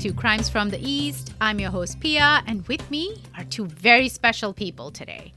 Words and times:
to 0.00 0.14
Crimes 0.14 0.48
from 0.48 0.70
the 0.70 0.80
East. 0.80 1.34
I'm 1.42 1.60
your 1.60 1.70
host, 1.70 2.00
Pia, 2.00 2.42
and 2.46 2.66
with 2.68 2.90
me 2.90 3.22
are 3.36 3.44
two 3.44 3.66
very 3.66 4.08
special 4.08 4.54
people 4.54 4.90
today. 4.90 5.34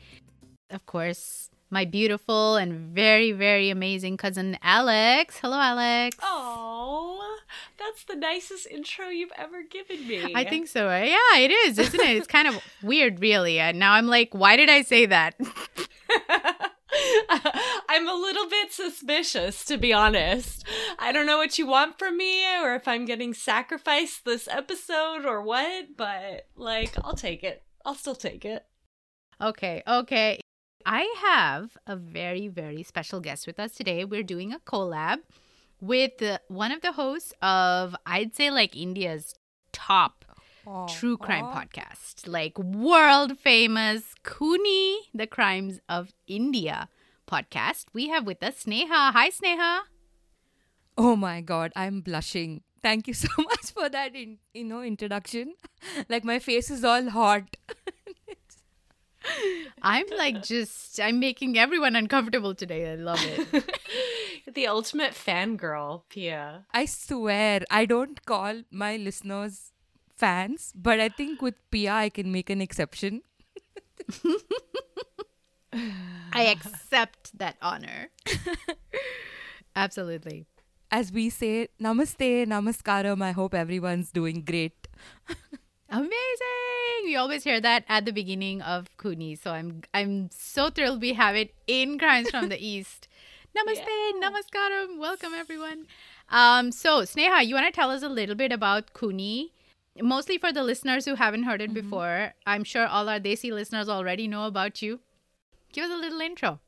Of 0.70 0.86
course, 0.86 1.50
my 1.70 1.84
beautiful 1.84 2.56
and 2.56 2.96
very, 2.96 3.34
very 3.34 3.70
amazing 3.70 4.16
cousin, 4.16 4.58
Alex. 4.62 5.38
Hello, 5.42 5.60
Alex. 5.60 6.16
Oh, 6.22 7.40
that's 7.78 8.06
the 8.06 8.16
nicest 8.16 8.68
intro 8.68 9.10
you've 9.10 9.34
ever 9.38 9.64
given 9.64 10.08
me. 10.08 10.34
I 10.34 10.46
think 10.46 10.70
so. 10.70 10.88
Uh, 10.88 11.04
yeah, 11.04 11.40
it 11.40 11.52
is, 11.52 11.78
isn't 11.78 12.00
it? 12.00 12.16
It's 12.16 12.28
kind 12.28 12.48
of 12.48 12.64
weird, 12.82 13.20
really. 13.20 13.60
And 13.60 13.80
now 13.80 13.92
I'm 13.92 14.08
like, 14.08 14.34
why 14.34 14.56
did 14.56 14.70
I 14.70 14.84
say 14.84 15.06
that? 15.08 15.36
I'm 17.90 18.08
a 18.08 18.14
little 18.14 18.48
bit 18.50 18.72
suspicious, 18.72 19.66
to 19.66 19.78
be 19.78 19.94
honest. 19.94 20.66
I 21.00 21.12
don't 21.12 21.26
know 21.26 21.38
what 21.38 21.58
you 21.58 21.68
want 21.68 22.00
from 22.00 22.18
me 22.18 22.46
or 22.62 22.76
if 22.76 22.88
I'm 22.88 23.06
getting 23.06 23.34
sacrificed 23.34 24.26
this 24.26 24.48
episode 24.48 25.26
or 25.26 25.42
what, 25.42 25.98
but 25.98 26.48
like, 26.56 26.96
I'll 27.04 27.16
take 27.16 27.44
it. 27.44 27.64
I'll 27.86 27.96
still 27.96 28.16
take 28.16 28.46
it. 28.46 28.66
Okay, 29.42 29.84
okay. 29.88 30.40
I 30.86 31.14
have 31.26 31.78
a 31.88 31.96
very, 31.96 32.48
very 32.48 32.84
special 32.84 33.20
guest 33.20 33.48
with 33.48 33.60
us 33.60 33.74
today. 33.74 34.06
We're 34.06 34.24
doing 34.24 34.54
a 34.54 34.60
collab 34.60 35.20
with 35.80 36.22
one 36.48 36.72
of 36.72 36.82
the 36.82 36.94
hosts 36.94 37.34
of, 37.42 37.96
I'd 38.06 38.36
say, 38.36 38.52
like 38.52 38.76
India's 38.76 39.34
top 39.72 40.23
true 40.88 41.18
crime 41.18 41.46
podcast, 41.46 42.28
like 42.28 42.58
world 42.58 43.38
famous 43.38 44.16
Kuni, 44.24 45.00
The 45.14 45.28
Crimes 45.28 45.80
of 45.90 46.14
India 46.28 46.90
podcast. 47.28 47.86
We 47.94 48.08
have 48.10 48.26
with 48.26 48.42
us 48.44 48.64
Sneha. 48.64 49.12
Hi, 49.12 49.30
Sneha. 49.30 49.82
Oh 50.98 51.16
my 51.16 51.42
god, 51.42 51.72
I'm 51.76 52.02
blushing. 52.02 52.62
Thank 52.82 53.08
you 53.08 53.14
so 53.26 53.28
much 53.38 53.72
for 53.72 53.90
that 53.90 54.16
in, 54.16 54.38
you 54.54 54.64
know 54.64 54.82
introduction. 54.82 55.56
like 56.10 56.24
my 56.24 56.40
face 56.40 56.70
is 56.70 56.84
all 56.84 57.10
hot. 57.10 57.58
I'm 59.82 60.06
like 60.18 60.44
just 60.44 61.00
I'm 61.00 61.20
making 61.20 61.58
everyone 61.58 61.96
uncomfortable 61.96 62.54
today. 62.56 62.92
I 62.92 62.96
love 62.96 63.20
it. 63.22 63.70
the 64.54 64.68
ultimate 64.68 65.14
fangirl, 65.14 66.04
Pia. 66.10 66.66
I 66.74 66.86
swear 66.86 67.62
I 67.70 67.86
don't 67.86 68.26
call 68.26 68.64
my 68.70 68.98
listeners 68.98 69.73
fans, 70.24 70.72
but 70.74 71.02
I 71.02 71.10
think 71.10 71.42
with 71.42 71.56
Pia 71.70 71.92
I 71.92 72.10
can 72.10 72.32
make 72.32 72.50
an 72.50 72.62
exception. 72.62 73.24
I 76.34 76.44
accept 76.56 77.38
that 77.38 77.58
honor. 77.62 78.10
Absolutely. 79.76 80.46
As 80.90 81.12
we 81.12 81.30
say, 81.30 81.68
namaste, 81.82 82.48
namaskaram. 82.48 83.22
I 83.22 83.32
hope 83.32 83.54
everyone's 83.54 84.12
doing 84.12 84.44
great. 84.44 84.88
Amazing! 85.90 87.02
We 87.04 87.18
always 87.18 87.44
hear 87.44 87.60
that 87.60 87.84
at 87.90 88.06
the 88.06 88.14
beginning 88.14 88.62
of 88.62 88.88
Kuni, 88.98 89.36
so 89.36 89.52
I'm 89.52 89.82
I'm 89.94 90.30
so 90.32 90.70
thrilled 90.70 91.02
we 91.02 91.14
have 91.14 91.36
it 91.36 91.54
in 91.68 92.00
Crimes 92.00 92.30
from 92.30 92.48
the 92.50 92.60
East. 92.74 93.10
Namaste, 93.58 93.92
yeah. 93.92 94.30
namaskaram. 94.30 95.00
Welcome 95.00 95.34
everyone. 95.34 95.86
Um, 96.30 96.72
so 96.72 97.02
Sneha, 97.02 97.46
you 97.46 97.56
want 97.56 97.68
to 97.68 97.76
tell 97.82 97.92
us 97.92 98.04
a 98.04 98.10
little 98.22 98.36
bit 98.36 98.52
about 98.52 98.94
Kuni? 98.94 99.52
Mostly 100.02 100.38
for 100.38 100.52
the 100.52 100.64
listeners 100.64 101.06
who 101.06 101.16
haven't 101.16 101.44
heard 101.44 101.62
it 101.62 101.72
mm-hmm. 101.72 101.82
before. 101.82 102.34
I'm 102.46 102.64
sure 102.64 102.88
all 102.88 103.10
our 103.10 103.20
Desi 103.20 103.52
listeners 103.52 103.88
already 103.88 104.28
know 104.28 104.48
about 104.48 104.82
you. 104.82 105.00
Give 105.72 105.86
us 105.86 105.92
a 105.92 105.98
little 105.98 106.22
intro. 106.22 106.60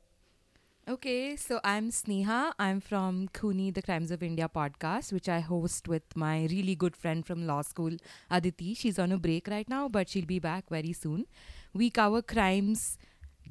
Okay, 0.88 1.34
so 1.34 1.58
I'm 1.64 1.90
Sneha. 1.90 2.52
I'm 2.60 2.80
from 2.80 3.28
Kuni, 3.32 3.72
the 3.72 3.82
Crimes 3.82 4.12
of 4.12 4.22
India 4.22 4.48
podcast, 4.48 5.12
which 5.12 5.28
I 5.28 5.40
host 5.40 5.88
with 5.88 6.04
my 6.14 6.46
really 6.48 6.76
good 6.76 6.96
friend 6.96 7.26
from 7.26 7.44
law 7.44 7.62
school, 7.62 7.96
Aditi. 8.30 8.72
She's 8.74 8.96
on 8.96 9.10
a 9.10 9.18
break 9.18 9.48
right 9.48 9.68
now, 9.68 9.88
but 9.88 10.08
she'll 10.08 10.26
be 10.26 10.38
back 10.38 10.68
very 10.70 10.92
soon. 10.92 11.26
We 11.74 11.90
cover 11.90 12.22
crimes 12.22 12.98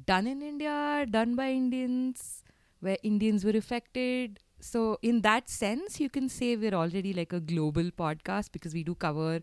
done 0.06 0.26
in 0.26 0.40
India, 0.40 1.04
done 1.10 1.36
by 1.36 1.50
Indians, 1.50 2.42
where 2.80 2.96
Indians 3.02 3.44
were 3.44 3.50
affected. 3.50 4.40
So, 4.60 4.98
in 5.02 5.20
that 5.22 5.48
sense, 5.48 6.00
you 6.00 6.08
can 6.08 6.28
say 6.28 6.56
we're 6.56 6.74
already 6.74 7.12
like 7.12 7.32
a 7.32 7.40
global 7.40 7.84
podcast 7.90 8.52
because 8.52 8.74
we 8.74 8.82
do 8.84 8.94
cover 8.94 9.42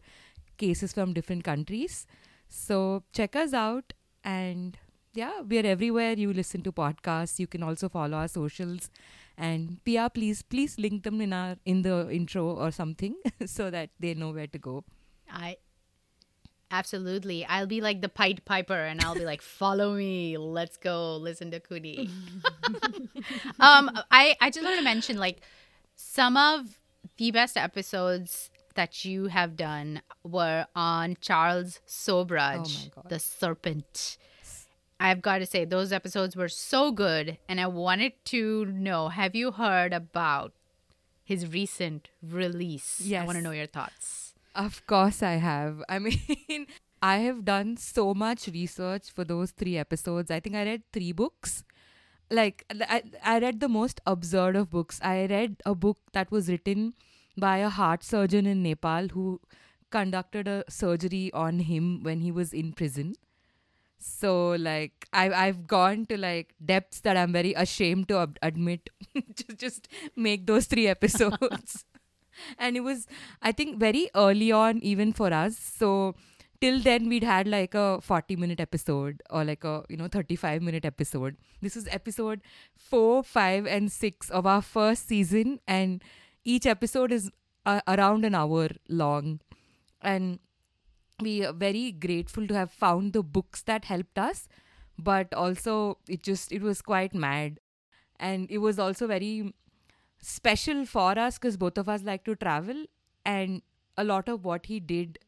cases 0.57 0.93
from 0.93 1.13
different 1.13 1.43
countries. 1.43 2.05
So, 2.49 3.03
check 3.13 3.35
us 3.35 3.53
out 3.53 3.93
and 4.23 4.77
yeah, 5.13 5.41
we're 5.41 5.65
everywhere. 5.65 6.13
You 6.13 6.33
listen 6.33 6.63
to 6.63 6.71
podcasts. 6.71 7.39
You 7.39 7.47
can 7.47 7.63
also 7.63 7.89
follow 7.89 8.17
our 8.17 8.27
socials. 8.27 8.89
And 9.37 9.83
Pia, 9.85 10.09
please, 10.13 10.41
please 10.41 10.77
link 10.77 11.03
them 11.03 11.21
in 11.21 11.33
our 11.33 11.57
in 11.65 11.81
the 11.83 12.09
intro 12.11 12.45
or 12.47 12.71
something 12.71 13.15
so 13.45 13.69
that 13.71 13.89
they 13.99 14.13
know 14.13 14.31
where 14.31 14.47
to 14.47 14.57
go. 14.59 14.83
I 15.29 15.57
absolutely. 16.73 17.45
I'll 17.45 17.67
be 17.67 17.79
like 17.79 18.01
the 18.01 18.09
Pied 18.09 18.43
Piper, 18.43 18.73
and 18.73 19.01
I'll 19.01 19.15
be 19.15 19.25
like, 19.25 19.41
"Follow 19.61 19.93
me. 19.93 20.37
Let's 20.37 20.77
go. 20.77 21.15
Listen 21.17 21.51
to 21.51 21.59
Kuni." 21.59 22.09
um, 23.59 23.89
I 24.11 24.35
I 24.41 24.49
just 24.49 24.65
want 24.65 24.77
to 24.77 24.83
mention 24.83 25.17
like 25.17 25.41
some 25.95 26.35
of 26.35 26.79
the 27.17 27.31
best 27.31 27.55
episodes 27.55 28.49
that 28.75 29.05
you 29.05 29.27
have 29.27 29.55
done 29.55 30.01
were 30.23 30.65
on 30.75 31.15
Charles 31.21 31.79
Sobhraj, 31.87 32.89
oh 32.97 33.03
the 33.07 33.19
Serpent. 33.19 34.17
I've 34.99 35.21
got 35.21 35.39
to 35.39 35.45
say, 35.45 35.65
those 35.65 35.91
episodes 35.91 36.35
were 36.35 36.47
so 36.47 36.91
good. 36.91 37.37
And 37.49 37.59
I 37.59 37.67
wanted 37.67 38.13
to 38.25 38.65
know 38.65 39.09
have 39.09 39.35
you 39.35 39.51
heard 39.51 39.91
about 39.91 40.53
his 41.25 41.45
recent 41.51 42.09
release? 42.21 43.01
Yes. 43.03 43.23
I 43.23 43.25
want 43.25 43.37
to 43.37 43.41
know 43.41 43.51
your 43.51 43.67
thoughts. 43.67 44.22
Of 44.55 44.85
course, 44.85 45.23
I 45.23 45.33
have. 45.33 45.83
I 45.89 45.99
mean, 46.05 46.67
I 47.01 47.17
have 47.17 47.45
done 47.45 47.77
so 47.77 48.13
much 48.13 48.47
research 48.47 49.09
for 49.11 49.23
those 49.23 49.51
three 49.51 49.77
episodes. 49.77 50.31
I 50.31 50.39
think 50.39 50.55
I 50.55 50.63
read 50.63 50.83
three 50.91 51.11
books. 51.11 51.63
Like, 52.31 52.65
I, 52.71 53.03
I 53.23 53.39
read 53.39 53.59
the 53.59 53.69
most 53.69 54.01
absurd 54.05 54.55
of 54.55 54.69
books. 54.71 54.99
I 55.03 55.25
read 55.27 55.57
a 55.65 55.75
book 55.75 55.99
that 56.13 56.31
was 56.31 56.49
written 56.49 56.93
by 57.37 57.57
a 57.57 57.69
heart 57.69 58.03
surgeon 58.03 58.45
in 58.45 58.63
Nepal 58.63 59.09
who 59.09 59.41
conducted 59.91 60.47
a 60.47 60.63
surgery 60.69 61.31
on 61.33 61.59
him 61.59 62.03
when 62.03 62.21
he 62.21 62.31
was 62.31 62.53
in 62.53 62.73
prison 62.73 63.15
so 63.99 64.51
like 64.51 65.07
I 65.13 65.29
I've 65.31 65.67
gone 65.67 66.05
to 66.07 66.17
like 66.17 66.53
depths 66.63 66.99
that 67.01 67.17
I'm 67.17 67.31
very 67.31 67.53
ashamed 67.53 68.09
to 68.09 68.17
ab- 68.19 68.39
admit 68.41 68.89
to 69.37 69.55
just 69.55 69.87
make 70.15 70.45
those 70.47 70.65
three 70.65 70.87
episodes. 70.87 71.85
And 72.57 72.77
it 72.77 72.81
was 72.81 73.07
I 73.41 73.51
think 73.51 73.79
very 73.79 74.09
early 74.15 74.51
on 74.51 74.79
even 74.79 75.13
for 75.13 75.33
us. 75.33 75.57
So 75.57 76.15
till 76.61 76.79
then 76.79 77.09
we'd 77.09 77.23
had 77.23 77.47
like 77.47 77.75
a 77.75 77.99
40 78.01 78.35
minute 78.35 78.59
episode 78.59 79.21
or 79.29 79.43
like 79.43 79.63
a 79.63 79.83
you 79.89 79.97
know 79.97 80.07
35 80.07 80.61
minute 80.61 80.85
episode. 80.85 81.37
This 81.61 81.75
is 81.75 81.87
episode 81.91 82.41
4, 82.77 83.23
5 83.23 83.65
and 83.67 83.91
6 83.91 84.29
of 84.29 84.45
our 84.45 84.61
first 84.61 85.07
season 85.07 85.59
and 85.67 86.03
each 86.43 86.65
episode 86.65 87.11
is 87.11 87.31
uh, 87.65 87.81
around 87.87 88.25
an 88.25 88.35
hour 88.35 88.69
long. 88.89 89.39
And 90.01 90.39
we 91.21 91.45
are 91.45 91.53
very 91.53 91.91
grateful 91.91 92.47
to 92.47 92.53
have 92.53 92.71
found 92.71 93.13
the 93.13 93.23
books 93.23 93.61
that 93.63 93.85
helped 93.85 94.17
us 94.17 94.47
but 94.97 95.33
also 95.33 95.97
it 96.07 96.23
just 96.23 96.51
it 96.51 96.61
was 96.61 96.81
quite 96.81 97.13
mad 97.13 97.59
and 98.19 98.49
it 98.49 98.59
was 98.59 98.79
also 98.79 99.07
very 99.07 99.53
special 100.23 100.85
for 100.85 101.17
us 101.19 101.37
because 101.37 101.57
both 101.57 101.77
of 101.77 101.89
us 101.89 102.03
like 102.03 102.23
to 102.23 102.35
travel 102.35 102.85
and 103.25 103.61
a 103.97 104.03
lot 104.03 104.29
of 104.29 104.45
what 104.45 104.65
he 104.67 104.79
did 104.79 105.19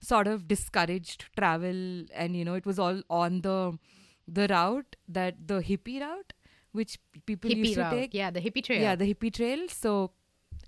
sort 0.00 0.26
of 0.26 0.46
discouraged 0.48 1.24
travel 1.36 2.04
and 2.14 2.36
you 2.36 2.44
know 2.44 2.54
it 2.54 2.66
was 2.66 2.78
all 2.78 3.02
on 3.10 3.40
the 3.42 3.78
the 4.26 4.46
route 4.48 4.96
that 5.08 5.46
the 5.46 5.60
hippie 5.60 6.00
route 6.00 6.32
which 6.72 6.98
people 7.26 7.50
hippie 7.50 7.58
used 7.58 7.74
to 7.74 7.80
route. 7.80 7.92
take. 7.92 8.14
Yeah 8.14 8.30
the 8.30 8.40
hippie 8.40 8.62
trail. 8.62 8.80
Yeah 8.80 8.94
the 8.94 9.12
hippie 9.12 9.32
trail. 9.32 9.68
So 9.68 10.12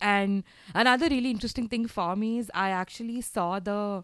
and 0.00 0.42
another 0.74 1.08
really 1.08 1.30
interesting 1.30 1.68
thing 1.68 1.86
for 1.86 2.16
me 2.16 2.38
is 2.38 2.50
i 2.54 2.70
actually 2.70 3.20
saw 3.20 3.60
the 3.60 4.02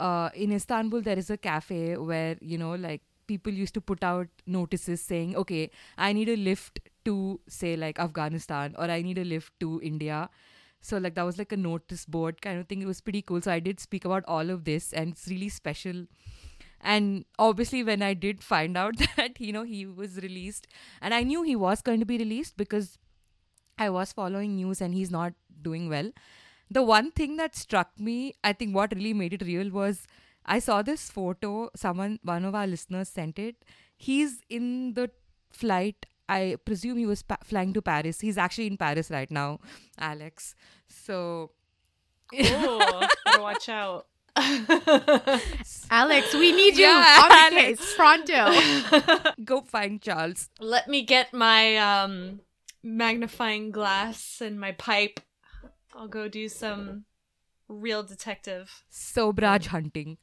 uh, 0.00 0.30
in 0.34 0.52
Istanbul, 0.52 1.00
there 1.02 1.18
is 1.18 1.30
a 1.30 1.36
cafe 1.36 1.96
where, 1.96 2.36
you 2.40 2.58
know, 2.58 2.74
like 2.74 3.02
people 3.26 3.52
used 3.52 3.74
to 3.74 3.80
put 3.80 4.02
out 4.04 4.28
notices 4.46 5.00
saying, 5.00 5.36
okay, 5.36 5.70
I 5.96 6.12
need 6.12 6.28
a 6.28 6.36
lift 6.36 6.80
to, 7.08 7.40
say, 7.48 7.76
like 7.76 7.98
Afghanistan, 7.98 8.74
or 8.78 8.90
I 8.96 9.02
need 9.02 9.18
a 9.18 9.24
lift 9.24 9.52
to 9.60 9.80
India. 9.82 10.28
So, 10.80 10.98
like, 10.98 11.14
that 11.16 11.24
was 11.24 11.38
like 11.38 11.52
a 11.52 11.56
notice 11.56 12.04
board 12.04 12.40
kind 12.40 12.60
of 12.60 12.68
thing. 12.68 12.82
It 12.82 12.86
was 12.86 13.00
pretty 13.00 13.22
cool. 13.22 13.42
So, 13.42 13.52
I 13.52 13.58
did 13.58 13.80
speak 13.80 14.04
about 14.04 14.24
all 14.26 14.50
of 14.50 14.64
this, 14.64 14.92
and 14.92 15.12
it's 15.12 15.26
really 15.28 15.48
special. 15.48 16.06
And 16.80 17.24
obviously, 17.38 17.82
when 17.82 18.02
I 18.02 18.14
did 18.14 18.42
find 18.42 18.76
out 18.76 18.96
that, 19.16 19.40
you 19.40 19.52
know, 19.52 19.64
he 19.64 19.84
was 19.86 20.16
released, 20.16 20.66
and 21.02 21.12
I 21.12 21.22
knew 21.22 21.42
he 21.42 21.56
was 21.56 21.82
going 21.82 22.00
to 22.00 22.06
be 22.06 22.18
released 22.18 22.56
because 22.56 22.98
I 23.78 23.90
was 23.90 24.12
following 24.12 24.56
news 24.56 24.80
and 24.80 24.94
he's 24.94 25.10
not 25.10 25.34
doing 25.62 25.88
well 25.88 26.10
the 26.70 26.82
one 26.82 27.10
thing 27.10 27.36
that 27.36 27.56
struck 27.56 27.98
me, 27.98 28.34
I 28.44 28.52
think 28.52 28.74
what 28.74 28.94
really 28.94 29.14
made 29.14 29.32
it 29.32 29.42
real 29.42 29.70
was 29.70 30.06
I 30.44 30.58
saw 30.58 30.82
this 30.82 31.10
photo. 31.10 31.70
Someone, 31.74 32.18
one 32.22 32.44
of 32.44 32.54
our 32.54 32.66
listeners 32.66 33.08
sent 33.08 33.38
it. 33.38 33.64
He's 33.96 34.42
in 34.48 34.94
the 34.94 35.10
flight. 35.50 36.06
I 36.28 36.56
presume 36.64 36.98
he 36.98 37.06
was 37.06 37.22
pa- 37.22 37.38
flying 37.42 37.72
to 37.72 37.82
Paris. 37.82 38.20
He's 38.20 38.36
actually 38.38 38.66
in 38.66 38.76
Paris 38.76 39.10
right 39.10 39.30
now, 39.30 39.60
Alex. 39.98 40.54
So 40.88 41.52
Oh, 42.34 43.06
watch 43.38 43.68
out. 43.68 44.06
Alex, 45.90 46.34
we 46.34 46.52
need 46.52 46.76
you 46.76 46.84
Yeah, 46.86 47.20
on 47.22 47.28
the 47.28 47.56
Alex. 47.56 47.80
case 47.80 47.94
pronto. 47.96 49.32
Go 49.44 49.62
find 49.62 50.00
Charles. 50.00 50.48
Let 50.60 50.88
me 50.88 51.02
get 51.02 51.32
my 51.32 51.76
um 51.76 52.40
magnifying 52.82 53.70
glass 53.70 54.40
and 54.40 54.60
my 54.60 54.72
pipe. 54.72 55.20
I'll 55.94 56.08
go 56.08 56.28
do 56.28 56.48
some 56.48 57.04
real 57.68 58.02
detective. 58.02 58.84
Sobhraj 58.92 59.66
hunting. 59.66 60.18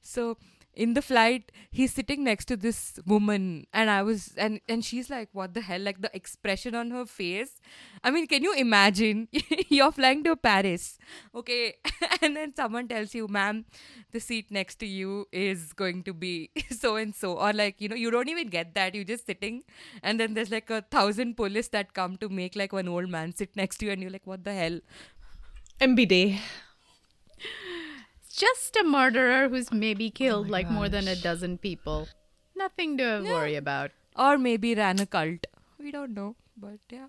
So 0.00 0.38
in 0.76 0.92
the 0.92 1.00
flight, 1.00 1.50
he's 1.70 1.94
sitting 1.94 2.22
next 2.22 2.44
to 2.46 2.56
this 2.56 3.00
woman, 3.06 3.66
and 3.72 3.88
I 3.88 4.02
was 4.02 4.34
and 4.36 4.60
and 4.68 4.84
she's 4.84 5.08
like, 5.08 5.30
"What 5.32 5.54
the 5.54 5.62
hell?" 5.62 5.80
Like 5.80 6.02
the 6.02 6.10
expression 6.14 6.74
on 6.74 6.90
her 6.90 7.06
face. 7.06 7.60
I 8.04 8.10
mean, 8.10 8.26
can 8.26 8.44
you 8.44 8.52
imagine? 8.54 9.28
You're 9.68 9.90
flying 9.90 10.22
to 10.24 10.36
Paris, 10.36 10.98
okay, 11.34 11.76
and 12.22 12.36
then 12.36 12.54
someone 12.54 12.88
tells 12.88 13.14
you, 13.14 13.26
"Ma'am, 13.26 13.64
the 14.12 14.20
seat 14.20 14.50
next 14.50 14.76
to 14.84 14.86
you 14.86 15.26
is 15.32 15.72
going 15.72 16.02
to 16.04 16.12
be 16.12 16.50
so 16.70 16.96
and 16.96 17.14
so," 17.14 17.32
or 17.38 17.52
like 17.54 17.80
you 17.80 17.88
know, 17.88 17.96
you 17.96 18.10
don't 18.10 18.28
even 18.28 18.48
get 18.48 18.74
that. 18.74 18.94
You're 18.94 19.10
just 19.14 19.26
sitting, 19.26 19.62
and 20.02 20.20
then 20.20 20.34
there's 20.34 20.50
like 20.50 20.68
a 20.68 20.82
thousand 20.98 21.36
police 21.36 21.68
that 21.68 21.94
come 21.94 22.16
to 22.18 22.28
make 22.28 22.54
like 22.54 22.72
one 22.72 22.88
old 22.88 23.08
man 23.08 23.34
sit 23.34 23.56
next 23.56 23.78
to 23.78 23.86
you, 23.86 23.92
and 23.92 24.02
you're 24.02 24.16
like, 24.18 24.26
"What 24.26 24.44
the 24.44 24.52
hell?" 24.62 24.80
MBD. 25.80 26.38
Just 28.36 28.76
a 28.76 28.84
murderer 28.84 29.48
who's 29.48 29.72
maybe 29.72 30.10
killed 30.10 30.46
my 30.48 30.58
like 30.58 30.70
more 30.70 30.88
than 30.88 31.08
a 31.08 31.16
dozen 31.16 31.56
people. 31.58 32.08
Nothing 32.54 32.96
to 32.98 33.22
worry 33.24 33.54
about. 33.56 33.90
Or 34.16 34.36
maybe 34.38 34.74
ran 34.74 34.98
a 35.00 35.06
cult. 35.06 35.46
We 35.78 35.90
don't 35.90 36.14
know, 36.14 36.36
but 36.56 36.78
yeah. 36.90 37.06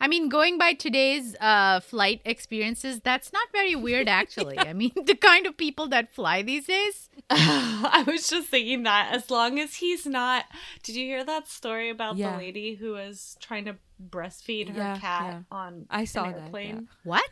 I 0.00 0.08
mean, 0.08 0.28
going 0.28 0.58
by 0.58 0.74
today's 0.74 1.34
uh, 1.40 1.80
flight 1.80 2.20
experiences, 2.24 3.00
that's 3.00 3.32
not 3.32 3.48
very 3.52 3.74
weird, 3.86 4.08
actually. 4.08 4.58
I 4.58 4.72
mean, 4.72 4.92
the 5.06 5.14
kind 5.14 5.46
of 5.46 5.56
people 5.56 5.86
that 5.88 6.12
fly 6.14 6.42
these 6.42 6.66
days. 6.66 7.08
I 7.30 8.04
was 8.06 8.28
just 8.28 8.48
thinking 8.48 8.82
that 8.82 9.14
as 9.14 9.30
long 9.30 9.58
as 9.58 9.76
he's 9.76 10.04
not. 10.04 10.44
Did 10.82 10.96
you 10.96 11.06
hear 11.06 11.24
that 11.24 11.48
story 11.48 11.88
about 11.90 12.16
Yeah. 12.16 12.32
the 12.32 12.38
lady 12.38 12.74
who 12.74 12.92
was 12.92 13.36
trying 13.40 13.64
to 13.66 13.76
breastfeed 14.10 14.68
her 14.70 14.76
Yeah, 14.76 14.98
cat 14.98 15.22
yeah. 15.22 15.40
on 15.50 15.86
I 15.88 16.04
saw 16.04 16.24
an 16.24 16.32
that, 16.32 16.42
airplane? 16.42 16.88
What? 17.04 17.24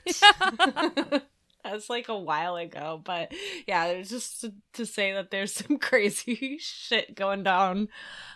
That's 1.65 1.89
like 1.89 2.09
a 2.09 2.19
while 2.19 2.57
ago, 2.57 3.01
but 3.05 3.33
yeah, 3.69 3.87
it's 3.87 4.11
just 4.11 4.41
to, 4.41 4.53
to 4.75 4.85
say 4.85 5.13
that 5.13 5.31
there's 5.31 5.53
some 5.55 5.79
crazy 5.79 6.59
shit 6.61 7.15
going 7.15 7.45
down 7.45 7.89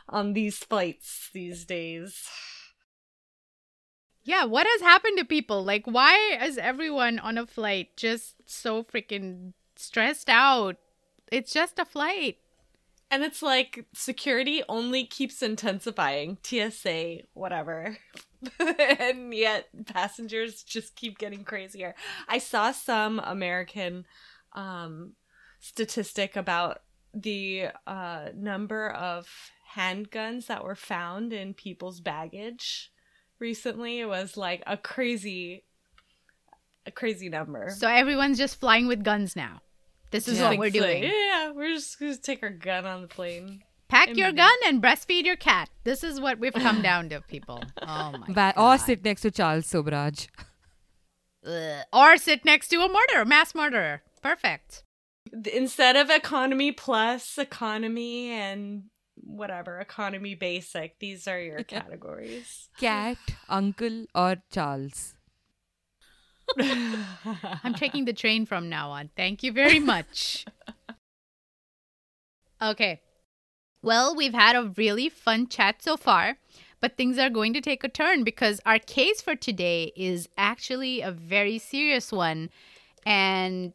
on 0.09 0.33
these 0.33 0.59
flights 0.59 1.31
these 1.33 1.65
days. 1.65 2.29
yeah, 4.25 4.45
what 4.45 4.67
has 4.67 4.81
happened 4.81 5.19
to 5.19 5.25
people? 5.25 5.65
Like, 5.65 5.87
why 5.87 6.39
is 6.43 6.59
everyone 6.59 7.19
on 7.19 7.39
a 7.39 7.47
flight 7.47 7.97
just 7.97 8.35
so 8.47 8.83
freaking 8.85 9.53
stressed 9.77 10.29
out? 10.29 10.77
It's 11.33 11.53
just 11.53 11.79
a 11.79 11.85
flight. 11.85 12.39
And 13.11 13.23
it's 13.23 13.43
like 13.43 13.87
security 13.95 14.63
only 14.69 15.05
keeps 15.05 15.43
intensifying. 15.43 16.39
TSA, 16.43 17.19
whatever. 17.35 17.99
and 18.99 19.35
yet 19.35 19.69
passengers 19.87 20.63
just 20.63 20.97
keep 20.97 21.19
getting 21.19 21.45
crazier. 21.45 21.95
I 22.29 22.39
saw 22.39 22.73
some 22.73 23.19
American 23.21 24.07
um, 24.55 25.13
statistic 25.61 26.37
about 26.37 26.83
the 27.15 27.69
uh, 27.87 28.29
number 28.35 28.91
of 28.91 29.29
handguns 29.75 30.47
that 30.47 30.65
were 30.65 30.75
found 30.75 31.33
in 31.33 31.55
people's 31.55 32.01
baggage 32.01 32.91
recently. 33.39 34.01
It 34.01 34.07
was 34.07 34.37
like 34.37 34.63
a 34.67 34.77
crazy, 34.77 35.65
a 36.87 36.91
crazy 36.91 37.29
number. 37.29 37.71
So 37.77 37.89
everyone's 37.89 38.39
just 38.39 38.61
flying 38.61 38.87
with 38.87 39.03
guns 39.05 39.37
now. 39.37 39.61
This 40.11 40.29
is 40.29 40.39
Yeah. 40.39 40.51
what 40.51 40.59
we're 40.59 40.71
doing. 40.71 41.03
Yeah, 41.03 41.51
we're 41.51 41.75
just 41.75 41.99
gonna 41.99 42.17
take 42.17 42.43
our 42.43 42.51
gun 42.51 42.87
on 42.87 43.03
the 43.03 43.09
plane. 43.09 43.63
Pack 43.89 44.17
your 44.17 44.33
Mhm. 44.33 44.37
gun 44.37 44.57
and 44.67 44.83
breastfeed 44.83 45.25
your 45.25 45.37
cat. 45.37 45.71
This 45.85 46.03
is 46.03 46.21
what 46.21 46.39
we've 46.41 46.53
come 46.53 46.83
down 46.83 47.09
to, 47.11 47.21
people. 47.23 47.63
Oh 47.83 48.13
my 48.19 48.27
Va- 48.29 48.53
god. 48.57 48.59
or 48.59 48.79
sit 48.79 49.05
next 49.05 49.21
to 49.23 49.31
Charles 49.31 49.67
Sobhraj. 49.67 50.27
Ugh. 51.47 51.85
Or 51.93 52.17
sit 52.17 52.45
next 52.45 52.69
to 52.69 52.81
a 52.83 52.89
murderer, 52.89 53.25
mass 53.25 53.55
murderer. 53.55 54.03
Perfect. 54.23 54.83
instead 55.53 55.97
of 55.97 56.09
economy 56.09 56.73
plus 56.73 57.37
economy 57.39 58.31
and 58.31 58.85
whatever 59.17 59.81
economy 59.81 60.35
basic 60.35 60.99
these 61.01 61.27
are 61.29 61.41
your 61.41 61.63
categories 61.65 62.69
Cat, 62.79 63.19
uncle, 63.49 64.07
or 64.15 64.37
Charles. 64.53 65.15
I'm 66.59 67.75
taking 67.75 68.05
the 68.05 68.13
train 68.13 68.47
from 68.47 68.69
now 68.69 68.91
on. 68.91 69.11
Thank 69.17 69.43
you 69.43 69.53
very 69.53 69.79
much. 69.81 70.45
Okay. 72.63 73.03
Well, 73.83 74.17
we've 74.17 74.35
had 74.35 74.57
a 74.57 74.73
really 74.77 75.09
fun 75.09 75.49
chat 75.49 75.83
so 75.83 75.97
far, 75.97 76.39
but 76.81 76.97
things 76.97 77.19
are 77.19 77.31
going 77.31 77.53
to 77.55 77.61
take 77.61 77.85
a 77.85 77.89
turn 77.89 78.25
because 78.25 78.61
our 78.67 78.79
case 78.79 79.21
for 79.21 79.37
today 79.37 79.93
is 79.97 80.29
actually 80.37 81.01
a 81.01 81.11
very 81.11 81.59
serious 81.59 82.11
one. 82.11 82.51
And 83.05 83.73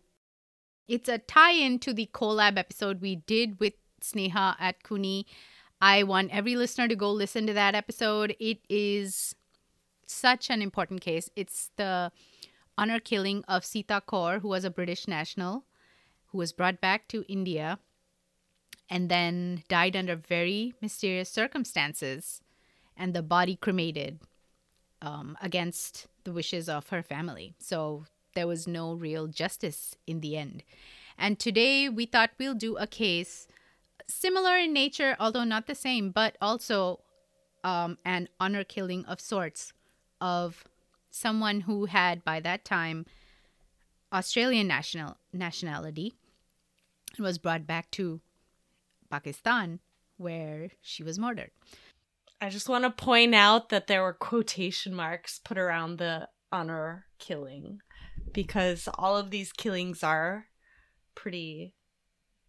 it's 0.87 1.07
a 1.07 1.19
tie 1.19 1.53
in 1.53 1.79
to 1.79 1.93
the 1.93 2.09
collab 2.13 2.57
episode 2.57 3.01
we 3.01 3.15
did 3.15 3.59
with 3.59 3.73
Sneha 4.01 4.55
at 4.59 4.83
Kuni. 4.83 5.25
I 5.81 6.03
want 6.03 6.31
every 6.31 6.55
listener 6.55 6.87
to 6.87 6.95
go 6.95 7.11
listen 7.11 7.47
to 7.47 7.53
that 7.53 7.75
episode. 7.75 8.35
It 8.39 8.59
is 8.69 9.35
such 10.05 10.49
an 10.49 10.61
important 10.61 11.01
case. 11.01 11.29
It's 11.35 11.71
the 11.77 12.11
honor 12.77 12.99
killing 12.99 13.43
of 13.47 13.63
Sita 13.63 14.01
Kaur, 14.05 14.41
who 14.41 14.49
was 14.49 14.65
a 14.65 14.69
British 14.69 15.07
national, 15.07 15.63
who 16.27 16.37
was 16.37 16.51
brought 16.51 16.81
back 16.81 17.07
to 17.09 17.23
India 17.27 17.79
and 18.91 19.07
then 19.07 19.63
died 19.69 19.95
under 19.95 20.17
very 20.17 20.73
mysterious 20.81 21.29
circumstances, 21.29 22.41
and 22.97 23.13
the 23.13 23.23
body 23.23 23.55
cremated 23.55 24.19
um, 25.01 25.37
against 25.41 26.07
the 26.25 26.33
wishes 26.33 26.67
of 26.67 26.89
her 26.89 27.01
family. 27.01 27.55
So 27.57 28.03
there 28.35 28.47
was 28.47 28.67
no 28.67 28.93
real 28.93 29.27
justice 29.27 29.95
in 30.05 30.19
the 30.19 30.35
end. 30.35 30.63
And 31.17 31.39
today 31.39 31.87
we 31.87 32.05
thought 32.05 32.31
we'll 32.37 32.53
do 32.53 32.75
a 32.75 32.85
case 32.85 33.47
similar 34.07 34.57
in 34.57 34.73
nature, 34.73 35.15
although 35.19 35.45
not 35.45 35.67
the 35.67 35.75
same, 35.75 36.11
but 36.11 36.35
also 36.41 36.99
um, 37.63 37.97
an 38.03 38.27
honor 38.41 38.65
killing 38.65 39.05
of 39.05 39.21
sorts 39.21 39.71
of 40.19 40.65
someone 41.09 41.61
who 41.61 41.85
had 41.85 42.25
by 42.25 42.41
that 42.41 42.65
time 42.65 43.05
Australian 44.11 44.67
national 44.67 45.15
nationality 45.31 46.13
and 47.15 47.25
was 47.25 47.37
brought 47.37 47.65
back 47.65 47.89
to 47.91 48.19
Pakistan 49.11 49.79
where 50.17 50.69
she 50.81 51.03
was 51.03 51.17
murdered. 51.19 51.51
i 52.39 52.49
just 52.49 52.69
want 52.69 52.83
to 52.83 52.91
point 52.91 53.33
out 53.35 53.69
that 53.69 53.87
there 53.87 54.03
were 54.03 54.13
quotation 54.13 54.93
marks 54.93 55.39
put 55.39 55.57
around 55.57 55.97
the 55.97 56.27
honor 56.51 57.05
killing 57.19 57.79
because 58.33 58.87
all 58.95 59.17
of 59.17 59.31
these 59.31 59.51
killings 59.51 60.03
are 60.03 60.47
pretty 61.15 61.73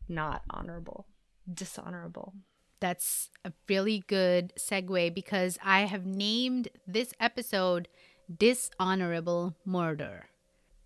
not 0.09 0.43
honorable 0.51 1.07
dishonorable 1.53 2.35
That's 2.81 3.31
a 3.45 3.53
really 3.69 4.03
good 4.09 4.53
segue 4.59 5.15
because 5.15 5.57
I 5.63 5.83
have 5.83 6.05
named 6.05 6.67
this 6.85 7.15
episode 7.21 7.87
Dishonorable 8.29 9.55
Murder. 9.65 10.27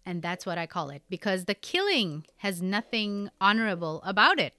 And 0.05 0.21
that's 0.21 0.45
what 0.45 0.59
I 0.59 0.67
call 0.67 0.91
it 0.91 1.03
because 1.09 1.47
the 1.47 1.55
killing 1.55 2.27
has 2.45 2.61
nothing 2.61 3.31
honorable 3.41 4.03
about 4.05 4.39
it. 4.39 4.53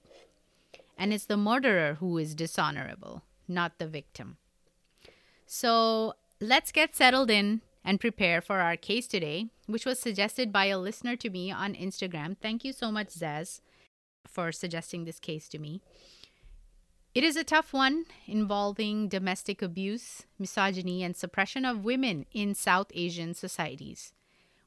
And 0.98 1.12
it's 1.12 1.26
the 1.26 1.36
murderer 1.36 1.94
who 2.00 2.18
is 2.18 2.34
dishonorable, 2.34 3.22
not 3.46 3.78
the 3.78 3.86
victim. 3.86 4.36
So 5.46 6.14
let's 6.40 6.72
get 6.72 6.96
settled 6.96 7.30
in 7.30 7.62
and 7.84 8.00
prepare 8.00 8.40
for 8.42 8.58
our 8.58 8.76
case 8.76 9.06
today, 9.06 9.46
which 9.66 9.86
was 9.86 10.00
suggested 10.00 10.52
by 10.52 10.66
a 10.66 10.78
listener 10.78 11.14
to 11.16 11.30
me 11.30 11.52
on 11.52 11.74
Instagram. 11.74 12.36
Thank 12.36 12.64
you 12.64 12.72
so 12.72 12.90
much, 12.90 13.08
Zaz, 13.08 13.60
for 14.26 14.50
suggesting 14.50 15.04
this 15.04 15.20
case 15.20 15.48
to 15.50 15.58
me. 15.58 15.80
It 17.14 17.24
is 17.24 17.36
a 17.36 17.44
tough 17.44 17.72
one 17.72 18.04
involving 18.26 19.08
domestic 19.08 19.62
abuse, 19.62 20.24
misogyny, 20.38 21.02
and 21.02 21.16
suppression 21.16 21.64
of 21.64 21.84
women 21.84 22.26
in 22.32 22.54
South 22.54 22.88
Asian 22.92 23.34
societies. 23.34 24.12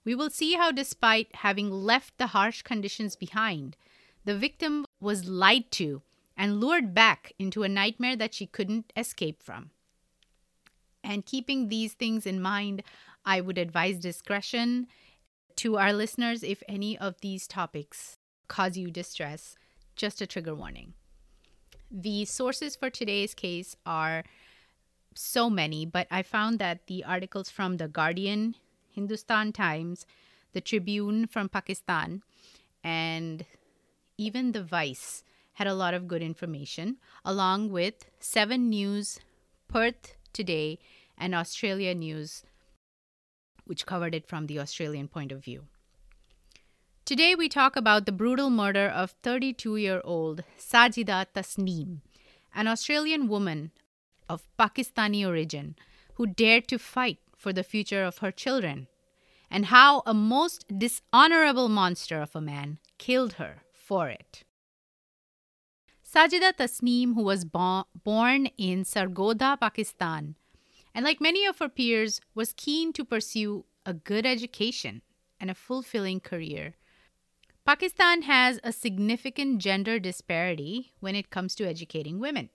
We 0.03 0.15
will 0.15 0.29
see 0.29 0.53
how, 0.53 0.71
despite 0.71 1.35
having 1.35 1.69
left 1.69 2.17
the 2.17 2.27
harsh 2.27 2.63
conditions 2.63 3.15
behind, 3.15 3.77
the 4.25 4.35
victim 4.35 4.85
was 4.99 5.25
lied 5.25 5.69
to 5.71 6.01
and 6.41 6.59
lured 6.59 6.91
back 6.95 7.33
into 7.37 7.61
a 7.61 7.69
nightmare 7.69 8.15
that 8.15 8.33
she 8.33 8.47
couldn't 8.47 8.91
escape 8.97 9.43
from. 9.43 9.69
And 11.03 11.23
keeping 11.23 11.69
these 11.69 11.93
things 11.93 12.25
in 12.25 12.41
mind, 12.41 12.81
I 13.23 13.41
would 13.41 13.59
advise 13.59 13.99
discretion 13.99 14.87
to 15.57 15.77
our 15.77 15.93
listeners 15.93 16.41
if 16.41 16.63
any 16.67 16.97
of 16.97 17.21
these 17.21 17.45
topics 17.45 18.17
cause 18.47 18.75
you 18.75 18.89
distress. 18.89 19.55
Just 19.95 20.19
a 20.19 20.25
trigger 20.25 20.55
warning. 20.55 20.95
The 21.91 22.25
sources 22.25 22.75
for 22.75 22.89
today's 22.89 23.35
case 23.35 23.75
are 23.85 24.23
so 25.13 25.47
many, 25.47 25.85
but 25.85 26.07
I 26.09 26.23
found 26.23 26.57
that 26.57 26.87
the 26.87 27.03
articles 27.03 27.51
from 27.51 27.77
The 27.77 27.87
Guardian, 27.87 28.55
Hindustan 28.89 29.51
Times, 29.53 30.07
the 30.53 30.61
Tribune 30.61 31.27
from 31.27 31.49
Pakistan, 31.49 32.23
and 32.83 33.45
even 34.17 34.53
the 34.53 34.63
Vice 34.63 35.23
had 35.53 35.67
a 35.67 35.73
lot 35.73 35.93
of 35.93 36.07
good 36.07 36.21
information, 36.21 36.97
along 37.25 37.69
with 37.71 38.05
Seven 38.19 38.69
News, 38.69 39.19
Perth 39.67 40.15
Today, 40.33 40.79
and 41.17 41.35
Australia 41.35 41.93
News, 41.93 42.43
which 43.65 43.85
covered 43.85 44.15
it 44.15 44.27
from 44.27 44.47
the 44.47 44.59
Australian 44.59 45.07
point 45.07 45.31
of 45.31 45.43
view. 45.43 45.63
Today, 47.05 47.35
we 47.35 47.49
talk 47.49 47.75
about 47.75 48.05
the 48.05 48.11
brutal 48.11 48.49
murder 48.49 48.87
of 48.87 49.11
32 49.23 49.75
year 49.75 50.01
old 50.03 50.43
Sajida 50.57 51.25
Tasneem, 51.33 52.01
an 52.55 52.67
Australian 52.67 53.27
woman 53.27 53.71
of 54.29 54.47
Pakistani 54.57 55.27
origin 55.27 55.75
who 56.15 56.27
dared 56.27 56.67
to 56.69 56.79
fight 56.79 57.19
for 57.35 57.51
the 57.51 57.63
future 57.63 58.03
of 58.03 58.19
her 58.19 58.31
children, 58.31 58.87
and 59.49 59.65
how 59.65 60.03
a 60.05 60.13
most 60.13 60.65
dishonorable 60.77 61.67
monster 61.67 62.21
of 62.21 62.35
a 62.35 62.41
man 62.41 62.77
killed 62.97 63.33
her 63.33 63.63
for 63.73 64.07
it. 64.07 64.43
Sajida 66.13 66.51
Tasneem, 66.53 67.13
who 67.15 67.23
was 67.23 67.45
bo- 67.45 67.85
born 68.03 68.47
in 68.57 68.83
Sargodha, 68.83 69.57
Pakistan, 69.57 70.35
and 70.93 71.05
like 71.05 71.21
many 71.21 71.45
of 71.45 71.59
her 71.59 71.69
peers, 71.69 72.19
was 72.35 72.51
keen 72.51 72.91
to 72.93 73.05
pursue 73.05 73.63
a 73.85 73.93
good 73.93 74.25
education 74.25 75.01
and 75.39 75.49
a 75.49 75.55
fulfilling 75.55 76.19
career. 76.19 76.75
Pakistan 77.65 78.23
has 78.23 78.59
a 78.61 78.73
significant 78.73 79.59
gender 79.59 79.99
disparity 79.99 80.91
when 80.99 81.15
it 81.15 81.29
comes 81.29 81.55
to 81.55 81.67
educating 81.67 82.19
women. 82.19 82.49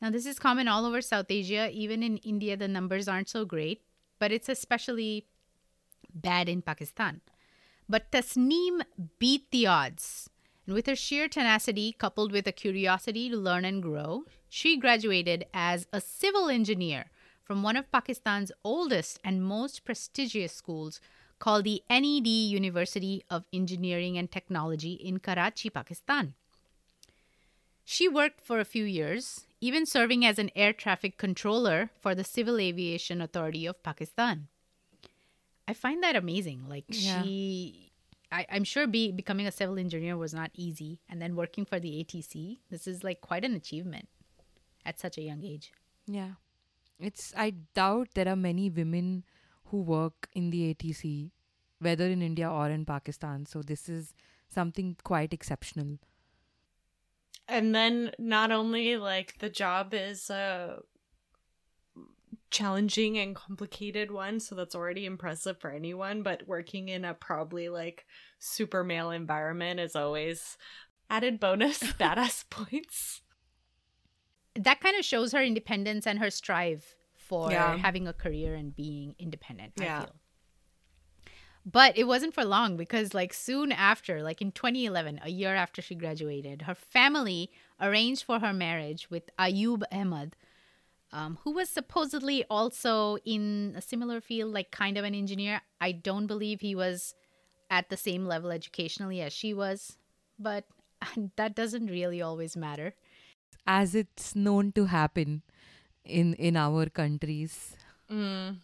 Now, 0.00 0.10
this 0.10 0.26
is 0.26 0.38
common 0.38 0.68
all 0.68 0.86
over 0.86 1.00
South 1.00 1.26
Asia. 1.30 1.70
Even 1.72 2.04
in 2.04 2.18
India, 2.18 2.56
the 2.56 2.68
numbers 2.68 3.08
aren't 3.08 3.28
so 3.28 3.44
great, 3.44 3.82
but 4.20 4.30
it's 4.30 4.48
especially 4.48 5.26
bad 6.14 6.48
in 6.48 6.62
Pakistan. 6.62 7.22
But 7.88 8.12
Tasneem 8.12 8.82
beat 9.18 9.50
the 9.50 9.66
odds. 9.66 10.30
And 10.68 10.74
with 10.74 10.86
her 10.86 10.94
sheer 10.94 11.28
tenacity, 11.28 11.94
coupled 11.98 12.30
with 12.30 12.46
a 12.46 12.52
curiosity 12.52 13.30
to 13.30 13.38
learn 13.38 13.64
and 13.64 13.82
grow, 13.82 14.24
she 14.50 14.76
graduated 14.76 15.46
as 15.54 15.86
a 15.94 16.00
civil 16.02 16.50
engineer 16.50 17.06
from 17.42 17.62
one 17.62 17.74
of 17.74 17.90
Pakistan's 17.90 18.52
oldest 18.62 19.18
and 19.24 19.42
most 19.42 19.86
prestigious 19.86 20.52
schools 20.52 21.00
called 21.38 21.64
the 21.64 21.82
NED 21.88 22.26
University 22.26 23.24
of 23.30 23.46
Engineering 23.50 24.18
and 24.18 24.30
Technology 24.30 24.92
in 24.92 25.20
Karachi, 25.20 25.70
Pakistan. 25.70 26.34
She 27.86 28.06
worked 28.06 28.42
for 28.42 28.60
a 28.60 28.66
few 28.66 28.84
years, 28.84 29.46
even 29.62 29.86
serving 29.86 30.26
as 30.26 30.38
an 30.38 30.50
air 30.54 30.74
traffic 30.74 31.16
controller 31.16 31.88
for 31.98 32.14
the 32.14 32.24
Civil 32.24 32.60
Aviation 32.60 33.22
Authority 33.22 33.64
of 33.64 33.82
Pakistan. 33.82 34.48
I 35.66 35.72
find 35.72 36.02
that 36.02 36.14
amazing. 36.14 36.68
Like 36.68 36.84
Yeah. 36.88 37.22
she, 37.22 37.87
I, 38.30 38.46
I'm 38.50 38.64
sure 38.64 38.86
be, 38.86 39.10
becoming 39.10 39.46
a 39.46 39.52
civil 39.52 39.78
engineer 39.78 40.16
was 40.16 40.34
not 40.34 40.50
easy, 40.54 41.00
and 41.08 41.20
then 41.20 41.34
working 41.34 41.64
for 41.64 41.80
the 41.80 42.04
ATC, 42.04 42.58
this 42.70 42.86
is 42.86 43.02
like 43.02 43.20
quite 43.20 43.44
an 43.44 43.54
achievement 43.54 44.08
at 44.84 44.98
such 44.98 45.18
a 45.18 45.22
young 45.22 45.42
age. 45.42 45.72
Yeah. 46.06 46.32
It's 46.98 47.32
I 47.36 47.54
doubt 47.74 48.08
there 48.14 48.28
are 48.28 48.36
many 48.36 48.70
women 48.70 49.24
who 49.66 49.82
work 49.82 50.28
in 50.34 50.50
the 50.50 50.74
ATC, 50.74 51.30
whether 51.78 52.06
in 52.06 52.22
India 52.22 52.50
or 52.50 52.68
in 52.70 52.84
Pakistan. 52.84 53.46
So 53.46 53.62
this 53.62 53.88
is 53.88 54.14
something 54.48 54.96
quite 55.04 55.32
exceptional. 55.32 55.98
And 57.46 57.74
then 57.74 58.12
not 58.18 58.50
only 58.50 58.96
like 58.96 59.38
the 59.38 59.48
job 59.48 59.94
is 59.94 60.28
a 60.28 60.80
challenging 62.50 63.18
and 63.18 63.34
complicated 63.34 64.10
one, 64.10 64.40
so 64.40 64.54
that's 64.54 64.74
already 64.74 65.04
impressive 65.06 65.58
for 65.58 65.70
anyone, 65.70 66.22
but 66.22 66.46
working 66.46 66.88
in 66.88 67.04
a 67.04 67.14
probably 67.14 67.68
like 67.68 68.06
super 68.38 68.82
male 68.84 69.10
environment 69.10 69.80
is 69.80 69.94
always 69.96 70.56
added 71.10 71.40
bonus 71.40 71.78
badass 72.00 72.44
points. 72.50 73.22
That 74.54 74.80
kind 74.80 74.96
of 74.96 75.04
shows 75.04 75.32
her 75.32 75.42
independence 75.42 76.06
and 76.06 76.18
her 76.18 76.30
strive 76.30 76.94
for 77.14 77.50
Yeah. 77.50 77.76
having 77.76 78.08
a 78.08 78.12
career 78.12 78.54
and 78.54 78.74
being 78.74 79.14
independent. 79.18 79.74
Yeah. 79.76 79.98
I 79.98 80.04
feel. 80.04 80.14
But 81.70 81.98
it 81.98 82.04
wasn't 82.04 82.32
for 82.34 82.44
long 82.44 82.76
because, 82.78 83.12
like, 83.12 83.34
soon 83.34 83.72
after, 83.72 84.22
like 84.22 84.40
in 84.40 84.52
2011, 84.52 85.20
a 85.22 85.28
year 85.28 85.54
after 85.54 85.82
she 85.82 85.94
graduated, 85.94 86.62
her 86.62 86.74
family 86.74 87.50
arranged 87.78 88.24
for 88.24 88.38
her 88.38 88.54
marriage 88.54 89.10
with 89.10 89.24
Ayub 89.38 89.82
Ahmed, 89.92 90.34
um, 91.12 91.38
who 91.44 91.52
was 91.52 91.68
supposedly 91.68 92.44
also 92.50 93.16
in 93.24 93.74
a 93.76 93.80
similar 93.80 94.20
field, 94.20 94.52
like 94.52 94.70
kind 94.70 94.98
of 94.98 95.04
an 95.04 95.14
engineer. 95.14 95.62
I 95.80 95.92
don't 95.92 96.26
believe 96.26 96.60
he 96.60 96.74
was 96.74 97.14
at 97.70 97.88
the 97.88 97.96
same 97.96 98.26
level 98.26 98.50
educationally 98.50 99.20
as 99.20 99.32
she 99.32 99.54
was, 99.54 99.96
but 100.38 100.64
that 101.36 101.54
doesn't 101.54 101.86
really 101.86 102.20
always 102.20 102.56
matter. 102.56 102.94
As 103.66 103.94
it's 103.94 104.34
known 104.34 104.72
to 104.72 104.86
happen 104.86 105.42
in 106.04 106.34
in 106.34 106.56
our 106.56 106.86
countries. 106.86 107.76
Mm. 108.10 108.58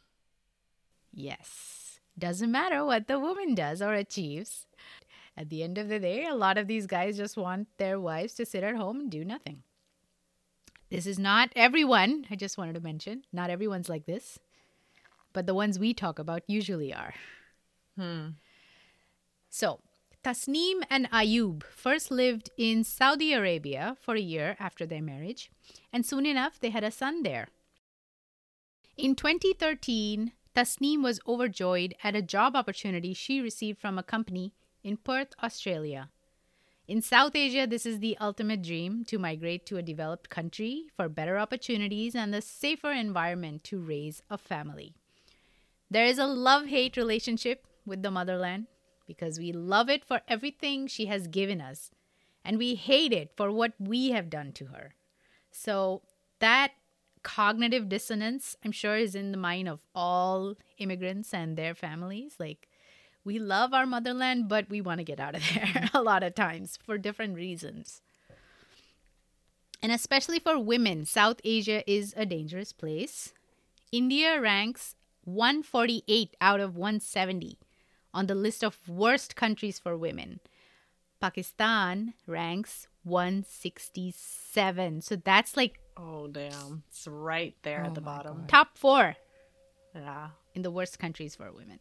Yes. 1.13 2.01
Doesn't 2.19 2.51
matter 2.51 2.85
what 2.85 3.09
the 3.09 3.19
woman 3.19 3.55
does 3.55 3.83
or 3.83 3.93
achieves. 3.93 4.67
At 5.37 5.51
the 5.51 5.65
end 5.65 5.79
of 5.79 5.89
the 5.89 5.99
day, 5.99 6.27
a 6.27 6.35
lot 6.35 6.59
of 6.59 6.69
these 6.69 6.87
guys 6.87 7.17
just 7.17 7.37
want 7.37 7.67
their 7.77 7.99
wives 7.99 8.35
to 8.35 8.47
sit 8.47 8.63
at 8.63 8.77
home 8.77 9.01
and 9.01 9.11
do 9.11 9.25
nothing. 9.25 9.65
This 10.91 11.07
is 11.07 11.19
not 11.19 11.51
everyone. 11.57 12.27
I 12.31 12.37
just 12.37 12.59
wanted 12.59 12.75
to 12.75 12.81
mention, 12.81 13.25
not 13.33 13.51
everyone's 13.51 13.89
like 13.89 14.07
this. 14.07 14.39
But 15.33 15.47
the 15.47 15.55
ones 15.55 15.79
we 15.79 15.95
talk 15.95 16.19
about 16.19 16.43
usually 16.47 16.95
are. 16.95 17.15
Hmm. 17.97 18.29
So, 19.51 19.81
Tasneem 20.25 20.83
and 20.89 21.11
Ayub 21.11 21.63
first 21.65 22.11
lived 22.11 22.51
in 22.57 22.83
Saudi 22.83 23.33
Arabia 23.33 23.97
for 24.01 24.15
a 24.15 24.21
year 24.21 24.57
after 24.59 24.87
their 24.87 25.03
marriage, 25.03 25.51
and 25.93 26.07
soon 26.07 26.25
enough 26.25 26.59
they 26.59 26.71
had 26.71 26.85
a 26.85 26.91
son 26.91 27.23
there. 27.23 27.49
In 28.97 29.15
2013, 29.15 30.33
Tasneem 30.55 31.03
was 31.03 31.21
overjoyed 31.27 31.95
at 32.03 32.15
a 32.15 32.23
job 32.23 32.55
opportunity 32.57 33.13
she 33.13 33.41
received 33.41 33.81
from 33.81 33.99
a 33.99 34.03
company 34.03 34.55
in 34.83 34.97
Perth, 34.97 35.35
Australia. 35.43 36.11
In 36.87 37.01
South 37.01 37.35
Asia, 37.35 37.67
this 37.67 37.87
is 37.87 38.01
the 38.01 38.17
ultimate 38.21 38.63
dream 38.63 39.07
to 39.07 39.19
migrate 39.19 39.65
to 39.67 39.79
a 39.79 39.83
developed 39.83 40.29
country 40.29 40.85
for 40.95 41.09
better 41.09 41.39
opportunities 41.39 42.15
and 42.15 42.35
a 42.35 42.43
safer 42.43 42.93
environment 42.93 43.65
to 43.65 43.79
raise 43.79 44.23
a 44.29 44.37
family. 44.37 44.95
There 45.91 46.05
is 46.05 46.19
a 46.19 46.27
love 46.27 46.67
hate 46.67 46.99
relationship 46.99 47.67
with 47.87 48.03
the 48.03 48.11
motherland 48.11 48.67
because 49.07 49.39
we 49.39 49.51
love 49.51 49.89
it 49.89 50.05
for 50.05 50.21
everything 50.29 50.87
she 50.87 51.07
has 51.07 51.27
given 51.27 51.63
us 51.63 51.91
and 52.45 52.59
we 52.59 52.75
hate 52.75 53.15
it 53.15 53.33
for 53.35 53.51
what 53.51 53.73
we 53.79 54.11
have 54.11 54.29
done 54.29 54.53
to 54.53 54.67
her. 54.67 54.95
So, 55.51 56.03
that 56.41 56.73
cognitive 57.23 57.89
dissonance, 57.89 58.57
I'm 58.63 58.73
sure, 58.73 58.97
is 58.97 59.15
in 59.15 59.33
the 59.33 59.39
mind 59.39 59.69
of 59.69 59.81
all 59.95 60.57
immigrants 60.77 61.33
and 61.33 61.57
their 61.57 61.75
families. 61.75 62.35
Like, 62.39 62.69
we 63.25 63.39
love 63.39 63.73
our 63.73 63.87
motherland, 63.87 64.49
but 64.49 64.69
we 64.69 64.81
want 64.81 64.99
to 64.99 65.05
get 65.05 65.19
out 65.21 65.35
of 65.35 65.43
there 65.55 65.89
a 65.95 66.03
lot 66.03 66.23
of 66.23 66.35
times 66.35 66.79
for 66.85 66.99
different 66.99 67.35
reasons. 67.37 68.03
And 69.83 69.93
especially 69.93 70.39
for 70.39 70.59
women, 70.59 71.05
South 71.05 71.41
Asia 71.45 71.89
is 71.91 72.15
a 72.17 72.25
dangerous 72.27 72.73
place. 72.73 73.33
India 73.93 74.41
ranks 74.41 74.95
148 75.25 76.37
out 76.41 76.61
of 76.61 76.77
170 76.77 77.59
on 78.13 78.27
the 78.27 78.35
list 78.35 78.63
of 78.65 78.79
worst 78.89 79.37
countries 79.37 79.79
for 79.79 79.97
women. 79.97 80.41
Pakistan 81.21 82.15
ranks 82.27 82.87
167. 83.05 85.01
So 85.03 85.17
that's 85.17 85.57
like 85.57 85.81
Oh 85.97 86.27
damn. 86.27 86.83
It's 86.89 87.07
right 87.07 87.55
there 87.63 87.83
Oh 87.85 87.87
at 87.89 87.95
the 87.95 88.01
bottom. 88.01 88.39
God. 88.41 88.49
top 88.49 88.79
four 88.79 89.17
Yeah. 89.95 90.31
in 90.55 90.63
the 90.63 90.71
worst 90.71 90.99
countries 90.99 91.37
for 91.37 91.53
women. 91.53 91.79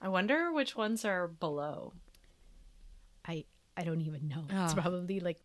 I 0.00 0.08
wonder 0.08 0.52
which 0.52 0.76
ones 0.76 1.04
are 1.04 1.26
below. 1.28 1.92
I 3.26 3.44
I 3.76 3.84
don't 3.84 4.00
even 4.02 4.28
know. 4.28 4.44
It's 4.50 4.72
Ah. 4.74 4.80
probably 4.82 5.20
like 5.20 5.40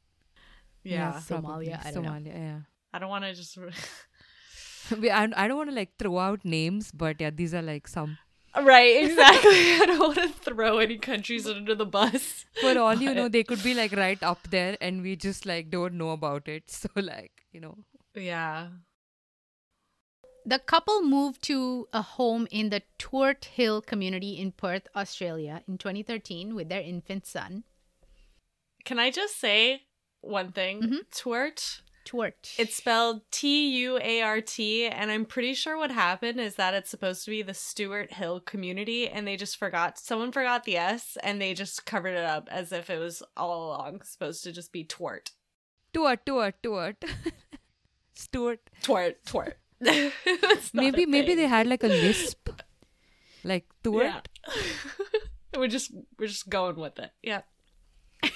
Yeah. 0.83 1.13
Somalia, 1.13 1.41
probably. 1.41 1.73
I 1.73 1.91
don't 1.91 2.03
know. 2.03 2.11
Somalia, 2.11 2.65
I 2.93 2.99
don't 2.99 3.09
want 3.09 3.23
to 3.25 3.33
just 3.33 3.57
I, 4.91 5.29
I 5.35 5.47
don't 5.47 5.57
want 5.57 5.69
to 5.69 5.75
like 5.75 5.93
throw 5.97 6.19
out 6.19 6.43
names, 6.45 6.91
but 6.91 7.19
yeah, 7.21 7.29
these 7.29 7.53
are 7.53 7.61
like 7.61 7.87
some. 7.87 8.17
Right, 8.55 9.03
exactly. 9.05 9.61
I 9.81 9.85
don't 9.87 9.99
want 9.99 10.17
to 10.21 10.27
throw 10.47 10.77
any 10.79 10.97
countries 10.97 11.47
under 11.47 11.73
the 11.73 11.85
bus. 11.87 12.45
For 12.61 12.77
all 12.77 12.93
you 12.93 13.13
know, 13.15 13.27
they 13.29 13.43
could 13.43 13.63
be 13.63 13.73
like 13.73 13.93
right 13.93 14.21
up 14.21 14.49
there, 14.51 14.77
and 14.81 15.01
we 15.01 15.15
just 15.15 15.45
like 15.47 15.71
don't 15.71 15.95
know 15.95 16.11
about 16.11 16.47
it. 16.47 16.69
So 16.69 16.89
like 16.95 17.31
you 17.51 17.61
know, 17.61 17.77
Yeah. 18.13 18.67
The 20.45 20.59
couple 20.59 21.01
moved 21.01 21.41
to 21.43 21.87
a 21.93 22.01
home 22.01 22.47
in 22.51 22.69
the 22.69 22.81
Tuart 22.99 23.45
Hill 23.45 23.81
community 23.81 24.37
in 24.37 24.51
Perth, 24.51 24.87
Australia 24.95 25.63
in 25.67 25.77
2013 25.77 26.53
with 26.53 26.69
their 26.69 26.81
infant 26.81 27.25
son. 27.25 27.63
Can 28.83 28.99
I 28.99 29.09
just 29.09 29.39
say 29.39 29.83
one 30.21 30.51
thing? 30.51 30.81
Mm-hmm. 30.81 30.95
Twert 31.11 31.81
Twart. 32.05 32.55
It's 32.57 32.75
spelled 32.75 33.21
T 33.31 33.69
U 33.83 33.97
A 34.01 34.21
R 34.21 34.41
T, 34.41 34.87
and 34.87 35.09
I'm 35.09 35.25
pretty 35.25 35.53
sure 35.53 35.77
what 35.77 35.91
happened 35.91 36.39
is 36.39 36.55
that 36.55 36.73
it's 36.73 36.89
supposed 36.89 37.23
to 37.25 37.31
be 37.31 37.41
the 37.41 37.53
Stuart 37.53 38.13
Hill 38.13 38.39
community, 38.41 39.07
and 39.07 39.25
they 39.25 39.37
just 39.37 39.57
forgot. 39.57 39.97
Someone 39.97 40.31
forgot 40.31 40.65
the 40.65 40.77
S, 40.77 41.17
and 41.23 41.41
they 41.41 41.53
just 41.53 41.85
covered 41.85 42.15
it 42.15 42.25
up 42.25 42.49
as 42.51 42.71
if 42.71 42.89
it 42.89 42.99
was 42.99 43.23
all 43.37 43.67
along 43.67 44.01
supposed 44.03 44.43
to 44.43 44.51
just 44.51 44.71
be 44.71 44.83
twart. 44.83 45.31
Twart, 45.93 46.25
twart, 46.25 46.61
twart. 46.61 47.03
Stuart. 48.13 48.69
Twart, 48.81 49.25
twart. 49.25 49.57
It's 49.85 50.73
not 50.73 50.83
Maybe 50.83 51.05
maybe 51.05 51.35
they 51.35 51.47
had 51.47 51.67
like 51.67 51.83
a 51.83 51.87
lisp. 51.87 52.49
Like 53.43 53.65
twart. 53.83 54.27
Yeah. 54.47 54.53
we're 55.57 55.67
just 55.67 55.91
we're 56.17 56.27
just 56.27 56.49
going 56.49 56.75
with 56.75 56.99
it. 56.99 57.11
Yeah. 57.21 57.41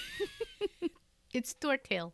It's 1.34 1.54
Twart 1.54 1.86
Hill. 1.88 2.13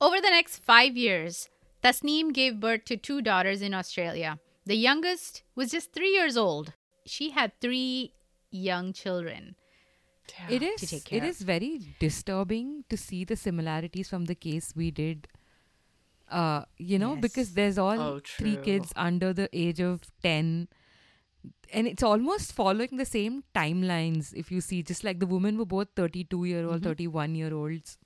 Over 0.00 0.20
the 0.20 0.30
next 0.30 0.62
five 0.62 0.96
years, 0.96 1.48
Tasneem 1.82 2.32
gave 2.32 2.60
birth 2.60 2.84
to 2.84 2.96
two 2.96 3.22
daughters 3.22 3.60
in 3.60 3.74
Australia. 3.74 4.38
The 4.66 4.76
youngest 4.76 5.42
was 5.56 5.70
just 5.70 5.92
three 5.92 6.10
years 6.10 6.36
old. 6.36 6.74
She 7.06 7.30
had 7.30 7.52
three 7.60 8.12
young 8.50 8.92
children. 8.92 9.56
It 10.48 10.60
to 10.60 10.66
is 10.66 10.80
take 10.90 11.12
it 11.12 11.20
care 11.20 11.24
is 11.24 11.42
very 11.42 11.80
disturbing 11.98 12.84
to 12.88 12.96
see 12.96 13.24
the 13.24 13.36
similarities 13.36 14.08
from 14.08 14.26
the 14.26 14.36
case 14.36 14.72
we 14.76 14.90
did 14.92 15.26
uh 16.30 16.64
you 16.78 16.98
know 16.98 17.16
because 17.16 17.54
there's 17.54 17.78
all 17.78 18.00
Oh, 18.00 18.20
three 18.24 18.56
kids 18.66 18.92
under 18.96 19.32
the 19.32 19.48
age 19.52 19.80
of 19.80 20.02
10 20.22 20.68
and 21.72 21.86
it's 21.86 22.02
almost 22.02 22.52
following 22.52 22.96
the 22.96 23.04
same 23.04 23.42
timelines 23.54 24.32
if 24.34 24.50
you 24.52 24.60
see 24.60 24.82
just 24.82 25.04
like 25.04 25.18
the 25.20 25.26
women 25.26 25.58
were 25.58 25.64
both 25.74 25.88
32 25.96 26.44
year 26.44 26.64
old 26.66 26.80
Mhm. 26.80 26.84
31 26.90 27.34
year 27.34 27.52
olds 27.54 27.98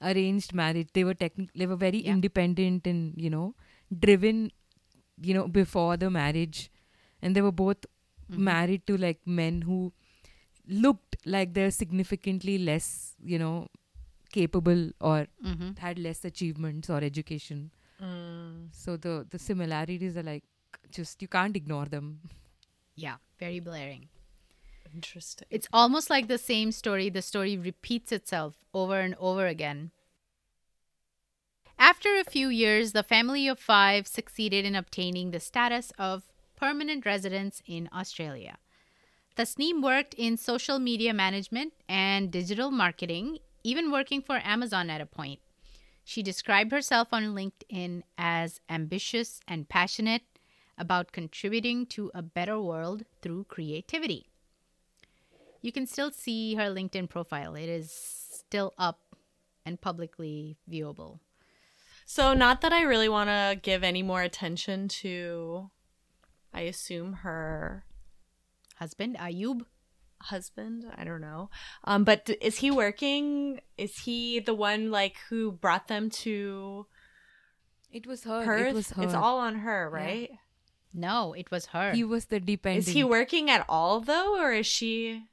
arranged 0.00 0.54
marriage 0.54 0.88
they 0.94 1.04
were 1.04 1.14
technic- 1.14 1.52
they 1.54 1.66
were 1.66 1.76
very 1.84 2.00
Yeah. 2.04 2.12
independent 2.14 2.86
and 2.86 3.14
you 3.26 3.30
know 3.30 3.54
driven 4.06 4.50
you 5.30 5.34
know 5.34 5.46
before 5.48 5.96
the 5.96 6.10
marriage 6.10 6.70
and 7.22 7.34
they 7.34 7.42
were 7.42 7.56
both 7.64 7.86
Mhm. 8.30 8.38
married 8.50 8.86
to 8.86 8.96
like 9.06 9.20
men 9.26 9.62
who 9.62 9.78
looked 10.84 11.16
like 11.24 11.54
they're 11.54 11.70
significantly 11.80 12.58
less 12.58 12.88
you 13.34 13.38
know 13.38 13.68
capable 14.32 14.90
or 15.00 15.26
Mhm. 15.44 15.78
had 15.78 15.98
less 15.98 16.24
achievements 16.24 16.90
or 16.90 17.02
education 17.04 17.70
Mm. 18.00 18.68
so 18.72 18.96
the 18.96 19.26
the 19.30 19.38
similarities 19.38 20.16
are 20.16 20.22
like 20.22 20.44
just 20.98 21.22
you 21.22 21.28
can't 21.28 21.56
ignore 21.56 21.86
them 21.96 22.20
Yeah, 23.00 23.16
very 23.40 23.60
blaring. 23.60 24.08
Interesting. 24.94 25.46
It's 25.56 25.68
almost 25.72 26.10
like 26.10 26.26
the 26.28 26.38
same 26.38 26.70
story. 26.72 27.08
The 27.16 27.22
story 27.22 27.56
repeats 27.56 28.10
itself 28.16 28.64
over 28.74 28.98
and 29.00 29.14
over 29.28 29.46
again. 29.46 29.82
After 31.78 32.16
a 32.16 32.24
few 32.24 32.48
years, 32.48 32.92
the 32.92 33.02
family 33.04 33.46
of 33.46 33.58
five 33.60 34.06
succeeded 34.06 34.64
in 34.64 34.74
obtaining 34.74 35.30
the 35.30 35.38
status 35.40 35.92
of 35.98 36.24
permanent 36.56 37.06
residents 37.06 37.62
in 37.66 37.88
Australia. 37.92 38.58
Tasneem 39.36 39.80
worked 39.82 40.14
in 40.14 40.36
social 40.36 40.80
media 40.80 41.14
management 41.14 41.72
and 41.88 42.32
digital 42.32 42.72
marketing, 42.72 43.38
even 43.68 43.92
working 43.92 44.22
for 44.22 44.40
Amazon 44.42 44.88
at 44.88 45.00
a 45.00 45.06
point. 45.06 45.40
She 46.04 46.22
described 46.22 46.72
herself 46.72 47.08
on 47.12 47.34
LinkedIn 47.34 48.02
as 48.16 48.60
ambitious 48.70 49.40
and 49.46 49.68
passionate 49.68 50.22
about 50.78 51.12
contributing 51.12 51.84
to 51.86 52.10
a 52.14 52.22
better 52.22 52.58
world 52.58 53.04
through 53.20 53.44
creativity. 53.44 54.30
You 55.60 55.70
can 55.70 55.86
still 55.86 56.10
see 56.10 56.54
her 56.54 56.70
LinkedIn 56.70 57.10
profile. 57.10 57.54
It 57.56 57.68
is 57.68 57.92
still 57.92 58.72
up 58.78 59.00
and 59.66 59.78
publicly 59.78 60.56
viewable. 60.70 61.18
So, 62.06 62.32
not 62.32 62.62
that 62.62 62.72
I 62.72 62.82
really 62.82 63.08
want 63.08 63.28
to 63.28 63.58
give 63.60 63.84
any 63.84 64.02
more 64.02 64.22
attention 64.22 64.88
to, 65.02 65.70
I 66.54 66.62
assume, 66.62 67.12
her 67.24 67.84
Husband 68.76 69.16
Ayub. 69.18 69.66
Husband. 70.20 70.84
I 70.96 71.04
don't 71.04 71.20
know. 71.20 71.50
Um, 71.84 72.04
but 72.04 72.30
is 72.40 72.58
he 72.58 72.70
working? 72.70 73.60
Is 73.76 73.98
he 74.00 74.40
the 74.40 74.54
one 74.54 74.90
like 74.90 75.16
who 75.28 75.52
brought 75.52 75.88
them 75.88 76.10
to 76.24 76.86
it 77.92 78.06
was 78.06 78.24
her 78.24 78.44
Perth? 78.44 78.68
it 78.68 78.74
was 78.74 78.90
her 78.90 79.02
It's 79.02 79.14
all 79.14 79.38
on 79.38 79.56
her, 79.56 79.88
right? 79.90 80.30
No, 80.92 81.32
it 81.34 81.50
was 81.50 81.66
her. 81.66 81.92
he 81.92 82.04
was 82.04 82.26
the 82.26 82.40
dependent 82.40 82.88
Is 82.88 82.94
he 82.94 83.04
working 83.04 83.50
at 83.50 83.64
all 83.68 84.00
though, 84.00 84.40
or 84.40 84.52
is 84.52 84.66
she 84.66 85.24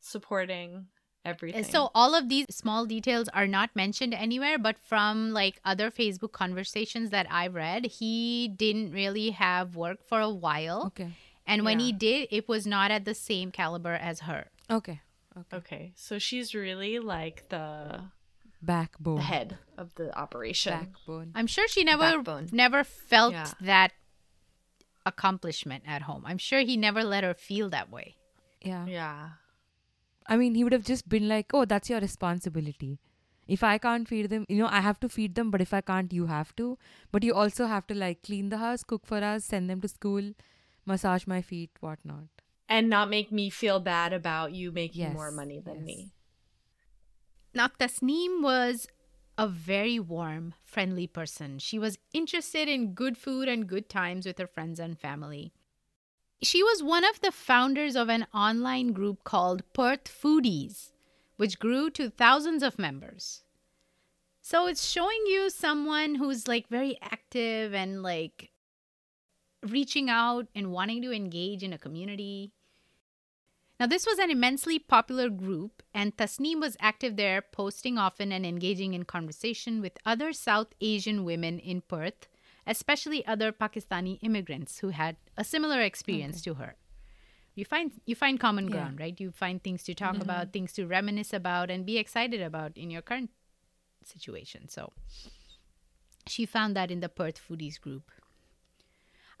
supporting 0.00 0.86
everything? 1.24 1.64
So 1.64 1.90
all 1.94 2.14
of 2.14 2.28
these 2.28 2.46
small 2.50 2.86
details 2.86 3.28
are 3.28 3.46
not 3.46 3.76
mentioned 3.76 4.14
anywhere, 4.14 4.58
but 4.58 4.78
from 4.78 5.30
like 5.32 5.60
other 5.64 5.90
Facebook 5.90 6.32
conversations 6.32 7.10
that 7.10 7.26
I've 7.30 7.54
read, 7.54 7.86
he 7.86 8.48
didn't 8.48 8.92
really 8.92 9.30
have 9.30 9.76
work 9.76 10.02
for 10.04 10.20
a 10.20 10.30
while. 10.30 10.86
okay 10.86 11.12
And 11.46 11.64
when 11.64 11.80
he 11.80 11.92
did, 11.92 12.28
it 12.30 12.48
was 12.48 12.66
not 12.66 12.90
at 12.90 13.04
the 13.04 13.14
same 13.14 13.50
caliber 13.50 13.94
as 13.94 14.20
her. 14.20 14.46
okay 14.70 15.00
okay 15.36 15.56
okay, 15.56 15.92
so 15.96 16.18
she's 16.18 16.54
really 16.54 16.98
like 16.98 17.48
the 17.48 18.02
backbone 18.60 19.16
the 19.16 19.22
head 19.22 19.58
of 19.78 19.94
the 19.96 20.08
operation. 20.16 20.72
backbone 20.72 21.32
I'm 21.34 21.46
sure 21.46 21.66
she 21.68 21.84
never 21.84 22.02
Backbone. 22.18 22.48
never 22.52 22.84
felt 22.84 23.32
Yeah. 23.32 23.50
that 23.62 23.92
accomplishment 25.04 25.84
at 25.86 26.02
home. 26.02 26.22
I'm 26.26 26.38
sure 26.38 26.60
he 26.60 26.76
never 26.76 27.02
let 27.02 27.24
her 27.24 27.34
feel 27.34 27.68
that 27.70 27.90
way. 27.90 28.16
yeah 28.62 28.86
Yeah. 28.86 29.30
I 30.28 30.36
mean, 30.36 30.54
he 30.54 30.62
would 30.62 30.72
have 30.72 30.84
just 30.84 31.08
been 31.08 31.26
like, 31.28 31.52
"Oh, 31.52 31.64
that's 31.64 31.90
your 31.90 31.98
responsibility. 32.00 32.90
If 33.54 33.64
I 33.68 33.76
can't 33.78 34.06
feed 34.10 34.28
them, 34.30 34.44
you 34.48 34.58
know, 34.62 34.68
I 34.78 34.80
have 34.80 35.00
to 35.00 35.08
feed 35.14 35.34
them. 35.34 35.50
But 35.50 35.60
if 35.64 35.72
I 35.74 35.80
can't, 35.80 36.12
you 36.18 36.26
have 36.26 36.52
to. 36.60 36.66
But 37.10 37.24
you 37.28 37.34
also 37.44 37.66
have 37.72 37.88
to 37.88 37.94
like 38.02 38.22
clean 38.28 38.48
the 38.52 38.58
house, 38.58 38.84
cook 38.92 39.04
for 39.04 39.18
us, 39.30 39.44
send 39.54 39.68
them 39.68 39.80
to 39.86 39.88
school, 39.88 40.28
massage 40.84 41.26
my 41.26 41.42
feet, 41.42 41.70
whatnot." 41.80 42.28
And 42.68 42.88
not 42.88 43.10
make 43.10 43.30
me 43.30 43.50
feel 43.50 43.80
bad 43.80 44.12
about 44.12 44.52
you 44.52 44.72
making 44.72 45.02
Yes, 45.02 45.12
more 45.12 45.30
money 45.30 45.60
than 45.60 45.78
yes. 45.78 45.84
me. 45.84 46.12
Now, 47.54 47.68
Tasneem 47.68 48.42
was 48.42 48.88
a 49.36 49.46
very 49.46 49.98
warm, 49.98 50.54
friendly 50.62 51.06
person. 51.06 51.58
She 51.58 51.78
was 51.78 51.98
interested 52.12 52.68
in 52.68 52.94
good 52.94 53.18
food 53.18 53.48
and 53.48 53.66
good 53.66 53.88
times 53.88 54.26
with 54.26 54.38
her 54.38 54.46
friends 54.46 54.78
and 54.80 54.98
family. 54.98 55.52
She 56.42 56.62
was 56.62 56.82
one 56.82 57.04
of 57.04 57.20
the 57.20 57.32
founders 57.32 57.94
of 57.94 58.08
an 58.08 58.26
online 58.34 58.92
group 58.92 59.24
called 59.24 59.62
Perth 59.72 60.04
Foodies, 60.04 60.92
which 61.36 61.58
grew 61.58 61.90
to 61.90 62.10
thousands 62.10 62.62
of 62.62 62.78
members. 62.78 63.44
So 64.40 64.66
it's 64.66 64.88
showing 64.90 65.24
you 65.26 65.50
someone 65.50 66.16
who's 66.16 66.48
like 66.48 66.68
very 66.68 66.98
active 67.00 67.74
and 67.74 68.02
like 68.02 68.51
reaching 69.62 70.10
out 70.10 70.46
and 70.54 70.72
wanting 70.72 71.02
to 71.02 71.12
engage 71.12 71.62
in 71.62 71.72
a 71.72 71.78
community. 71.78 72.52
Now, 73.80 73.86
this 73.86 74.06
was 74.06 74.18
an 74.18 74.30
immensely 74.30 74.78
popular 74.78 75.28
group, 75.28 75.82
and 75.92 76.16
Tasneem 76.16 76.60
was 76.60 76.76
active 76.78 77.16
there, 77.16 77.42
posting 77.42 77.98
often 77.98 78.30
and 78.30 78.46
engaging 78.46 78.94
in 78.94 79.04
conversation 79.04 79.80
with 79.80 79.98
other 80.06 80.32
South 80.32 80.68
Asian 80.80 81.24
women 81.24 81.58
in 81.58 81.80
Perth, 81.80 82.28
especially 82.66 83.26
other 83.26 83.50
Pakistani 83.50 84.18
immigrants 84.22 84.78
who 84.78 84.90
had 84.90 85.16
a 85.36 85.42
similar 85.42 85.80
experience 85.80 86.42
to 86.42 86.54
her. 86.54 86.76
You 87.54 87.64
find 87.64 87.92
you 88.06 88.14
find 88.14 88.38
common 88.40 88.66
Yeah. 88.66 88.70
ground, 88.70 89.00
right? 89.00 89.20
You 89.20 89.32
find 89.32 89.62
things 89.62 89.82
to 89.84 89.94
talk 89.94 90.14
mm-hmm. 90.14 90.22
about, 90.22 90.52
things 90.52 90.72
to 90.74 90.86
reminisce 90.86 91.32
about, 91.32 91.70
and 91.70 91.84
be 91.84 91.98
excited 91.98 92.40
about 92.40 92.78
in 92.78 92.90
your 92.90 93.02
current 93.02 93.30
situation. 94.04 94.68
So 94.68 94.92
she 96.26 96.46
found 96.46 96.76
that 96.76 96.90
in 96.90 97.00
the 97.00 97.08
Perth 97.08 97.40
Foodies 97.46 97.80
group. 97.80 98.10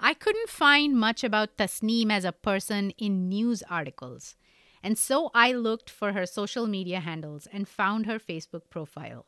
I 0.04 0.14
couldn't 0.14 0.48
find 0.48 0.98
much 0.98 1.22
about 1.22 1.56
Tasneem 1.56 2.10
as 2.10 2.24
a 2.24 2.32
person 2.32 2.90
in 2.98 3.28
news 3.28 3.62
articles, 3.70 4.34
and 4.82 4.98
so 4.98 5.30
I 5.32 5.52
looked 5.52 5.88
for 5.88 6.12
her 6.12 6.26
social 6.26 6.66
media 6.66 6.98
handles 6.98 7.46
and 7.52 7.68
found 7.68 8.06
her 8.06 8.18
Facebook 8.18 8.62
profile. 8.68 9.26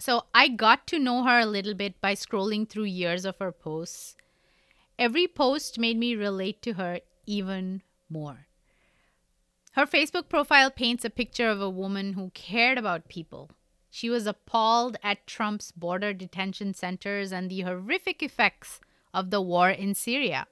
So 0.00 0.24
I 0.32 0.48
got 0.48 0.86
to 0.86 0.98
know 0.98 1.24
her 1.24 1.40
a 1.40 1.46
little 1.46 1.74
bit 1.74 2.00
by 2.00 2.14
scrolling 2.14 2.66
through 2.66 2.84
years 2.84 3.26
of 3.26 3.36
her 3.38 3.52
posts. 3.52 4.16
Every 4.98 5.28
post 5.28 5.78
made 5.78 5.98
me 5.98 6.14
relate 6.14 6.62
to 6.62 6.72
her 6.74 7.00
even 7.26 7.82
more. 8.08 8.46
Her 9.72 9.84
Facebook 9.84 10.30
profile 10.30 10.70
paints 10.70 11.04
a 11.04 11.10
picture 11.10 11.50
of 11.50 11.60
a 11.60 11.68
woman 11.68 12.14
who 12.14 12.30
cared 12.30 12.78
about 12.78 13.08
people. 13.08 13.50
She 13.90 14.08
was 14.08 14.26
appalled 14.26 14.96
at 15.02 15.26
Trump's 15.26 15.70
border 15.70 16.14
detention 16.14 16.72
centers 16.72 17.30
and 17.30 17.50
the 17.50 17.60
horrific 17.60 18.22
effects 18.22 18.80
of 19.12 19.30
the 19.30 19.40
war 19.40 19.70
in 19.70 19.94
Syria. 19.94 20.46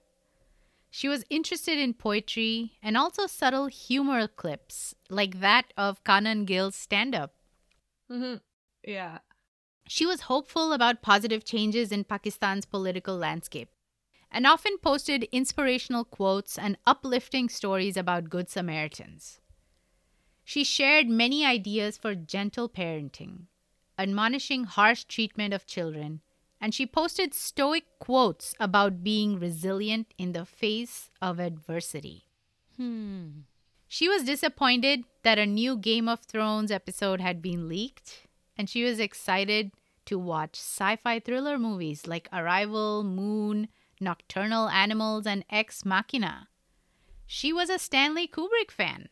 She 0.90 1.08
was 1.08 1.24
interested 1.28 1.78
in 1.78 1.94
poetry 1.94 2.72
and 2.82 2.96
also 2.96 3.26
subtle 3.26 3.66
humor 3.66 4.26
clips 4.26 4.94
like 5.10 5.40
that 5.40 5.72
of 5.76 6.02
Kanan 6.04 6.46
Gill's 6.46 6.74
stand 6.74 7.14
up. 7.14 7.34
Mm-hmm. 8.10 8.36
Yeah. 8.82 9.18
She 9.88 10.06
was 10.06 10.22
hopeful 10.22 10.72
about 10.72 11.02
positive 11.02 11.44
changes 11.44 11.92
in 11.92 12.04
Pakistan's 12.04 12.64
political 12.64 13.16
landscape 13.16 13.68
and 14.30 14.46
often 14.46 14.78
posted 14.78 15.24
inspirational 15.32 16.04
quotes 16.04 16.58
and 16.58 16.78
uplifting 16.86 17.48
stories 17.48 17.96
about 17.96 18.30
Good 18.30 18.48
Samaritans. 18.48 19.40
She 20.44 20.64
shared 20.64 21.08
many 21.08 21.44
ideas 21.44 21.96
for 21.96 22.14
gentle 22.14 22.68
parenting, 22.68 23.46
admonishing 23.98 24.64
harsh 24.64 25.04
treatment 25.04 25.52
of 25.52 25.66
children, 25.66 26.20
and 26.60 26.74
she 26.74 26.86
posted 26.86 27.34
stoic 27.34 27.84
quotes 27.98 28.54
about 28.58 29.04
being 29.04 29.38
resilient 29.38 30.12
in 30.18 30.32
the 30.32 30.44
face 30.44 31.10
of 31.20 31.38
adversity. 31.38 32.24
Hmm. 32.76 33.28
She 33.88 34.08
was 34.08 34.24
disappointed 34.24 35.04
that 35.22 35.38
a 35.38 35.46
new 35.46 35.76
Game 35.76 36.08
of 36.08 36.20
Thrones 36.20 36.70
episode 36.70 37.20
had 37.20 37.40
been 37.40 37.68
leaked, 37.68 38.26
and 38.56 38.68
she 38.68 38.82
was 38.82 38.98
excited 38.98 39.70
to 40.06 40.18
watch 40.18 40.56
sci 40.56 40.96
fi 40.96 41.20
thriller 41.20 41.58
movies 41.58 42.06
like 42.06 42.28
Arrival, 42.32 43.04
Moon, 43.04 43.68
Nocturnal 44.00 44.68
Animals, 44.68 45.26
and 45.26 45.44
Ex 45.50 45.84
Machina. 45.84 46.48
She 47.26 47.52
was 47.52 47.70
a 47.70 47.78
Stanley 47.78 48.28
Kubrick 48.28 48.70
fan, 48.70 49.08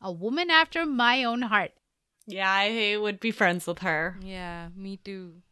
a 0.00 0.12
woman 0.12 0.50
after 0.50 0.84
my 0.84 1.24
own 1.24 1.42
heart. 1.42 1.72
Yeah, 2.26 2.50
I 2.50 2.96
would 2.96 3.20
be 3.20 3.30
friends 3.30 3.66
with 3.66 3.80
her 3.80 4.16
Yeah, 4.22 4.68
me 4.74 4.98
too. 4.98 5.42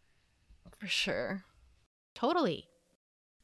For 0.82 0.88
sure. 0.88 1.44
Totally. 2.12 2.66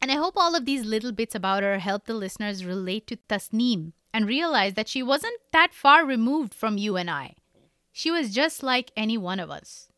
And 0.02 0.10
I 0.10 0.16
hope 0.16 0.34
all 0.36 0.56
of 0.56 0.64
these 0.64 0.84
little 0.84 1.12
bits 1.12 1.36
about 1.36 1.62
her 1.62 1.78
help 1.78 2.06
the 2.06 2.14
listeners 2.14 2.64
relate 2.64 3.06
to 3.06 3.16
Tasneem 3.28 3.92
and 4.12 4.26
realize 4.26 4.74
that 4.74 4.88
she 4.88 5.04
wasn't 5.04 5.38
that 5.52 5.72
far 5.72 6.04
removed 6.04 6.52
from 6.52 6.78
you 6.78 6.96
and 6.96 7.08
I. 7.08 7.36
She 7.92 8.10
was 8.10 8.34
just 8.34 8.64
like 8.64 8.90
any 8.96 9.16
one 9.16 9.38
of 9.38 9.52
us. 9.52 9.88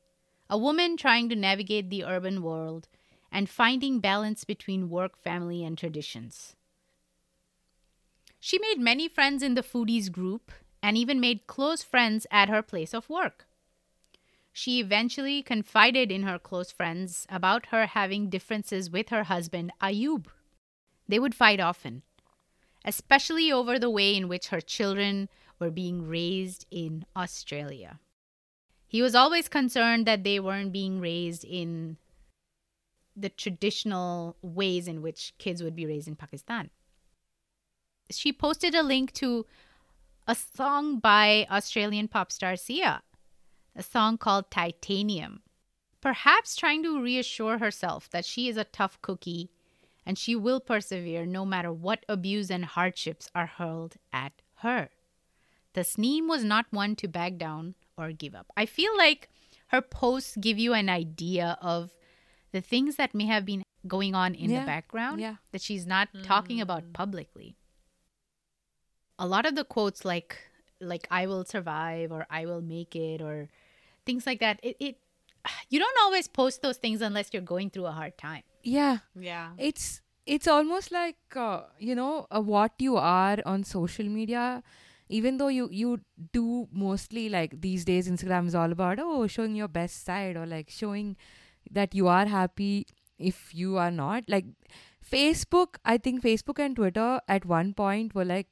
A 0.50 0.59
woman 0.59 0.98
trying 0.98 1.31
to 1.31 1.35
navigate 1.35 1.88
the 1.88 2.05
urban 2.05 2.42
world 2.42 2.88
and 3.33 3.48
finding 3.48 4.00
balance 4.00 4.44
between 4.44 4.90
work, 4.90 5.16
family, 5.16 5.64
and 5.64 5.79
traditions. 5.79 6.57
She 8.38 8.59
made 8.59 8.79
many 8.79 9.09
friends 9.09 9.42
in 9.42 9.55
the 9.55 9.62
foodies 9.62 10.12
group 10.12 10.53
and 10.83 10.98
even 10.98 11.20
made 11.20 11.46
close 11.46 11.83
friends 11.83 12.26
at 12.31 12.50
her 12.50 12.61
place 12.61 12.92
of 12.92 13.09
work. 13.09 13.46
She 14.53 14.81
eventually 14.81 15.43
confided 15.43 16.11
in 16.11 16.25
her 16.25 16.39
close 16.39 16.71
friends 16.71 17.27
about 17.29 17.67
her 17.67 17.87
having 17.87 18.29
differences 18.31 18.91
with 18.91 19.11
her 19.11 19.25
husband, 19.25 19.73
Ayub. 19.81 20.27
They 21.09 21.19
would 21.19 21.35
fight 21.35 21.61
often, 21.61 22.03
especially 22.85 23.51
over 23.53 23.79
the 23.79 23.91
way 23.91 24.17
in 24.17 24.29
which 24.29 24.49
her 24.49 24.61
children 24.61 25.29
were 25.59 25.71
being 25.71 26.07
raised 26.07 26.67
in 26.71 27.05
Australia. 27.17 28.01
He 28.87 29.03
was 29.03 29.15
always 29.15 29.49
concerned 29.49 30.07
that 30.07 30.25
they 30.25 30.41
weren't 30.41 30.73
being 30.73 31.01
raised 31.01 31.45
in 31.45 31.97
the 33.17 33.29
traditional 33.29 34.37
ways 34.43 34.89
in 34.89 35.03
which 35.03 35.35
kids 35.39 35.63
would 35.63 35.77
be 35.77 35.87
raised 35.87 36.09
in 36.09 36.17
Pakistan. 36.17 36.71
She 38.11 38.33
posted 38.33 38.75
a 38.75 38.83
link 38.83 39.13
to 39.15 39.47
a 40.27 40.35
song 40.35 40.99
by 40.99 41.47
Australian 41.51 42.09
pop 42.09 42.33
star 42.33 42.57
Sia 42.57 43.03
a 43.76 43.83
song 43.83 44.18
called 44.18 44.50
Titanium, 44.50 45.42
perhaps 46.00 46.56
trying 46.56 46.83
to 46.83 47.02
reassure 47.02 47.59
herself 47.59 48.09
that 48.11 48.24
she 48.24 48.48
is 48.48 48.56
a 48.56 48.64
tough 48.64 49.00
cookie 49.02 49.50
and 50.04 50.18
she 50.18 50.35
will 50.35 50.61
persevere 50.61 51.26
no 51.26 51.44
matter 51.44 51.72
what 51.72 52.04
abuse 52.09 52.50
and 52.50 52.64
hardships 52.64 53.30
are 53.35 53.46
hurled 53.46 53.96
at 54.12 54.33
her. 54.56 54.88
Tasneem 55.74 56.28
was 56.28 56.42
not 56.42 56.66
one 56.70 56.96
to 56.96 57.09
back 57.09 57.37
down 57.37 57.74
or 57.96 58.12
give 58.12 58.35
up. 58.35 58.46
I 58.56 58.66
feel 58.66 58.96
like 58.96 59.28
her 59.68 59.80
posts 59.80 60.37
give 60.37 60.59
you 60.59 60.72
an 60.72 60.88
idea 60.88 61.56
of 61.62 61.90
the 62.52 62.61
things 62.61 62.96
that 62.96 63.14
may 63.14 63.26
have 63.26 63.44
been 63.44 63.62
going 63.87 64.14
on 64.14 64.35
in 64.35 64.50
Yeah, 64.50 64.61
the 64.61 64.66
background 64.66 65.20
yeah. 65.20 65.37
that 65.52 65.62
she's 65.62 65.87
not 65.87 66.09
talking 66.22 66.59
mm. 66.59 66.62
about 66.62 66.92
publicly. 66.92 67.56
A 69.18 69.26
lot 69.26 69.46
of 69.46 69.54
the 69.54 69.64
quotes 69.64 70.04
like 70.04 70.37
like 70.80 71.06
I 71.11 71.26
will 71.26 71.44
survive 71.44 72.11
or 72.11 72.26
I 72.30 72.46
will 72.46 72.62
make 72.62 72.96
it 72.96 73.20
or 73.20 73.48
things 74.11 74.27
like 74.33 74.40
that. 74.44 74.61
It, 74.73 74.77
it 74.90 75.01
you 75.70 75.79
don't 75.87 75.99
always 76.05 76.29
post 76.38 76.62
those 76.68 76.77
things 76.85 77.03
unless 77.09 77.33
you're 77.33 77.49
going 77.51 77.70
through 77.77 77.87
a 77.87 77.92
hard 78.03 78.16
time. 78.23 78.42
Yeah, 78.62 78.99
Yeah. 79.31 79.51
it's 79.70 79.88
it's 80.37 80.49
almost 80.55 80.92
like 80.94 81.37
uh, 81.49 81.61
you 81.90 81.94
know 82.01 82.27
uh, 82.31 82.40
what 82.55 82.73
you 82.87 82.96
are 83.11 83.38
on 83.53 83.62
social 83.70 84.11
media 84.16 84.42
even 85.18 85.38
though 85.42 85.49
you 85.53 85.68
you 85.77 85.92
do 86.35 86.42
mostly 86.81 87.23
like 87.35 87.55
these 87.62 87.87
days 87.87 88.11
instagram 88.11 88.51
is 88.51 88.55
all 88.64 88.75
about 88.75 89.01
oh 89.05 89.27
showing 89.37 89.57
your 89.61 89.68
best 89.77 90.05
side 90.11 90.37
or 90.42 90.44
like 90.51 90.68
showing 90.75 91.09
that 91.79 91.96
you 92.01 92.07
are 92.16 92.27
happy 92.35 92.87
if 93.31 93.40
you 93.62 93.73
are 93.87 93.90
not 93.96 94.29
like 94.35 94.53
facebook 95.16 95.81
i 95.85 95.96
think 96.07 96.23
facebook 96.23 96.62
and 96.66 96.77
twitter 96.77 97.09
at 97.29 97.44
one 97.44 97.73
point 97.75 98.14
were 98.14 98.25
like 98.25 98.49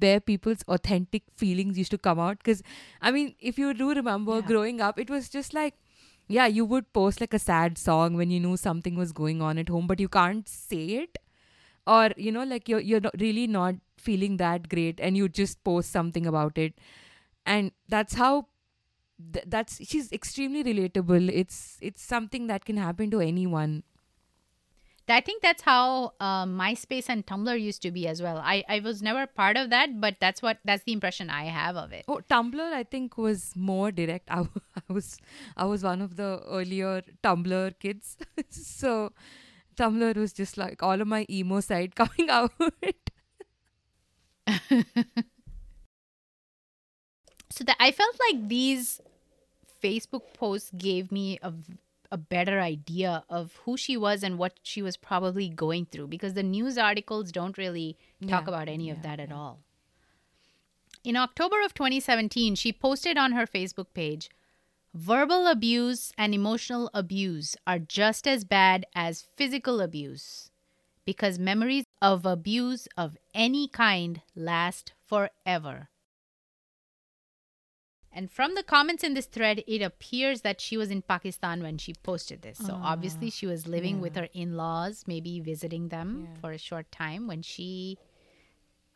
where 0.00 0.20
people's 0.20 0.62
authentic 0.68 1.22
feelings 1.36 1.78
used 1.78 1.90
to 1.90 1.98
come 1.98 2.18
out 2.18 2.38
because 2.38 2.62
i 3.02 3.10
mean 3.10 3.34
if 3.40 3.58
you 3.58 3.72
do 3.74 3.90
remember 3.94 4.40
Yeah. 4.40 4.46
growing 4.52 4.80
up 4.80 4.98
it 4.98 5.10
was 5.10 5.28
just 5.28 5.54
like 5.54 5.74
yeah, 6.30 6.46
you 6.46 6.66
would 6.66 6.92
post 6.92 7.22
like 7.22 7.32
a 7.32 7.38
sad 7.38 7.78
song 7.78 8.14
when 8.14 8.30
you 8.30 8.38
knew 8.38 8.56
something 8.58 8.96
was 8.96 9.12
going 9.12 9.40
on 9.40 9.56
at 9.56 9.70
home, 9.70 9.86
but 9.86 9.98
you 9.98 10.08
can't 10.10 10.46
say 10.46 10.84
it, 11.02 11.16
or 11.86 12.10
you 12.16 12.32
know, 12.32 12.44
like 12.44 12.68
you're 12.68 12.80
you're 12.80 13.00
not, 13.00 13.14
really 13.20 13.46
not 13.46 13.76
feeling 13.98 14.36
that 14.38 14.68
great, 14.68 15.00
and 15.00 15.16
you 15.16 15.28
just 15.28 15.62
post 15.64 15.90
something 15.90 16.26
about 16.26 16.58
it, 16.58 16.74
and 17.46 17.72
that's 17.88 18.14
how. 18.14 18.48
Th- 19.32 19.44
that's 19.48 19.84
she's 19.84 20.12
extremely 20.12 20.62
relatable. 20.62 21.30
It's 21.32 21.78
it's 21.80 22.02
something 22.02 22.46
that 22.46 22.64
can 22.64 22.76
happen 22.76 23.10
to 23.10 23.20
anyone. 23.20 23.82
I 25.14 25.20
think 25.20 25.42
that's 25.42 25.62
how 25.62 26.12
uh, 26.20 26.44
MySpace 26.44 27.08
and 27.08 27.26
Tumblr 27.26 27.60
used 27.60 27.82
to 27.82 27.90
be 27.90 28.06
as 28.06 28.20
well. 28.20 28.38
I, 28.38 28.64
I 28.68 28.80
was 28.80 29.02
never 29.02 29.26
part 29.26 29.56
of 29.56 29.70
that, 29.70 30.00
but 30.00 30.16
that's 30.20 30.42
what 30.42 30.58
that's 30.64 30.84
the 30.84 30.92
impression 30.92 31.30
I 31.30 31.44
have 31.44 31.76
of 31.76 31.92
it. 31.92 32.04
Oh, 32.08 32.20
Tumblr, 32.30 32.60
I 32.60 32.82
think 32.84 33.16
was 33.16 33.52
more 33.56 33.90
direct. 33.90 34.28
I, 34.30 34.40
I 34.76 34.92
was 34.92 35.18
I 35.56 35.64
was 35.64 35.82
one 35.82 36.02
of 36.02 36.16
the 36.16 36.42
earlier 36.46 37.02
Tumblr 37.22 37.78
kids, 37.80 38.16
so 38.50 39.12
Tumblr 39.76 40.16
was 40.16 40.32
just 40.32 40.58
like 40.58 40.82
all 40.82 41.00
of 41.00 41.06
my 41.06 41.26
emo 41.30 41.60
side 41.60 41.94
coming 42.02 42.30
out. 42.30 42.52
So 47.50 47.64
that 47.64 47.76
I 47.80 47.90
felt 47.92 48.16
like 48.28 48.48
these 48.48 49.00
Facebook 49.82 50.34
posts 50.34 50.70
gave 50.76 51.10
me 51.10 51.38
a, 51.42 51.52
a 52.10 52.16
better 52.16 52.60
idea 52.60 53.24
of 53.28 53.56
who 53.64 53.76
she 53.76 53.96
was 53.96 54.22
and 54.22 54.38
what 54.38 54.54
she 54.62 54.82
was 54.82 54.96
probably 54.96 55.48
going 55.48 55.86
through 55.86 56.08
because 56.08 56.34
the 56.34 56.42
news 56.42 56.78
articles 56.78 57.30
don't 57.30 57.58
really 57.58 57.96
talk 58.22 58.46
Yeah, 58.46 58.48
about 58.48 58.68
any 58.68 58.90
of 58.90 59.02
that 59.02 59.20
at 59.20 59.30
all. 59.30 59.60
In 61.04 61.16
October 61.16 61.62
of 61.62 61.74
2017, 61.74 62.54
she 62.54 62.72
posted 62.72 63.16
on 63.16 63.32
her 63.32 63.46
Facebook 63.46 63.92
page 63.94 64.30
Verbal 64.94 65.46
abuse 65.46 66.12
and 66.16 66.34
emotional 66.34 66.90
abuse 66.94 67.54
are 67.66 67.78
just 67.78 68.26
as 68.26 68.44
bad 68.44 68.86
as 68.94 69.20
physical 69.20 69.80
abuse 69.80 70.50
because 71.04 71.38
memories 71.38 71.84
of 72.02 72.24
abuse 72.24 72.88
of 72.96 73.16
any 73.34 73.68
kind 73.68 74.22
last 74.34 74.92
forever. 75.06 75.88
And 78.18 78.28
from 78.28 78.56
the 78.56 78.64
comments 78.64 79.04
in 79.04 79.14
this 79.14 79.26
thread, 79.26 79.62
it 79.68 79.80
appears 79.80 80.40
that 80.40 80.60
she 80.60 80.76
was 80.76 80.90
in 80.90 81.02
Pakistan 81.02 81.62
when 81.62 81.78
she 81.78 81.94
posted 82.02 82.42
this. 82.42 82.58
So 82.58 82.72
ah, 82.74 82.90
obviously, 82.92 83.30
she 83.30 83.46
was 83.46 83.68
living 83.68 84.00
with 84.00 84.16
her 84.16 84.26
in-laws, 84.34 85.04
maybe 85.06 85.38
visiting 85.38 85.90
them 85.90 86.26
Yeah. 86.26 86.40
for 86.40 86.50
a 86.50 86.58
short 86.58 86.90
time 86.90 87.28
when 87.28 87.42
she 87.42 87.96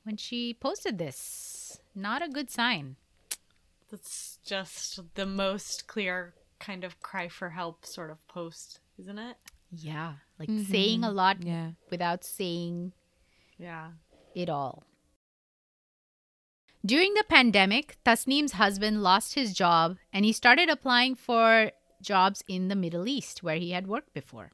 when 0.02 0.16
she 0.16 0.54
posted 0.54 0.98
this. 0.98 1.78
Not 1.94 2.20
a 2.20 2.28
good 2.28 2.50
sign. 2.50 2.96
That's 3.92 4.40
just 4.44 4.98
the 5.14 5.26
most 5.26 5.87
clear 5.87 6.35
kind 6.58 6.82
of 6.82 6.98
cry 6.98 7.28
for 7.28 7.50
help 7.50 7.87
sort 7.87 8.11
of 8.11 8.26
post, 8.26 8.80
isn't 8.98 9.20
it? 9.20 9.37
Yeah, 9.70 10.14
like 10.40 10.48
mm-hmm. 10.48 10.72
saying 10.72 11.04
a 11.04 11.12
lot 11.12 11.44
yeah. 11.44 11.78
without 11.94 12.24
saying 12.24 12.90
Yeah. 13.56 13.92
it 14.35 14.50
all. 14.50 14.82
During 16.85 17.14
the 17.14 17.25
pandemic, 17.29 17.97
Tasneem's 18.05 18.53
husband 18.53 19.03
lost 19.03 19.35
his 19.35 19.53
job 19.55 19.99
and 20.12 20.25
he 20.25 20.33
started 20.33 20.68
applying 20.68 21.14
for 21.14 21.71
jobs 22.01 22.42
in 22.49 22.68
the 22.68 22.75
Middle 22.75 23.07
East 23.07 23.42
where 23.42 23.57
he 23.57 23.71
had 23.71 23.87
worked 23.87 24.12
before. 24.12 24.51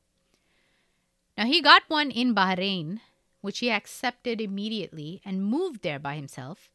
Now, 1.39 1.47
he 1.47 1.63
got 1.63 1.85
one 1.89 2.11
in 2.11 2.35
Bahrain, 2.35 3.01
which 3.41 3.61
he 3.61 3.71
accepted 3.71 4.41
immediately 4.41 5.23
and 5.25 5.45
moved 5.45 5.83
there 5.83 5.99
by 5.99 6.17
himself, 6.17 6.69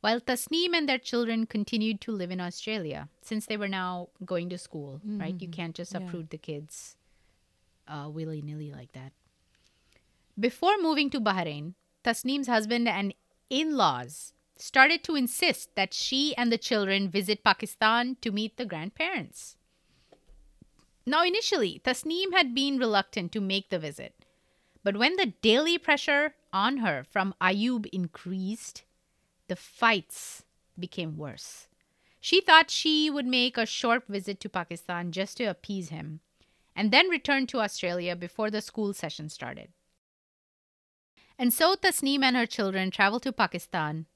while 0.00 0.20
Tasneem 0.20 0.74
and 0.74 0.88
their 0.88 0.98
children 0.98 1.46
continued 1.46 2.00
to 2.00 2.12
live 2.12 2.30
in 2.30 2.40
Australia 2.40 3.08
since 3.22 3.46
they 3.46 3.56
were 3.56 3.68
now 3.68 4.08
going 4.24 4.48
to 4.48 4.58
school, 4.58 5.00
right? 5.04 5.40
You 5.40 5.48
can't 5.48 5.74
just 5.76 5.92
Yeah. 5.92 5.98
uproot 6.00 6.30
the 6.30 6.38
kids 6.38 6.96
uh, 7.86 8.08
willy 8.10 8.42
nilly 8.42 8.72
like 8.72 8.92
that. 8.92 9.12
Before 10.38 10.76
moving 10.80 11.10
to 11.10 11.20
Bahrain, 11.20 11.74
Tasneem's 12.02 12.48
husband 12.48 12.88
and 12.88 13.14
in 13.50 13.76
laws 13.76 14.32
started 14.56 15.04
to 15.04 15.16
insist 15.16 15.74
that 15.74 15.94
she 15.94 16.34
and 16.36 16.50
the 16.50 16.58
children 16.58 17.08
visit 17.08 17.44
Pakistan 17.44 18.16
to 18.20 18.32
meet 18.32 18.56
the 18.56 18.64
grandparents. 18.64 19.56
Now, 21.06 21.22
initially, 21.24 21.80
Tasneem 21.84 22.32
had 22.32 22.54
been 22.54 22.78
reluctant 22.78 23.30
to 23.32 23.40
make 23.40 23.70
the 23.70 23.78
visit, 23.78 24.14
but 24.82 24.96
when 24.96 25.16
the 25.16 25.34
daily 25.40 25.78
pressure 25.78 26.34
on 26.52 26.78
her 26.78 27.04
from 27.04 27.34
Ayub 27.40 27.86
increased, 27.92 28.84
the 29.48 29.56
fights 29.56 30.44
became 30.78 31.16
worse. 31.16 31.68
She 32.20 32.40
thought 32.40 32.70
she 32.70 33.08
would 33.08 33.26
make 33.26 33.56
a 33.56 33.66
short 33.66 34.04
visit 34.08 34.40
to 34.40 34.48
Pakistan 34.48 35.12
just 35.12 35.36
to 35.36 35.44
appease 35.44 35.90
him 35.90 36.20
and 36.74 36.92
then 36.92 37.08
return 37.08 37.46
to 37.46 37.60
Australia 37.60 38.16
before 38.16 38.50
the 38.50 38.60
school 38.60 38.92
session 38.92 39.28
started. 39.28 39.68
And 41.38 41.52
so 41.52 41.76
Tasneem 41.76 42.22
and 42.22 42.36
her 42.36 42.46
children 42.46 42.90
traveled 42.90 43.22
to 43.22 43.32
Pakistan, 43.32 44.06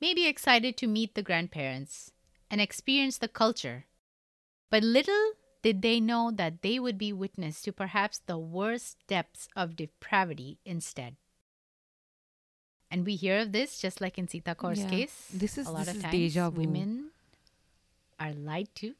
maybe 0.00 0.26
excited 0.26 0.76
to 0.76 0.86
meet 0.86 1.14
the 1.14 1.22
grandparents 1.22 2.12
and 2.50 2.60
experience 2.60 3.18
the 3.18 3.28
culture. 3.28 3.86
But 4.70 4.82
little 4.82 5.32
did 5.62 5.82
they 5.82 6.00
know 6.00 6.30
that 6.30 6.62
they 6.62 6.78
would 6.78 6.98
be 6.98 7.12
witness 7.12 7.62
to 7.62 7.72
perhaps 7.72 8.18
the 8.18 8.38
worst 8.38 8.98
depths 9.08 9.48
of 9.56 9.76
depravity 9.76 10.58
instead. 10.64 11.16
And 12.90 13.04
we 13.04 13.16
hear 13.16 13.38
of 13.40 13.52
this 13.52 13.78
just 13.80 14.00
like 14.00 14.16
in 14.16 14.28
Sita 14.28 14.54
Kaur's 14.54 14.78
Yeah. 14.80 14.90
case. 14.90 15.28
This 15.32 15.58
is- 15.58 15.66
a 15.66 15.72
lot 15.72 15.88
of 15.88 16.00
times 16.00 16.36
women 16.36 17.10
are 18.20 18.32
lied 18.32 18.72
to 18.76 18.94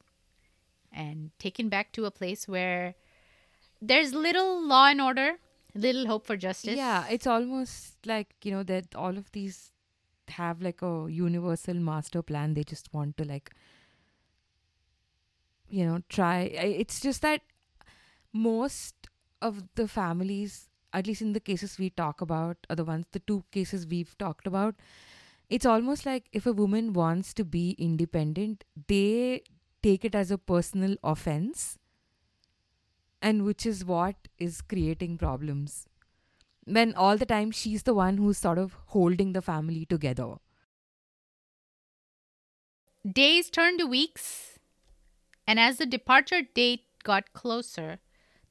and 0.90 1.30
taken 1.38 1.68
back 1.68 1.92
to 1.92 2.04
a 2.04 2.10
place 2.10 2.48
where 2.48 2.94
there's 3.80 4.12
little 4.12 4.60
law 4.66 4.86
and 4.88 5.00
order, 5.00 5.38
little 5.74 6.06
hope 6.06 6.26
for 6.26 6.36
justice. 6.36 6.76
Yeah, 6.76 7.06
it's 7.08 7.26
almost 7.26 8.04
like, 8.06 8.34
you 8.42 8.50
know, 8.50 8.62
that 8.64 8.94
all 8.94 9.16
of 9.16 9.30
these 9.32 9.70
have 10.30 10.62
like 10.62 10.82
a 10.82 11.06
universal 11.08 11.74
master 11.74 12.22
plan. 12.22 12.54
They 12.54 12.64
just 12.64 12.92
want 12.92 13.16
to 13.18 13.24
like 13.24 13.52
you 15.68 15.84
know, 15.84 16.00
try 16.08 16.40
it's 16.42 17.00
just 17.00 17.22
that 17.22 17.42
most 18.32 19.08
of 19.42 19.64
the 19.74 19.88
families, 19.88 20.68
at 20.92 21.06
least 21.06 21.22
in 21.22 21.32
the 21.32 21.40
cases 21.40 21.78
we 21.78 21.90
talk 21.90 22.20
about, 22.20 22.58
are 22.70 22.76
the 22.76 22.84
ones 22.84 23.06
the 23.12 23.20
two 23.20 23.44
cases 23.52 23.86
we've 23.86 24.16
talked 24.18 24.46
about, 24.46 24.76
it's 25.48 25.66
almost 25.66 26.06
like 26.06 26.26
if 26.32 26.46
a 26.46 26.52
woman 26.52 26.92
wants 26.92 27.34
to 27.34 27.44
be 27.44 27.72
independent, 27.78 28.64
they 28.88 29.42
take 29.82 30.04
it 30.04 30.14
as 30.14 30.30
a 30.30 30.38
personal 30.38 30.96
offense 31.04 31.78
and 33.22 33.44
which 33.44 33.66
is 33.66 33.84
what 33.84 34.28
is 34.38 34.60
creating 34.60 35.18
problems 35.18 35.86
when 36.66 36.94
all 36.94 37.16
the 37.16 37.26
time 37.26 37.50
she's 37.50 37.84
the 37.84 37.94
one 37.94 38.16
who's 38.18 38.38
sort 38.38 38.58
of 38.58 38.76
holding 38.86 39.32
the 39.32 39.42
family 39.42 39.86
together. 39.86 40.34
Days 43.10 43.50
turned 43.50 43.78
to 43.78 43.86
weeks, 43.86 44.58
and 45.46 45.60
as 45.60 45.78
the 45.78 45.86
departure 45.86 46.42
date 46.42 46.82
got 47.04 47.32
closer, 47.32 48.00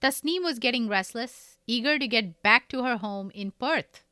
Tasneem 0.01 0.43
was 0.43 0.59
getting 0.59 0.87
restless, 0.87 1.57
eager 1.67 1.99
to 1.99 2.07
get 2.07 2.41
back 2.41 2.69
to 2.69 2.83
her 2.83 2.97
home 2.97 3.31
in 3.35 3.51
Perth. 3.51 4.03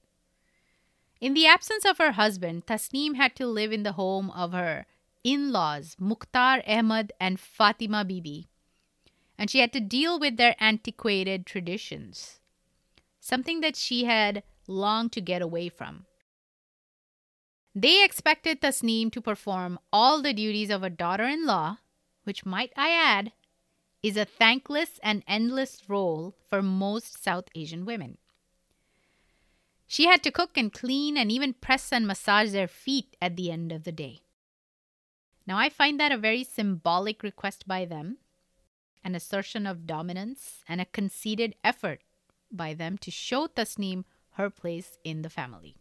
In 1.22 1.34
the 1.34 1.48
absence 1.48 1.86
of 1.86 1.98
her 1.98 2.12
husband, 2.12 2.66
Tasneem 2.66 3.16
had 3.16 3.36
to 3.38 3.48
live 3.48 3.72
in 3.72 3.84
the 3.84 3.94
home 3.94 4.30
of 4.32 4.52
her 4.52 4.86
in 5.24 5.54
laws, 5.54 5.96
Mukhtar 5.98 6.62
Ahmad 6.68 7.14
and 7.20 7.40
Fatima 7.40 8.04
Bibi, 8.04 8.50
and 9.38 9.50
she 9.50 9.60
had 9.60 9.72
to 9.72 9.80
deal 9.80 10.20
with 10.20 10.36
their 10.36 10.56
antiquated 10.60 11.46
traditions, 11.46 12.42
something 13.24 13.62
that 13.62 13.78
she 13.78 14.04
had 14.04 14.44
longed 14.68 15.14
to 15.14 15.22
get 15.22 15.42
away 15.42 15.70
from. 15.70 16.06
They 17.74 18.04
expected 18.04 18.62
Tasneem 18.62 19.12
to 19.14 19.22
perform 19.22 19.80
all 19.94 20.22
the 20.22 20.34
duties 20.34 20.70
of 20.70 20.84
a 20.84 20.90
daughter 20.90 21.24
in 21.24 21.46
law, 21.46 21.78
which, 22.26 22.46
might 22.46 22.74
I 22.76 22.90
add, 22.90 23.32
is 24.04 24.18
a 24.18 24.26
thankless 24.26 25.00
and 25.02 25.24
endless 25.26 25.84
role 25.88 26.36
for 26.50 26.62
most 26.62 27.24
South 27.24 27.46
Asian 27.56 27.86
women. 27.86 28.18
She 29.88 30.06
had 30.06 30.22
to 30.24 30.32
cook 30.32 30.58
and 30.58 30.72
clean 30.74 31.16
and 31.18 31.32
even 31.32 31.54
press 31.54 31.94
and 31.94 32.06
massage 32.06 32.52
their 32.52 32.68
feet 32.68 33.16
at 33.22 33.38
the 33.38 33.50
end 33.50 33.72
of 33.72 33.86
the 33.86 33.92
day. 33.94 34.20
Now, 35.48 35.58
I 35.58 35.70
find 35.70 35.98
that 36.00 36.12
a 36.12 36.18
very 36.18 36.44
symbolic 36.44 37.24
request 37.24 37.68
by 37.68 37.86
them, 37.86 38.18
an 39.02 39.16
assertion 39.16 39.66
of 39.66 39.88
dominance, 39.88 40.64
and 40.68 40.82
a 40.82 40.86
conceited 40.86 41.56
effort 41.64 42.02
by 42.56 42.74
them 42.74 42.98
to 43.00 43.12
show 43.12 43.48
Tasneem 43.48 44.04
her 44.32 44.50
place 44.50 44.98
in 45.04 45.22
the 45.22 45.30
family. 45.30 45.76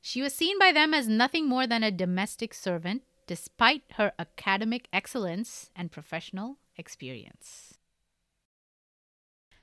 She 0.00 0.22
was 0.22 0.34
seen 0.34 0.58
by 0.58 0.72
them 0.72 0.94
as 0.94 1.08
nothing 1.08 1.48
more 1.48 1.66
than 1.66 1.82
a 1.82 1.90
domestic 1.90 2.54
servant, 2.54 3.02
despite 3.26 3.82
her 3.96 4.12
academic 4.18 4.88
excellence 4.92 5.70
and 5.74 5.90
professional 5.90 6.58
experience. 6.76 7.74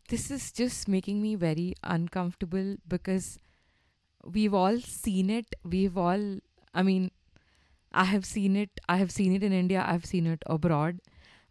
This 0.10 0.30
is 0.30 0.52
just 0.52 0.88
making 0.88 1.22
me 1.22 1.36
very 1.36 1.74
uncomfortable 1.84 2.76
because 2.88 3.40
we've 4.24 4.54
all 4.54 4.80
seen 4.80 5.30
it. 5.30 5.56
We've 5.64 5.98
all, 5.98 6.40
I 6.74 6.84
mean, 6.84 7.10
I 7.92 8.04
have 8.04 8.26
seen 8.26 8.56
it. 8.56 8.70
I 8.88 8.98
have 8.98 9.12
seen 9.12 9.34
it 9.34 9.42
in 9.42 9.52
India. 9.52 9.84
I've 9.88 10.06
seen 10.06 10.28
it 10.28 10.44
abroad. 10.46 11.00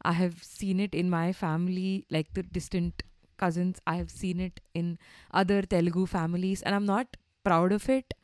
I 0.02 0.12
have 0.12 0.44
seen 0.44 0.78
it 0.78 0.94
in 0.94 1.10
my 1.10 1.32
family, 1.32 2.06
like 2.10 2.34
the 2.34 2.42
distant 2.42 3.02
cousins. 3.44 3.80
I 3.86 3.96
have 4.02 4.10
seen 4.10 4.40
it 4.48 4.60
in 4.82 4.98
other 5.42 5.62
Telugu 5.76 6.06
families, 6.18 6.62
and 6.62 6.74
I'm 6.74 6.86
not 6.86 7.18
proud 7.50 7.72
of 7.80 7.88
it. 7.98 8.14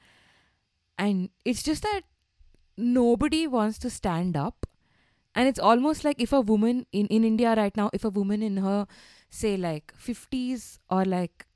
And 0.98 1.30
it's 1.44 1.62
just 1.62 1.82
that 1.82 2.02
nobody 2.76 3.46
wants 3.46 3.78
to 3.80 3.90
stand 3.90 4.36
up. 4.36 4.66
And 5.34 5.48
it's 5.48 5.60
almost 5.60 6.04
like 6.04 6.20
if 6.20 6.32
a 6.32 6.40
woman 6.40 6.86
in, 6.92 7.06
in 7.06 7.24
India 7.24 7.54
right 7.54 7.76
now, 7.76 7.90
if 7.92 8.04
a 8.04 8.10
woman 8.10 8.42
in 8.42 8.56
her, 8.58 8.86
say, 9.30 9.56
like 9.56 9.92
50s 9.96 10.78
or 10.88 11.04
like 11.04 11.46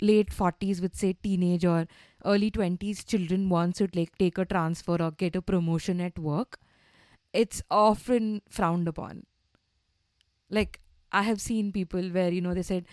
late 0.00 0.30
40s 0.30 0.80
with, 0.82 0.94
say, 0.94 1.14
teenage 1.14 1.64
or 1.64 1.86
early 2.24 2.50
20s 2.50 3.04
children 3.04 3.48
wants 3.48 3.78
to 3.78 3.88
like 3.94 4.16
take 4.18 4.38
a 4.38 4.44
transfer 4.44 5.00
or 5.00 5.10
get 5.10 5.36
a 5.36 5.42
promotion 5.42 6.00
at 6.00 6.18
work, 6.18 6.58
it's 7.32 7.62
often 7.70 8.42
frowned 8.48 8.88
upon. 8.88 9.24
Like, 10.50 10.80
I 11.14 11.22
have 11.22 11.40
seen 11.40 11.72
people 11.72 12.08
where, 12.10 12.30
you 12.30 12.40
know, 12.40 12.54
they 12.54 12.62
said, 12.62 12.86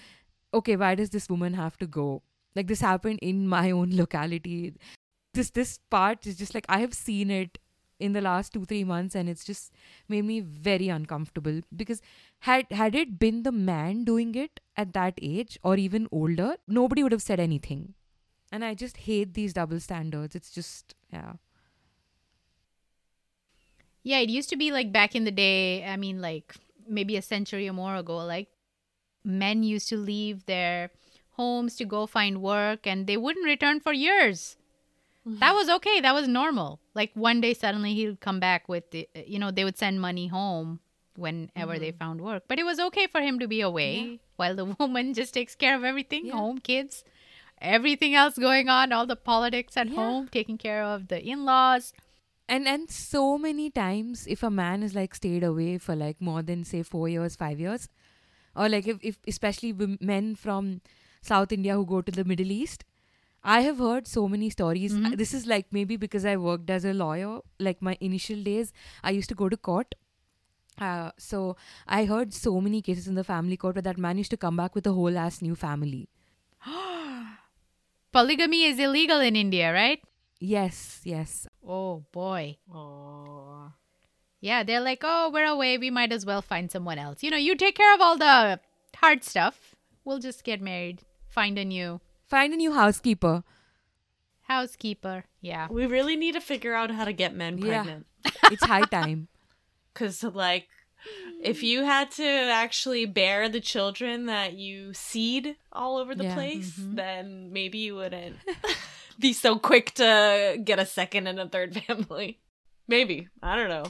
okay, 0.54 0.76
why 0.76 0.96
does 0.96 1.10
this 1.10 1.30
woman 1.30 1.54
have 1.56 1.78
to 1.80 1.88
go? 1.88 2.24
Like, 2.56 2.68
this 2.68 2.82
happened 2.82 3.20
in 3.22 3.48
my 3.58 3.72
own 3.72 3.96
locality. 3.96 4.74
This 5.34 5.50
this 5.50 5.78
part 5.90 6.28
is 6.28 6.38
just 6.38 6.54
like 6.54 6.66
I 6.68 6.80
have 6.80 6.94
seen 6.94 7.32
it 7.32 7.58
in 8.00 8.14
the 8.14 8.22
last 8.22 8.52
two 8.54 8.66
three 8.66 8.84
months, 8.84 9.16
and 9.16 9.30
it's 9.30 9.46
just 9.46 9.72
made 10.10 10.26
me 10.26 10.40
very 10.42 10.90
uncomfortable 10.90 11.62
because 11.76 12.02
had 12.40 12.66
had 12.72 12.96
it 12.96 13.18
been 13.20 13.44
the 13.44 13.52
man 13.52 14.04
doing 14.04 14.36
it 14.36 14.60
at 14.76 14.92
that 14.94 15.14
age 15.22 15.58
or 15.64 15.78
even 15.78 16.10
older, 16.12 16.58
nobody 16.68 17.04
would 17.04 17.14
have 17.14 17.22
said 17.22 17.40
anything. 17.40 17.94
And 18.52 18.66
I 18.66 18.74
just 18.74 18.98
hate 18.98 19.34
these 19.34 19.54
double 19.54 19.80
standards. 19.80 20.36
It's 20.36 20.52
just 20.52 20.96
yeah. 21.14 21.34
Yeah, 24.04 24.20
it 24.20 24.30
used 24.30 24.50
to 24.50 24.58
be 24.58 24.72
like 24.72 24.92
back 24.92 25.16
in 25.16 25.24
the 25.24 25.32
day, 25.32 25.86
I 25.86 25.96
mean, 25.96 26.22
like 26.22 26.56
maybe 26.92 27.18
a 27.18 27.22
century 27.22 27.68
or 27.68 27.74
more 27.74 27.96
ago, 27.96 28.18
like 28.18 28.50
men 29.24 29.64
used 29.64 29.90
to 29.90 29.98
leave 29.98 30.46
their 30.46 30.92
homes 31.32 31.76
to 31.78 31.86
go 31.86 32.06
find 32.06 32.42
work 32.42 32.86
and 32.86 33.08
they 33.08 33.18
wouldn't 33.18 33.46
return 33.46 33.80
for 33.80 33.94
years. 33.94 34.58
That 35.24 35.54
was 35.54 35.70
okay. 35.70 36.02
That 36.02 36.16
was 36.16 36.28
normal. 36.28 36.80
Like 36.96 37.12
one 37.14 37.42
day 37.42 37.54
suddenly 37.54 37.94
he 37.94 38.08
would 38.08 38.20
come 38.20 38.40
back 38.40 38.68
with 38.68 38.90
the, 38.90 39.08
you 39.26 39.38
know, 39.38 39.52
they 39.52 39.64
would 39.64 39.78
send 39.78 40.02
money 40.02 40.28
home 40.28 40.80
whenever 41.16 41.78
they 41.78 41.90
mm-hmm. 41.90 41.98
found 41.98 42.22
work. 42.22 42.44
But 42.48 42.58
it 42.58 42.64
was 42.64 42.80
okay 42.80 43.06
for 43.06 43.22
him 43.22 43.38
to 43.40 43.48
be 43.48 43.62
away 43.62 43.94
Yeah. 43.96 44.18
while 44.38 44.56
the 44.56 44.66
woman 44.80 45.14
just 45.14 45.34
takes 45.34 45.56
care 45.56 45.76
of 45.76 45.84
everything 45.84 46.26
Yeah. 46.26 46.34
home, 46.34 46.58
kids, 46.58 47.04
everything 47.62 48.16
else 48.16 48.38
going 48.38 48.68
on, 48.68 48.92
all 48.92 49.06
the 49.06 49.16
politics 49.16 49.78
at 49.78 49.90
Yeah. 49.90 49.96
home, 49.96 50.28
taking 50.28 50.58
care 50.58 50.84
of 50.84 51.08
the 51.10 51.24
in 51.24 51.46
laws. 51.46 51.94
And 52.54 52.68
and 52.72 52.92
so 52.96 53.22
many 53.46 53.66
times 53.78 54.22
if 54.36 54.44
a 54.44 54.50
man 54.60 54.84
is 54.88 54.94
like 55.00 55.16
stayed 55.20 55.44
away 55.50 55.78
for 55.88 55.96
like 56.02 56.22
more 56.30 56.42
than 56.50 56.64
say 56.72 56.82
4 56.92 57.08
years 57.14 57.36
5 57.44 57.60
years 57.66 57.88
or 58.56 58.68
like 58.70 58.88
if, 58.94 58.98
if 59.12 59.20
especially 59.34 59.74
men 60.14 60.32
from 60.46 60.72
south 61.32 61.52
india 61.58 61.76
who 61.80 61.86
go 61.92 62.02
to 62.10 62.12
the 62.20 62.26
middle 62.32 62.52
east 62.58 62.84
i 63.56 63.60
have 63.68 63.80
heard 63.86 64.08
so 64.14 64.24
many 64.36 64.50
stories 64.56 64.94
Mhm. 64.98 65.14
Uh, 65.14 65.16
this 65.24 65.34
is 65.40 65.46
like 65.54 65.68
maybe 65.80 65.98
because 66.06 66.26
i 66.34 66.36
worked 66.48 66.74
as 66.78 66.86
a 66.92 66.94
lawyer 67.04 67.34
like 67.70 67.82
my 67.90 67.96
initial 68.10 68.44
days 68.50 68.74
i 69.04 69.16
used 69.20 69.34
to 69.36 69.40
go 69.44 69.50
to 69.56 69.58
court 69.70 69.96
uh, 70.88 71.12
so 71.30 71.42
i 72.00 72.06
heard 72.14 72.34
so 72.42 72.54
many 72.68 72.82
cases 72.90 73.08
in 73.14 73.16
the 73.22 73.28
family 73.32 73.58
court 73.66 73.76
where 73.80 73.88
that 73.90 74.04
man 74.08 74.24
used 74.26 74.36
to 74.38 74.42
come 74.46 74.62
back 74.64 74.76
with 74.82 74.92
a 74.94 74.96
whole 75.00 75.18
ass 75.28 75.42
new 75.50 75.56
family 75.68 76.04
Polygamy 78.12 78.66
is 78.66 78.80
illegal 78.80 79.22
in 79.22 79.36
India, 79.36 79.74
right? 79.74 80.02
yes 80.40 81.02
yes 81.04 81.48
Oh 81.68 82.04
boy. 82.12 82.58
Oh. 82.74 83.72
Yeah, 84.40 84.64
they're 84.64 84.82
like, 84.82 85.02
oh, 85.04 85.30
we're 85.32 85.46
away. 85.46 85.78
We 85.78 85.92
might 85.92 86.12
as 86.12 86.26
well 86.26 86.42
find 86.42 86.72
someone 86.72 86.98
else. 86.98 87.22
You 87.22 87.30
know, 87.30 87.38
you 87.38 87.56
take 87.56 87.76
care 87.76 87.94
of 87.94 88.02
all 88.02 88.18
the 88.18 88.60
hard 88.96 89.24
stuff. 89.24 89.76
We'll 90.04 90.18
just 90.20 90.44
get 90.44 90.62
married, 90.62 91.04
find 91.30 91.58
a 91.60 91.66
new 91.66 92.02
find 92.28 92.54
a 92.54 92.58
new 92.58 92.72
housekeeper 92.74 93.44
housekeeper. 94.48 95.26
Yeah. 95.42 95.68
We 95.70 95.86
really 95.86 96.16
need 96.16 96.34
to 96.34 96.42
figure 96.42 96.74
out 96.74 96.92
how 96.92 97.06
to 97.06 97.14
get 97.14 97.34
men 97.36 97.58
Yeah. 97.58 97.84
pregnant. 97.84 98.06
it's 98.52 98.64
high 98.66 98.82
time 98.86 99.28
Because, 99.94 100.24
like, 100.24 100.68
if 101.44 101.64
you 101.64 101.84
had 101.84 102.12
to 102.12 102.24
actually 102.26 103.06
bear 103.06 103.50
the 103.50 103.60
children 103.60 104.26
that 104.28 104.54
you 104.54 104.94
seed 104.94 105.56
all 105.72 105.98
over 105.98 106.16
the 106.16 106.24
Yeah. 106.26 106.34
place, 106.36 106.78
Mhm. 106.80 106.96
then 106.96 107.52
maybe 107.54 107.78
you 107.80 107.96
wouldn't 107.96 108.38
be 109.22 109.34
so 109.34 109.58
quick 109.58 109.94
to 109.96 110.58
get 110.64 110.80
a 110.80 110.86
second 110.86 111.28
and 111.28 111.40
a 111.40 111.48
third 111.48 111.76
family. 111.88 112.40
Maybe. 112.88 113.30
I 113.42 113.56
don't 113.56 113.70
know. 113.70 113.86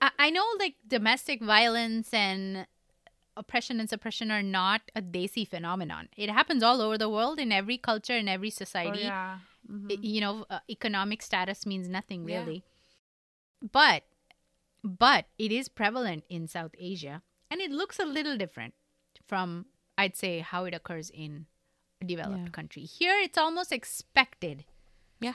I, 0.00 0.10
I 0.18 0.30
know 0.30 0.44
like 0.58 0.74
domestic 0.86 1.42
violence 1.42 2.12
and 2.12 2.66
oppression 3.36 3.80
and 3.80 3.88
suppression 3.88 4.30
are 4.30 4.42
not 4.42 4.80
a 4.96 5.02
desi 5.02 5.46
phenomenon. 5.46 6.08
It 6.16 6.30
happens 6.30 6.62
all 6.62 6.80
over 6.80 6.96
the 6.98 7.08
world 7.08 7.38
in 7.38 7.52
every 7.52 7.78
culture 7.78 8.16
in 8.16 8.28
every 8.28 8.50
society. 8.50 9.02
Oh, 9.04 9.06
yeah. 9.06 9.38
Mhm. 9.70 9.92
I- 9.92 9.98
you 10.02 10.20
know 10.20 10.44
uh, 10.50 10.58
economic 10.68 11.22
status 11.22 11.64
means 11.64 11.88
nothing 11.88 12.28
Yeah. 12.28 12.40
really 12.40 12.64
but 13.72 14.02
but 14.82 15.24
it 15.38 15.50
is 15.50 15.70
prevalent 15.70 16.24
in 16.28 16.46
south 16.46 16.74
asia 16.78 17.22
and 17.50 17.62
it 17.62 17.70
looks 17.70 17.98
a 17.98 18.04
little 18.04 18.36
different 18.36 18.74
from 19.24 19.64
i'd 19.96 20.16
say 20.16 20.40
how 20.40 20.64
it 20.66 20.74
occurs 20.74 21.08
in 21.08 21.46
developed 22.04 22.44
Yeah. 22.44 22.50
country. 22.50 22.82
Here 22.84 23.18
it's 23.18 23.38
almost 23.38 23.72
expected. 23.72 24.64
Yeah. 25.20 25.34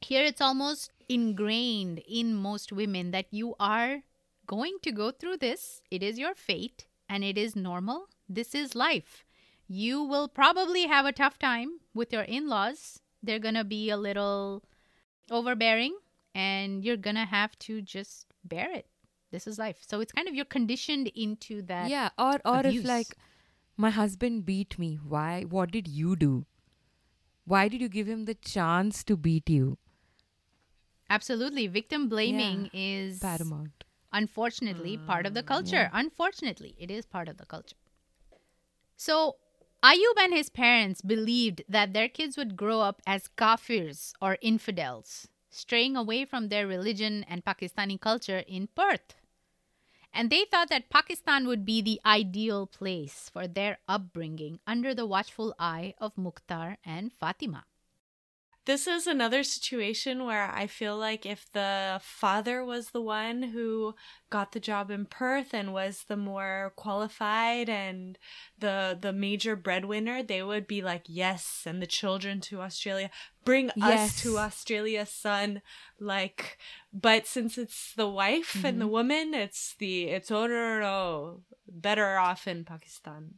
here 0.00 0.22
it's 0.24 0.40
almost 0.40 0.90
ingrained 1.08 1.98
in 2.06 2.34
most 2.34 2.70
women 2.72 3.10
that 3.12 3.26
you 3.30 3.54
are 3.58 4.02
going 4.46 4.76
to 4.82 4.92
go 4.92 5.10
through 5.10 5.38
this. 5.38 5.80
It 5.90 6.02
is 6.02 6.18
your 6.18 6.34
fate 6.34 6.86
and 7.08 7.24
it 7.24 7.38
is 7.38 7.56
normal. 7.56 8.08
This 8.28 8.54
is 8.54 8.74
life. 8.74 9.24
You 9.66 10.02
will 10.02 10.28
probably 10.28 10.86
have 10.86 11.06
a 11.06 11.12
tough 11.12 11.38
time 11.38 11.80
with 11.94 12.12
your 12.12 12.22
in-laws. 12.22 13.00
They're 13.22 13.38
gonna 13.38 13.64
be 13.64 13.88
a 13.88 13.96
little 13.96 14.62
overbearing 15.30 15.96
and 16.34 16.84
you're 16.84 16.96
gonna 16.98 17.24
have 17.24 17.58
to 17.60 17.80
just 17.80 18.26
bear 18.44 18.70
it. 18.72 18.86
This 19.30 19.46
is 19.46 19.58
life. 19.58 19.78
So 19.86 20.00
it's 20.00 20.12
kind 20.12 20.28
of 20.28 20.34
you're 20.34 20.44
conditioned 20.44 21.08
into 21.14 21.62
that 21.62 21.88
yeah, 21.88 22.10
or 22.18 22.40
or 22.44 22.60
abuse. 22.60 22.82
if 22.82 22.84
like 22.86 23.16
my 23.76 23.90
husband 23.90 24.44
beat 24.44 24.78
me, 24.78 24.98
why? 25.02 25.42
What 25.42 25.70
did 25.70 25.88
you 25.88 26.16
do? 26.16 26.46
Why 27.44 27.68
did 27.68 27.80
you 27.80 27.88
give 27.88 28.06
him 28.08 28.24
the 28.24 28.34
chance 28.34 29.04
to 29.04 29.16
beat 29.16 29.48
you? 29.50 29.78
absolutely 31.10 31.66
victim 31.66 32.08
blaming 32.08 32.70
is 32.72 33.20
Paramount. 33.20 33.84
unfortunately 34.12 34.96
part 34.96 35.26
of 35.26 35.34
the 35.34 35.42
culture 35.42 35.90
unfortunately 35.92 36.74
it 36.78 36.90
is 36.90 37.04
part 37.04 37.28
of 37.28 37.36
the 37.36 37.44
culture 37.44 37.76
so 38.96 39.36
ayub 39.82 40.18
and 40.18 40.32
his 40.32 40.48
parents 40.48 41.02
believed 41.02 41.62
that 41.68 41.92
their 41.92 42.08
kids 42.08 42.36
would 42.36 42.56
grow 42.56 42.80
up 42.80 43.02
as 43.06 43.28
kafirs 43.36 44.12
or 44.20 44.38
infidels 44.40 45.28
straying 45.50 45.94
away 45.94 46.24
from 46.24 46.48
their 46.48 46.66
religion 46.66 47.24
and 47.28 47.44
pakistani 47.44 48.00
culture 48.00 48.42
in 48.48 48.66
perth 48.68 49.14
and 50.14 50.30
they 50.30 50.44
thought 50.44 50.68
that 50.70 50.88
pakistan 50.88 51.46
would 51.46 51.64
be 51.64 51.82
the 51.82 52.00
ideal 52.06 52.66
place 52.66 53.28
for 53.32 53.46
their 53.46 53.78
upbringing 53.88 54.58
under 54.66 54.94
the 54.94 55.06
watchful 55.06 55.54
eye 55.58 55.92
of 55.98 56.16
mukhtar 56.16 56.78
and 56.84 57.12
fatima 57.12 57.64
This 58.66 58.86
is 58.86 59.06
another 59.06 59.42
situation 59.42 60.24
where 60.24 60.50
I 60.50 60.66
feel 60.66 60.96
like 60.96 61.26
if 61.26 61.52
the 61.52 62.00
father 62.02 62.64
was 62.64 62.90
the 62.90 63.00
one 63.02 63.42
who 63.42 63.94
got 64.30 64.52
the 64.52 64.60
job 64.60 64.90
in 64.90 65.04
Perth 65.04 65.52
and 65.52 65.74
was 65.74 66.04
the 66.08 66.16
more 66.16 66.72
qualified 66.74 67.68
and 67.68 68.18
the 68.58 68.96
the 68.98 69.12
major 69.12 69.54
breadwinner, 69.54 70.22
they 70.22 70.42
would 70.42 70.66
be 70.66 70.80
like, 70.80 71.02
"Yes, 71.06 71.64
and 71.66 71.82
the 71.82 71.86
children 71.86 72.40
to 72.42 72.62
Australia. 72.62 73.10
Bring 73.44 73.70
us 73.82 74.22
to 74.22 74.38
Australia, 74.38 75.04
son." 75.04 75.60
Like, 76.00 76.56
but 76.90 77.26
since 77.26 77.58
it's 77.58 77.92
the 77.94 78.08
wife 78.08 78.64
and 78.64 78.80
the 78.80 78.86
mm-hmm. 78.86 78.92
woman, 78.92 79.34
it's 79.34 79.74
the 79.78 80.04
it's 80.04 80.30
oh 80.30 80.46
no, 80.46 80.54
no, 80.54 80.80
no, 80.80 81.40
better 81.68 82.16
off 82.16 82.48
in 82.48 82.64
Pakistan. 82.64 83.34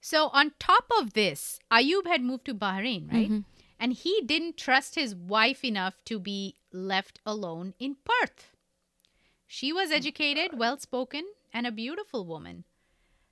So, 0.00 0.28
on 0.28 0.52
top 0.58 0.90
of 0.98 1.12
this, 1.12 1.60
Ayub 1.70 2.06
had 2.06 2.22
moved 2.22 2.46
to 2.46 2.54
Bahrain, 2.54 3.10
right? 3.12 3.30
Mhm. 3.30 3.44
And 3.78 3.92
he 3.92 4.20
didn't 4.22 4.56
trust 4.56 4.94
his 4.94 5.14
wife 5.14 5.64
enough 5.64 6.04
to 6.04 6.18
be 6.18 6.56
left 6.72 7.20
alone 7.24 7.74
in 7.78 7.96
Perth. 7.96 8.54
She 9.46 9.72
was 9.72 9.90
educated, 9.90 10.58
well 10.58 10.78
spoken, 10.78 11.24
and 11.52 11.66
a 11.66 11.72
beautiful 11.72 12.24
woman. 12.24 12.64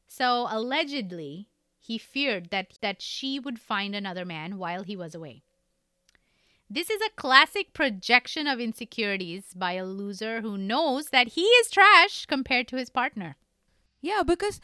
So, 0.06 0.46
allegedly, 0.50 1.48
he 1.78 1.96
feared 1.98 2.50
that, 2.50 2.78
that 2.80 3.00
she 3.00 3.38
would 3.38 3.60
find 3.60 3.94
another 3.94 4.24
man 4.24 4.58
while 4.58 4.82
he 4.82 4.96
was 4.96 5.14
away. 5.14 5.42
This 6.70 6.90
is 6.90 7.00
a 7.00 7.10
classic 7.10 7.72
projection 7.72 8.46
of 8.46 8.60
insecurities 8.60 9.54
by 9.54 9.72
a 9.72 9.86
loser 9.86 10.42
who 10.42 10.58
knows 10.58 11.10
that 11.10 11.28
he 11.28 11.42
is 11.42 11.70
trash 11.70 12.26
compared 12.26 12.68
to 12.68 12.76
his 12.76 12.90
partner. 12.90 13.36
Yeah, 14.02 14.22
because 14.22 14.60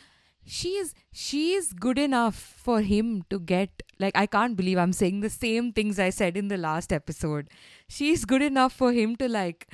she's 0.46 0.94
she's 1.12 1.72
good 1.72 1.98
enough 1.98 2.34
for 2.36 2.80
him 2.82 3.22
to 3.30 3.38
get 3.40 3.82
like 3.98 4.16
I 4.16 4.26
can't 4.26 4.56
believe 4.56 4.78
I'm 4.78 4.92
saying 4.92 5.20
the 5.20 5.30
same 5.30 5.72
things 5.72 5.98
I 5.98 6.10
said 6.10 6.36
in 6.36 6.48
the 6.48 6.56
last 6.56 6.92
episode. 6.92 7.48
She's 7.88 8.24
good 8.24 8.42
enough 8.42 8.72
for 8.72 8.92
him 8.92 9.16
to 9.16 9.28
like 9.28 9.68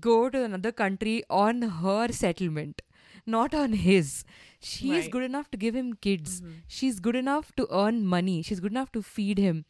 go 0.00 0.28
to 0.30 0.42
another 0.44 0.72
country 0.72 1.22
on 1.28 1.62
her 1.62 2.08
settlement, 2.12 2.82
not 3.26 3.54
on 3.54 3.72
his. 3.72 4.24
She's 4.60 4.90
Right. 5.04 5.10
good 5.10 5.22
enough 5.24 5.50
to 5.50 5.58
give 5.58 5.74
him 5.76 5.94
kids. 5.94 6.40
Mm-hmm. 6.40 6.52
She's 6.66 6.98
good 7.00 7.16
enough 7.16 7.52
to 7.56 7.66
earn 7.70 8.06
money. 8.06 8.40
She's 8.42 8.60
good 8.60 8.72
enough 8.72 8.92
to 8.92 9.02
feed 9.02 9.38
him. 9.38 9.64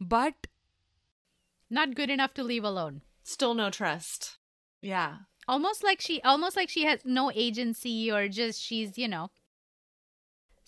But 0.00 0.48
Not 1.70 1.94
good 1.94 2.10
enough 2.10 2.34
to 2.34 2.42
leave 2.42 2.64
alone. 2.64 3.02
Still 3.22 3.54
no 3.54 3.70
trust. 3.70 4.38
Yeah. 4.82 5.18
almost 5.46 5.82
like 5.84 6.00
she 6.00 6.20
almost 6.30 6.56
like 6.56 6.68
she 6.68 6.84
has 6.84 7.04
no 7.04 7.30
agency 7.34 8.10
or 8.12 8.28
just 8.28 8.60
she's 8.62 8.98
you 9.02 9.08
know 9.08 9.30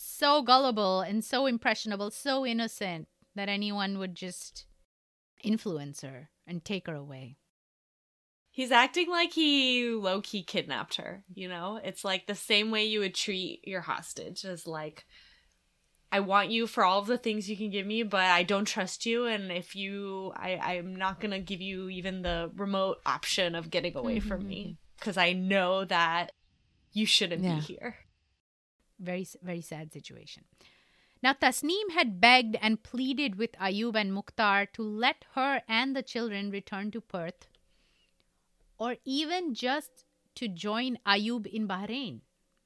so 0.00 0.42
gullible 0.42 1.00
and 1.00 1.24
so 1.24 1.46
impressionable 1.46 2.10
so 2.10 2.46
innocent 2.46 3.08
that 3.34 3.48
anyone 3.48 3.98
would 3.98 4.14
just 4.14 4.66
influence 5.42 6.00
her 6.00 6.30
and 6.46 6.64
take 6.64 6.86
her 6.86 6.94
away 6.94 7.36
He's 8.52 8.72
acting 8.72 9.08
like 9.08 9.32
he 9.32 9.88
low 9.90 10.20
key 10.20 10.42
kidnapped 10.42 10.96
her, 10.96 11.22
you 11.32 11.48
know? 11.48 11.80
It's 11.82 12.04
like 12.04 12.26
the 12.26 12.34
same 12.34 12.72
way 12.72 12.84
you 12.84 12.98
would 13.00 13.14
treat 13.14 13.60
your 13.66 13.80
hostage 13.80 14.44
as 14.44 14.66
like 14.66 15.06
I 16.10 16.18
want 16.18 16.50
you 16.50 16.66
for 16.66 16.84
all 16.84 16.98
of 16.98 17.06
the 17.06 17.16
things 17.16 17.48
you 17.48 17.56
can 17.56 17.70
give 17.70 17.86
me, 17.86 18.02
but 18.02 18.24
I 18.24 18.42
don't 18.42 18.64
trust 18.64 19.06
you 19.06 19.26
and 19.26 19.52
if 19.52 19.76
you 19.76 20.32
I 20.34 20.56
I'm 20.56 20.96
not 20.96 21.20
going 21.20 21.30
to 21.30 21.38
give 21.38 21.60
you 21.60 21.88
even 21.90 22.22
the 22.22 22.50
remote 22.56 22.98
option 23.06 23.54
of 23.54 23.70
getting 23.70 23.96
away 23.96 24.18
from 24.18 24.46
me 24.46 24.64
mm-hmm. 24.64 25.04
cuz 25.08 25.16
I 25.16 25.32
know 25.32 25.84
that 25.84 26.32
you 26.92 27.06
shouldn't 27.06 27.44
Yeah. 27.44 27.54
be 27.54 27.60
here. 27.60 27.96
Very 29.00 29.26
very 29.42 29.60
sad 29.60 29.92
situation. 29.92 30.44
Now 31.22 31.34
tasneem 31.34 31.90
had 31.92 32.20
begged 32.20 32.56
and 32.60 32.82
pleaded 32.82 33.36
with 33.36 33.52
ayub 33.52 33.94
and 33.94 34.12
mukhtar 34.12 34.66
to 34.74 34.82
let 34.82 35.24
her 35.34 35.62
and 35.68 35.94
the 35.94 36.02
children 36.02 36.50
return 36.50 36.90
to 36.92 37.00
perth 37.00 37.48
or 38.78 38.96
even 39.04 39.54
just 39.54 40.04
to 40.36 40.48
join 40.48 40.98
ayub 41.06 41.46
in 41.46 41.68
bahrain 41.68 42.20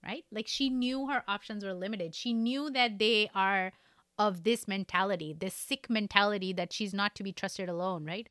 right? 0.04 0.24
Like 0.30 0.46
she 0.46 0.68
knew 0.68 1.08
her 1.08 1.24
options 1.26 1.64
were 1.64 1.72
limited. 1.72 2.14
She 2.14 2.32
knew 2.34 2.70
that 2.70 2.98
they 2.98 3.30
are 3.34 3.72
of 4.16 4.44
this 4.44 4.68
mentality 4.68 5.34
this 5.36 5.54
sick 5.54 5.90
mentality 5.90 6.52
that 6.52 6.72
she's 6.72 6.94
not 6.94 7.16
to 7.16 7.24
be 7.24 7.32
trusted 7.32 7.68
alone 7.68 8.04
right? 8.04 8.28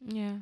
Yeah. 0.00 0.38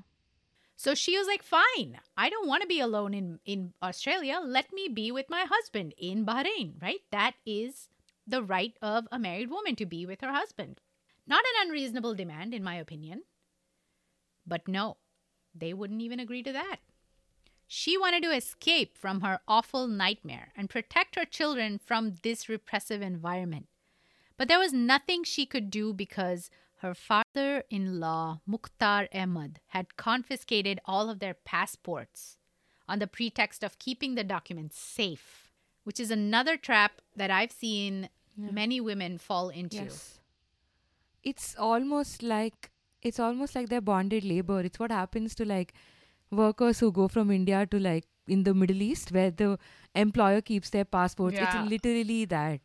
So 0.78 0.94
she 0.94 1.18
was 1.18 1.26
like, 1.26 1.42
fine, 1.42 1.98
I 2.16 2.30
don't 2.30 2.46
want 2.46 2.62
to 2.62 2.68
be 2.68 2.78
alone 2.78 3.12
in, 3.12 3.40
in 3.44 3.72
Australia. 3.82 4.38
Let 4.40 4.72
me 4.72 4.86
be 4.86 5.10
with 5.10 5.28
my 5.28 5.44
husband 5.44 5.92
in 5.98 6.24
Bahrain, 6.24 6.80
right? 6.80 7.00
That 7.10 7.34
is 7.44 7.88
the 8.28 8.44
right 8.44 8.74
of 8.80 9.08
a 9.10 9.18
married 9.18 9.50
woman 9.50 9.74
to 9.74 9.86
be 9.86 10.06
with 10.06 10.20
her 10.20 10.32
husband. 10.32 10.80
Not 11.26 11.42
an 11.42 11.66
unreasonable 11.66 12.14
demand, 12.14 12.54
in 12.54 12.62
my 12.62 12.76
opinion. 12.76 13.22
But 14.46 14.68
no, 14.68 14.98
they 15.52 15.74
wouldn't 15.74 16.00
even 16.00 16.20
agree 16.20 16.44
to 16.44 16.52
that. 16.52 16.76
She 17.66 17.98
wanted 17.98 18.22
to 18.22 18.30
escape 18.30 18.96
from 18.96 19.22
her 19.22 19.40
awful 19.48 19.88
nightmare 19.88 20.52
and 20.56 20.70
protect 20.70 21.16
her 21.16 21.24
children 21.24 21.80
from 21.84 22.14
this 22.22 22.48
repressive 22.48 23.02
environment. 23.02 23.66
But 24.36 24.46
there 24.46 24.60
was 24.60 24.72
nothing 24.72 25.24
she 25.24 25.44
could 25.44 25.70
do 25.70 25.92
because 25.92 26.50
her 26.78 26.94
father 26.94 27.64
in 27.70 28.00
law, 28.00 28.40
Mukhtar 28.46 29.08
Ahmad, 29.12 29.60
had 29.68 29.96
confiscated 29.96 30.80
all 30.84 31.10
of 31.10 31.18
their 31.18 31.34
passports 31.34 32.36
on 32.88 32.98
the 32.98 33.06
pretext 33.06 33.62
of 33.62 33.78
keeping 33.78 34.14
the 34.14 34.24
documents 34.24 34.78
safe, 34.78 35.50
which 35.84 36.00
is 36.00 36.10
another 36.10 36.56
trap 36.56 37.00
that 37.16 37.30
I've 37.30 37.52
seen 37.52 38.08
many 38.36 38.80
women 38.80 39.18
fall 39.18 39.48
into. 39.48 39.76
Yes. 39.76 40.20
It's 41.24 41.56
almost 41.58 42.22
like 42.22 42.70
it's 43.02 43.18
almost 43.18 43.54
like 43.54 43.68
they're 43.68 43.80
bonded 43.80 44.24
labor. 44.24 44.60
It's 44.60 44.78
what 44.78 44.90
happens 44.90 45.34
to 45.36 45.44
like 45.44 45.74
workers 46.30 46.80
who 46.80 46.92
go 46.92 47.08
from 47.08 47.30
India 47.30 47.66
to 47.66 47.78
like 47.78 48.06
in 48.26 48.44
the 48.44 48.54
Middle 48.54 48.82
East 48.82 49.12
where 49.12 49.30
the 49.30 49.58
employer 49.94 50.40
keeps 50.40 50.70
their 50.70 50.84
passports. 50.84 51.36
Yeah. 51.36 51.62
It's 51.62 51.70
literally 51.70 52.24
that. 52.26 52.60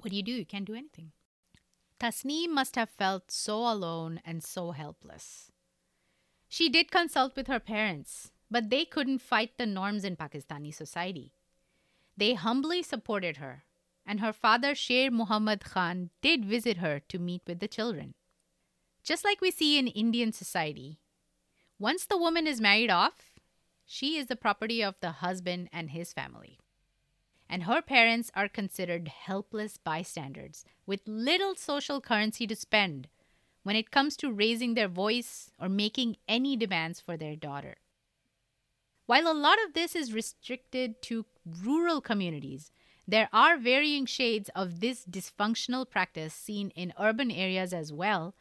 What 0.00 0.10
do 0.10 0.16
you 0.16 0.22
do? 0.22 0.32
You 0.32 0.44
can't 0.44 0.64
do 0.64 0.74
anything. 0.74 1.12
Tasneem 2.02 2.48
must 2.50 2.74
have 2.74 2.90
felt 2.90 3.30
so 3.30 3.58
alone 3.58 4.20
and 4.24 4.42
so 4.42 4.72
helpless. 4.72 5.52
She 6.48 6.68
did 6.68 6.90
consult 6.90 7.36
with 7.36 7.46
her 7.46 7.60
parents, 7.60 8.32
but 8.50 8.70
they 8.70 8.84
couldn't 8.84 9.20
fight 9.20 9.56
the 9.56 9.66
norms 9.66 10.02
in 10.02 10.16
Pakistani 10.16 10.74
society. 10.74 11.32
They 12.16 12.34
humbly 12.34 12.82
supported 12.82 13.36
her, 13.36 13.62
and 14.04 14.18
her 14.18 14.32
father, 14.32 14.74
Sher 14.74 15.12
Muhammad 15.12 15.64
Khan, 15.64 16.10
did 16.22 16.44
visit 16.44 16.78
her 16.78 16.98
to 17.08 17.20
meet 17.20 17.42
with 17.46 17.60
the 17.60 17.68
children. 17.68 18.14
Just 19.04 19.24
like 19.24 19.40
we 19.40 19.52
see 19.52 19.78
in 19.78 19.86
Indian 19.86 20.32
society, 20.32 20.98
once 21.78 22.04
the 22.04 22.18
woman 22.18 22.48
is 22.48 22.60
married 22.60 22.90
off, 22.90 23.30
she 23.86 24.18
is 24.18 24.26
the 24.26 24.34
property 24.34 24.82
of 24.82 24.96
the 25.00 25.12
husband 25.22 25.68
and 25.72 25.90
his 25.90 26.12
family. 26.12 26.58
And 27.52 27.64
her 27.64 27.82
parents 27.82 28.30
are 28.34 28.48
considered 28.48 29.08
helpless 29.08 29.76
bystanders 29.76 30.64
with 30.86 31.02
little 31.04 31.54
social 31.54 32.00
currency 32.00 32.46
to 32.46 32.56
spend 32.56 33.08
when 33.62 33.76
it 33.76 33.90
comes 33.90 34.16
to 34.16 34.32
raising 34.32 34.72
their 34.72 34.88
voice 34.88 35.50
or 35.60 35.68
making 35.68 36.16
any 36.26 36.56
demands 36.56 36.98
for 36.98 37.18
their 37.18 37.36
daughter. 37.36 37.74
While 39.04 39.30
a 39.30 39.36
lot 39.36 39.58
of 39.66 39.74
this 39.74 39.94
is 39.94 40.14
restricted 40.14 41.02
to 41.02 41.26
rural 41.62 42.00
communities, 42.00 42.72
there 43.06 43.28
are 43.34 43.58
varying 43.58 44.06
shades 44.06 44.48
of 44.56 44.80
this 44.80 45.04
dysfunctional 45.04 45.88
practice 45.88 46.32
seen 46.32 46.70
in 46.70 46.94
urban 46.98 47.30
areas 47.30 47.74
as 47.74 47.92
well, 47.92 48.34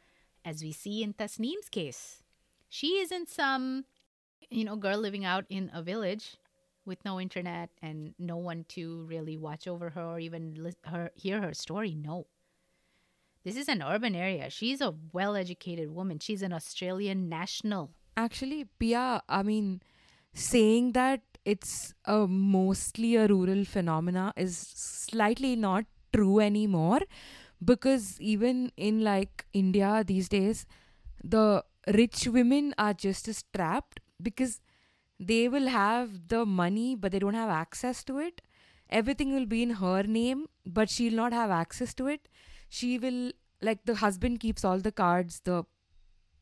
as 0.45 0.63
we 0.63 0.71
see 0.71 1.03
in 1.03 1.15
Tasneem's 1.15 1.67
case. 1.69 2.23
She 2.69 2.99
isn't 2.99 3.27
some, 3.27 3.83
you 4.49 4.63
know, 4.63 4.77
girl 4.77 4.99
living 4.99 5.25
out 5.25 5.43
in 5.49 5.69
a 5.73 5.81
village 5.81 6.37
with 6.85 7.03
no 7.05 7.19
internet 7.19 7.69
and 7.81 8.13
no 8.17 8.37
one 8.37 8.65
to 8.69 9.05
really 9.07 9.37
watch 9.37 9.67
over 9.67 9.89
her 9.91 10.03
or 10.03 10.19
even 10.19 10.73
her 10.85 11.11
hear 11.15 11.41
her 11.41 11.53
story. 11.53 11.95
No. 11.95 12.27
This 13.43 13.55
is 13.55 13.67
an 13.67 13.81
urban 13.81 14.15
area. 14.15 14.49
She's 14.49 14.81
a 14.81 14.93
well-educated 15.13 15.89
woman. 15.89 16.19
She's 16.19 16.41
an 16.41 16.53
Australian 16.53 17.27
national. 17.27 17.91
Actually, 18.15 18.65
Pia, 18.77 19.21
I 19.27 19.41
mean, 19.41 19.81
saying 20.33 20.91
that 20.93 21.21
it's 21.43 21.93
a 22.05 22.27
mostly 22.27 23.15
a 23.15 23.27
rural 23.27 23.65
phenomena 23.65 24.33
is 24.37 24.57
slightly 24.57 25.55
not 25.55 25.85
true 26.13 26.39
anymore 26.39 26.99
because 27.63 28.19
even 28.19 28.71
in 28.77 29.03
like 29.03 29.45
India 29.53 30.03
these 30.05 30.29
days, 30.29 30.65
the 31.23 31.63
rich 31.93 32.27
women 32.27 32.73
are 32.77 32.93
just 32.93 33.27
as 33.27 33.43
trapped 33.55 33.99
because 34.21 34.61
they 35.21 35.47
will 35.49 35.69
have 35.69 36.29
the 36.29 36.45
money 36.45 36.95
but 36.95 37.13
they 37.13 37.19
don't 37.19 37.35
have 37.35 37.49
access 37.49 38.03
to 38.05 38.19
it. 38.19 38.41
Everything 38.89 39.33
will 39.33 39.45
be 39.45 39.63
in 39.63 39.71
her 39.71 40.03
name, 40.03 40.47
but 40.65 40.89
she'll 40.89 41.13
not 41.13 41.33
have 41.33 41.51
access 41.51 41.93
to 41.95 42.07
it. 42.07 42.27
She 42.69 42.97
will 42.99 43.31
like 43.61 43.85
the 43.85 43.95
husband 43.95 44.39
keeps 44.41 44.65
all 44.65 44.79
the 44.79 44.91
cards, 44.91 45.41
the 45.45 45.63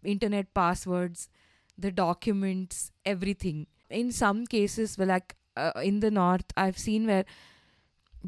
internet 0.03 0.53
passwords, 0.53 1.30
the 1.77 1.91
documents, 1.91 2.91
everything. 3.05 3.67
In 3.89 4.11
some 4.11 4.47
cases, 4.47 4.97
well, 4.97 5.09
like 5.09 5.36
uh, 5.57 5.73
in 5.84 5.99
the 6.01 6.11
north, 6.11 6.45
I've 6.57 6.77
seen 6.77 7.07
where 7.07 7.25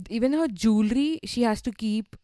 even 0.09 0.33
her 0.33 0.47
jewelry 0.47 1.19
she 1.25 1.43
has 1.43 1.61
to 1.61 1.71
keep 1.71 2.15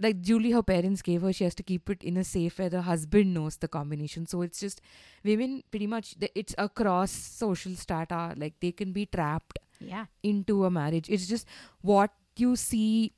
like 0.00 0.20
jewelry 0.22 0.50
her 0.52 0.62
parents 0.62 1.02
gave 1.02 1.22
her 1.22 1.32
she 1.32 1.44
has 1.44 1.54
to 1.56 1.62
keep 1.62 1.90
it 1.90 2.02
in 2.02 2.16
a 2.16 2.24
safe 2.24 2.58
where 2.58 2.70
the 2.70 2.82
husband 2.82 3.34
knows 3.34 3.56
the 3.58 3.68
combination. 3.68 4.26
So 4.26 4.42
it's 4.42 4.60
just 4.60 4.80
women 5.24 5.62
pretty 5.70 5.86
much 5.86 6.14
it's 6.34 6.54
across 6.58 7.10
social 7.10 7.74
strata 7.76 8.34
like 8.36 8.54
they 8.60 8.72
can 8.72 8.92
be 8.92 9.06
trapped 9.06 9.58
Yeah. 9.78 10.06
into 10.22 10.64
a 10.64 10.70
marriage. 10.70 11.08
It's 11.10 11.26
just 11.26 11.46
what 11.82 12.10
you 12.36 12.56
see 12.56 13.12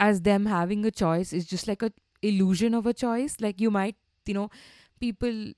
as 0.00 0.22
them 0.22 0.46
having 0.46 0.84
a 0.84 0.90
choice 0.90 1.32
is 1.32 1.46
just 1.46 1.68
like 1.68 1.82
a 1.82 1.92
illusion 2.22 2.74
of 2.74 2.86
a 2.86 2.94
choice. 2.94 3.36
Like 3.40 3.60
you 3.60 3.70
might 3.70 3.96
you 4.26 4.34
know 4.34 4.50
people 5.00 5.52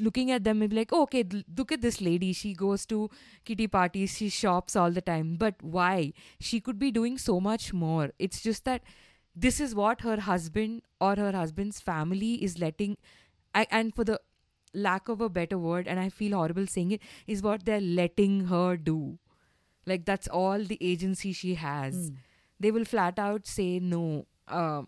looking 0.00 0.30
at 0.30 0.44
them 0.44 0.62
and 0.62 0.70
be 0.70 0.76
like 0.76 0.92
oh, 0.92 1.02
okay 1.02 1.24
look 1.56 1.72
at 1.72 1.80
this 1.80 2.00
lady. 2.00 2.32
She 2.32 2.54
goes 2.54 2.86
to 2.86 3.10
kitty 3.44 3.66
parties. 3.66 4.16
She 4.16 4.28
shops 4.28 4.76
all 4.76 4.90
the 4.90 5.00
time. 5.02 5.36
But 5.36 5.56
why? 5.62 6.12
She 6.40 6.60
could 6.60 6.78
be 6.78 6.90
doing 6.90 7.18
so 7.18 7.40
much 7.40 7.72
more. 7.72 8.10
It's 8.18 8.40
just 8.42 8.64
that 8.64 8.82
this 9.46 9.60
is 9.60 9.74
what 9.74 10.00
her 10.00 10.20
husband 10.20 10.82
or 11.00 11.14
her 11.16 11.32
husband's 11.32 11.80
family 11.80 12.34
is 12.44 12.58
letting 12.58 12.96
I, 13.54 13.66
and 13.70 13.94
for 13.94 14.04
the 14.04 14.20
lack 14.74 15.08
of 15.08 15.20
a 15.20 15.28
better 15.28 15.58
word 15.58 15.88
and 15.88 15.98
i 16.00 16.08
feel 16.08 16.36
horrible 16.36 16.66
saying 16.66 16.90
it 16.92 17.00
is 17.26 17.42
what 17.42 17.64
they're 17.64 17.80
letting 17.80 18.46
her 18.46 18.76
do. 18.76 19.18
Like 19.86 20.04
that's 20.04 20.28
all 20.28 20.62
the 20.62 20.78
agency 20.80 21.32
she 21.32 21.54
has. 21.54 22.10
They 22.60 22.70
will 22.70 22.84
flat 22.84 23.18
out 23.18 23.46
say 23.46 23.78
no 23.78 24.26
uh, 24.48 24.82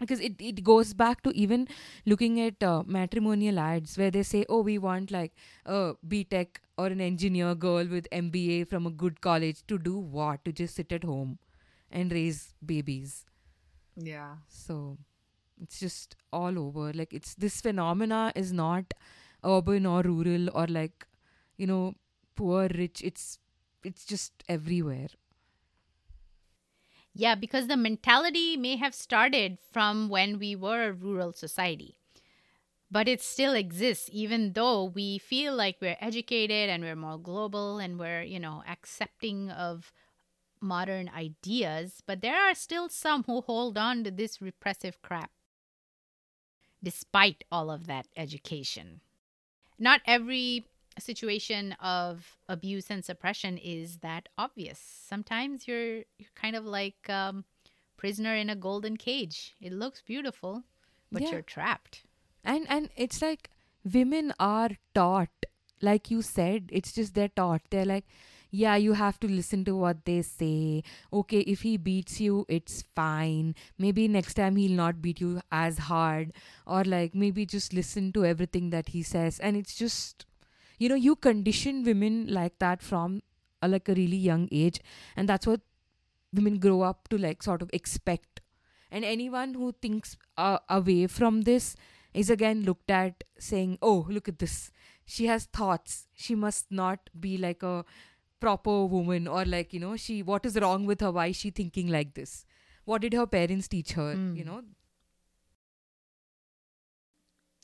because 0.00 0.20
it, 0.20 0.34
it 0.38 0.62
goes 0.64 0.94
back 0.94 1.22
to 1.22 1.30
even 1.36 1.68
looking 2.06 2.40
at 2.40 2.62
uh, 2.62 2.82
matrimonial 2.86 3.58
ads 3.58 3.98
where 3.98 4.10
they 4.10 4.22
say 4.22 4.44
oh 4.48 4.62
we 4.62 4.78
want 4.78 5.10
like 5.10 5.32
a 5.66 5.94
btech 6.08 6.56
or 6.78 6.86
an 6.86 7.00
engineer 7.00 7.54
girl 7.54 7.86
with 7.86 8.08
mba 8.10 8.66
from 8.68 8.86
a 8.86 8.90
good 8.90 9.20
college 9.20 9.66
to 9.66 9.78
do 9.78 9.98
what? 9.98 10.44
To 10.44 10.52
just 10.52 10.76
sit 10.76 10.92
at 10.92 11.04
home 11.04 11.38
and 11.90 12.12
raise 12.12 12.54
babies 12.64 13.24
Yeah. 13.96 14.36
so 14.48 14.98
it's 15.60 15.78
just 15.80 16.16
all 16.32 16.58
over 16.58 16.92
like 16.92 17.12
it's 17.12 17.34
this 17.34 17.60
phenomena 17.60 18.32
is 18.34 18.52
not 18.52 18.92
urban 19.44 19.86
or 19.86 20.02
rural 20.02 20.48
or 20.54 20.66
like 20.66 21.06
you 21.56 21.66
know 21.66 21.94
poor 22.36 22.68
rich 22.74 23.02
it's 23.02 23.38
it's 23.84 24.04
just 24.04 24.32
everywhere 24.48 25.08
Yeah, 27.14 27.34
because 27.34 27.68
the 27.68 27.76
mentality 27.76 28.56
may 28.56 28.76
have 28.76 28.94
started 28.94 29.58
from 29.72 30.08
when 30.08 30.38
we 30.38 30.54
were 30.56 30.88
a 30.88 30.92
rural 30.92 31.32
society. 31.32 31.96
But 32.90 33.08
it 33.08 33.20
still 33.22 33.54
exists, 33.54 34.08
even 34.12 34.52
though 34.52 34.84
we 34.84 35.18
feel 35.18 35.54
like 35.54 35.78
we're 35.80 35.96
educated 36.00 36.70
and 36.70 36.82
we're 36.82 36.96
more 36.96 37.18
global 37.18 37.78
and 37.78 37.98
we're, 37.98 38.22
you 38.22 38.38
know, 38.38 38.62
accepting 38.68 39.50
of 39.50 39.92
modern 40.64 41.08
ideas. 41.08 42.02
But 42.04 42.20
there 42.22 42.40
are 42.40 42.54
still 42.54 42.88
some 42.88 43.22
who 43.24 43.42
hold 43.42 43.78
on 43.78 44.02
to 44.04 44.10
this 44.10 44.42
repressive 44.42 45.00
crap, 45.02 45.30
despite 46.82 47.44
all 47.50 47.70
of 47.70 47.86
that 47.86 48.06
education. 48.16 49.00
Not 49.78 50.00
every 50.06 50.64
situation 50.98 51.72
of 51.80 52.36
abuse 52.48 52.86
and 52.90 53.04
suppression 53.04 53.58
is 53.58 53.98
that 53.98 54.28
obvious. 54.38 54.78
Sometimes 54.78 55.66
you're 55.66 55.98
you're 56.18 56.34
kind 56.34 56.54
of 56.56 56.64
like 56.64 57.08
um, 57.10 57.44
prisoner 57.96 58.34
in 58.34 58.48
a 58.50 58.56
golden 58.56 58.96
cage. 58.96 59.56
It 59.60 59.72
looks 59.72 60.02
beautiful, 60.02 60.64
but 61.10 61.22
Yeah. 61.22 61.30
you're 61.32 61.42
trapped. 61.56 62.02
and 62.52 62.66
and 62.68 62.90
it's 63.04 63.20
like 63.22 63.48
women 63.92 64.32
are 64.38 64.72
taught 64.94 65.46
like 65.86 66.10
you 66.10 66.20
said 66.22 66.66
it's 66.78 66.92
just 66.96 67.14
they're 67.14 67.32
taught 67.40 67.62
they're 67.74 67.86
like 67.90 68.04
yeah 68.54 68.76
you 68.76 68.92
have 68.98 69.18
to 69.20 69.28
listen 69.28 69.64
to 69.64 69.74
what 69.76 70.04
they 70.04 70.22
say. 70.22 70.82
Okay 71.12 71.40
if 71.54 71.62
he 71.62 71.76
beats 71.76 72.20
you 72.20 72.46
it's 72.48 72.82
fine. 72.82 73.54
Maybe 73.78 74.06
next 74.06 74.34
time 74.34 74.56
he'll 74.56 74.76
not 74.80 75.02
beat 75.02 75.20
you 75.20 75.40
as 75.50 75.78
hard. 75.78 76.32
Or 76.66 76.84
like 76.84 77.14
maybe 77.14 77.46
just 77.46 77.72
listen 77.72 78.12
to 78.12 78.24
everything 78.24 78.70
that 78.70 78.90
he 78.90 79.02
says. 79.02 79.40
And 79.40 79.56
it's 79.56 79.74
just 79.74 80.26
you 80.78 80.88
know 80.88 80.94
you 81.06 81.16
condition 81.16 81.82
women 81.84 82.26
like 82.28 82.58
that 82.60 82.82
from 82.82 83.22
a, 83.60 83.68
like 83.68 83.88
a 83.88 83.94
really 83.94 84.22
young 84.28 84.48
age. 84.52 84.80
And 85.16 85.28
that's 85.28 85.46
what 85.46 85.60
women 86.32 86.58
grow 86.58 86.82
up 86.82 87.08
to 87.08 87.18
like 87.18 87.42
sort 87.42 87.62
of 87.62 87.70
expect. 87.72 88.40
And 88.90 89.04
anyone 89.04 89.54
who 89.54 89.72
thinks 89.82 90.16
uh, 90.36 90.58
away 90.68 91.08
from 91.08 91.42
this 91.42 91.74
is 92.12 92.30
again 92.30 92.62
looked 92.62 92.90
at 92.90 93.24
saying 93.38 93.78
oh 93.82 94.06
look 94.08 94.28
at 94.28 94.38
this. 94.38 94.70
She 95.06 95.26
has 95.26 95.44
thoughts. 95.44 96.06
She 96.14 96.34
must 96.34 96.70
not 96.70 97.10
be 97.18 97.36
like 97.36 97.62
a 97.62 97.84
proper 98.40 98.84
woman 98.84 99.26
or 99.26 99.44
like 99.44 99.72
you 99.72 99.80
know 99.80 99.96
she 99.96 100.22
what 100.22 100.44
is 100.44 100.58
wrong 100.60 100.84
with 100.84 101.00
her 101.00 101.10
why 101.10 101.26
is 101.28 101.36
she 101.36 101.50
thinking 101.50 101.88
like 101.88 102.14
this 102.14 102.44
what 102.84 103.00
did 103.00 103.14
her 103.14 103.26
parents 103.26 103.68
teach 103.68 103.92
her 103.92 104.14
Mm. 104.14 104.36
you 104.36 104.44
know 104.44 104.62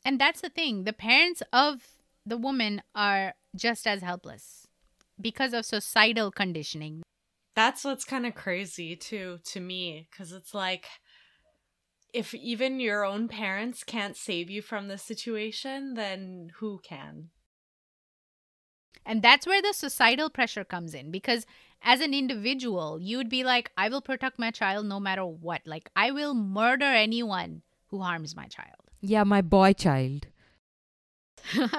And 0.03 0.19
that's 0.19 0.41
the 0.41 0.49
thing. 0.49 0.83
The 0.85 0.93
parents 0.93 1.43
of 1.53 1.85
the 2.25 2.37
woman 2.37 2.81
are 2.95 3.35
just 3.55 3.85
as 3.85 4.01
helpless 4.01 4.67
because 5.19 5.53
of 5.53 5.63
societal 5.63 6.31
conditioning. 6.31 7.03
That's 7.55 7.83
what's 7.83 8.03
kind 8.03 8.25
of 8.25 8.33
crazy 8.33 8.95
too 8.95 9.39
to 9.51 9.59
me 9.59 10.07
cuz 10.11 10.31
it's 10.31 10.53
like 10.55 10.87
if 12.13 12.33
even 12.33 12.79
your 12.79 13.05
own 13.05 13.27
parents 13.27 13.83
can't 13.83 14.17
save 14.17 14.49
you 14.49 14.61
from 14.61 14.87
the 14.87 14.97
situation, 14.97 15.93
then 15.93 16.51
who 16.55 16.79
can? 16.83 17.29
And 19.05 19.21
that's 19.21 19.47
where 19.47 19.61
the 19.61 19.73
societal 19.73 20.29
pressure 20.29 20.63
comes 20.63 20.93
in 20.93 21.11
because 21.11 21.45
as 21.81 22.01
an 22.01 22.13
individual, 22.13 22.99
you'd 23.01 23.29
be 23.29 23.43
like, 23.43 23.71
I 23.75 23.89
will 23.89 24.01
protect 24.01 24.37
my 24.37 24.51
child 24.51 24.85
no 24.85 24.99
matter 24.99 25.25
what. 25.25 25.61
Like, 25.65 25.89
I 25.95 26.11
will 26.11 26.33
murder 26.33 26.85
anyone 26.85 27.63
who 27.87 27.99
harms 27.99 28.35
my 28.35 28.45
child. 28.45 28.75
yeah 29.01 29.23
my 29.23 29.41
boy 29.41 29.73
child 29.73 30.27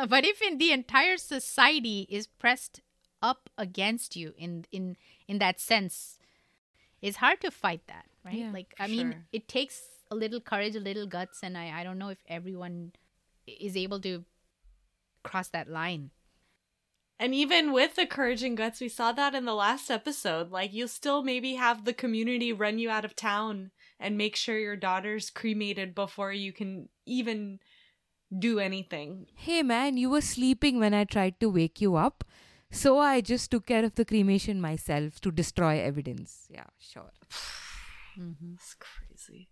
but 0.09 0.25
if 0.25 0.43
in 0.43 0.59
the 0.59 0.73
entire 0.73 1.17
society 1.17 2.07
is 2.11 2.27
pressed 2.27 2.81
up 3.23 3.49
against 3.57 4.17
you 4.17 4.35
in 4.37 4.65
in 4.73 4.97
in 5.29 5.39
that 5.39 5.61
sense, 5.61 6.19
it's 7.01 7.19
hard 7.19 7.41
to 7.41 7.51
fight 7.51 7.83
that, 7.87 8.07
right? 8.25 8.35
Yeah, 8.35 8.51
like, 8.53 8.75
I 8.79 8.87
mean, 8.89 9.25
it 9.33 9.49
takes 9.49 9.83
a 10.11 10.15
little 10.15 10.41
courage, 10.41 10.75
a 10.75 10.81
little 10.81 11.07
guts, 11.07 11.41
and 11.43 11.57
I, 11.57 11.81
I 11.81 11.85
don't 11.85 11.99
know 11.99 12.09
if 12.09 12.19
everyone 12.29 12.93
is 13.47 13.77
able 13.77 14.01
to 14.01 14.25
cross 15.23 15.49
that 15.49 15.69
line. 15.69 16.11
And 17.23 17.37
even 17.37 17.71
with 17.71 17.95
the 17.95 18.05
courage 18.05 18.43
and 18.43 18.57
guts, 18.57 18.81
we 18.81 18.89
saw 18.89 19.13
that 19.13 19.33
in 19.33 19.45
the 19.45 19.55
last 19.55 19.93
episode. 19.93 20.51
Like, 20.51 20.73
you'll 20.73 20.89
still 20.89 21.23
maybe 21.23 21.55
have 21.55 21.85
the 21.85 21.93
community 21.93 22.53
run 22.53 22.81
you 22.81 22.91
out 22.91 23.05
of 23.05 23.15
town 23.15 23.71
and 24.01 24.19
make 24.19 24.35
sure 24.35 24.59
your 24.59 24.75
daughter's 24.75 25.31
cremated 25.31 25.95
before 25.95 26.33
you 26.33 26.53
can 26.53 26.89
even 27.07 27.61
do 28.37 28.59
anything. 28.59 29.27
Hey 29.37 29.63
man, 29.63 29.97
you 29.97 30.11
were 30.11 30.21
sleeping 30.21 30.81
when 30.81 30.95
I 30.95 31.05
tried 31.05 31.39
to 31.39 31.49
wake 31.49 31.81
you 31.81 31.95
up. 31.95 32.25
So 32.73 32.99
I 32.99 33.21
just 33.21 33.53
took 33.53 33.67
care 33.67 33.85
of 33.85 33.95
the 33.95 34.05
cremation 34.05 34.61
myself 34.61 35.21
to 35.21 35.31
destroy 35.31 35.79
evidence. 35.79 36.49
Yeah, 36.51 36.71
sure. 36.81 37.13
Mm-hmm. 38.19 38.57
It's 38.57 38.75
crazy. 38.75 39.49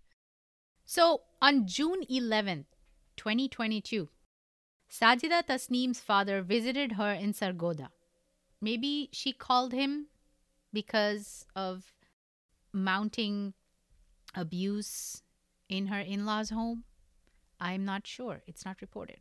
So 0.84 1.22
on 1.40 1.66
June 1.66 2.02
11th, 2.10 2.66
2022, 3.16 4.10
Sajida 4.90 5.44
Tasneem's 5.44 6.00
father 6.00 6.42
visited 6.42 6.92
her 6.92 7.12
in 7.12 7.32
Sargodha. 7.32 7.90
Maybe 8.60 9.08
she 9.12 9.32
called 9.32 9.72
him 9.72 10.06
because 10.72 11.46
of 11.54 11.94
mounting 12.72 13.54
abuse 14.34 15.22
in 15.68 15.86
her 15.86 16.00
in 16.00 16.26
law's 16.26 16.50
home. 16.50 16.84
I'm 17.60 17.84
not 17.84 18.06
sure. 18.06 18.42
It's 18.46 18.64
not 18.64 18.80
reported. 18.80 19.20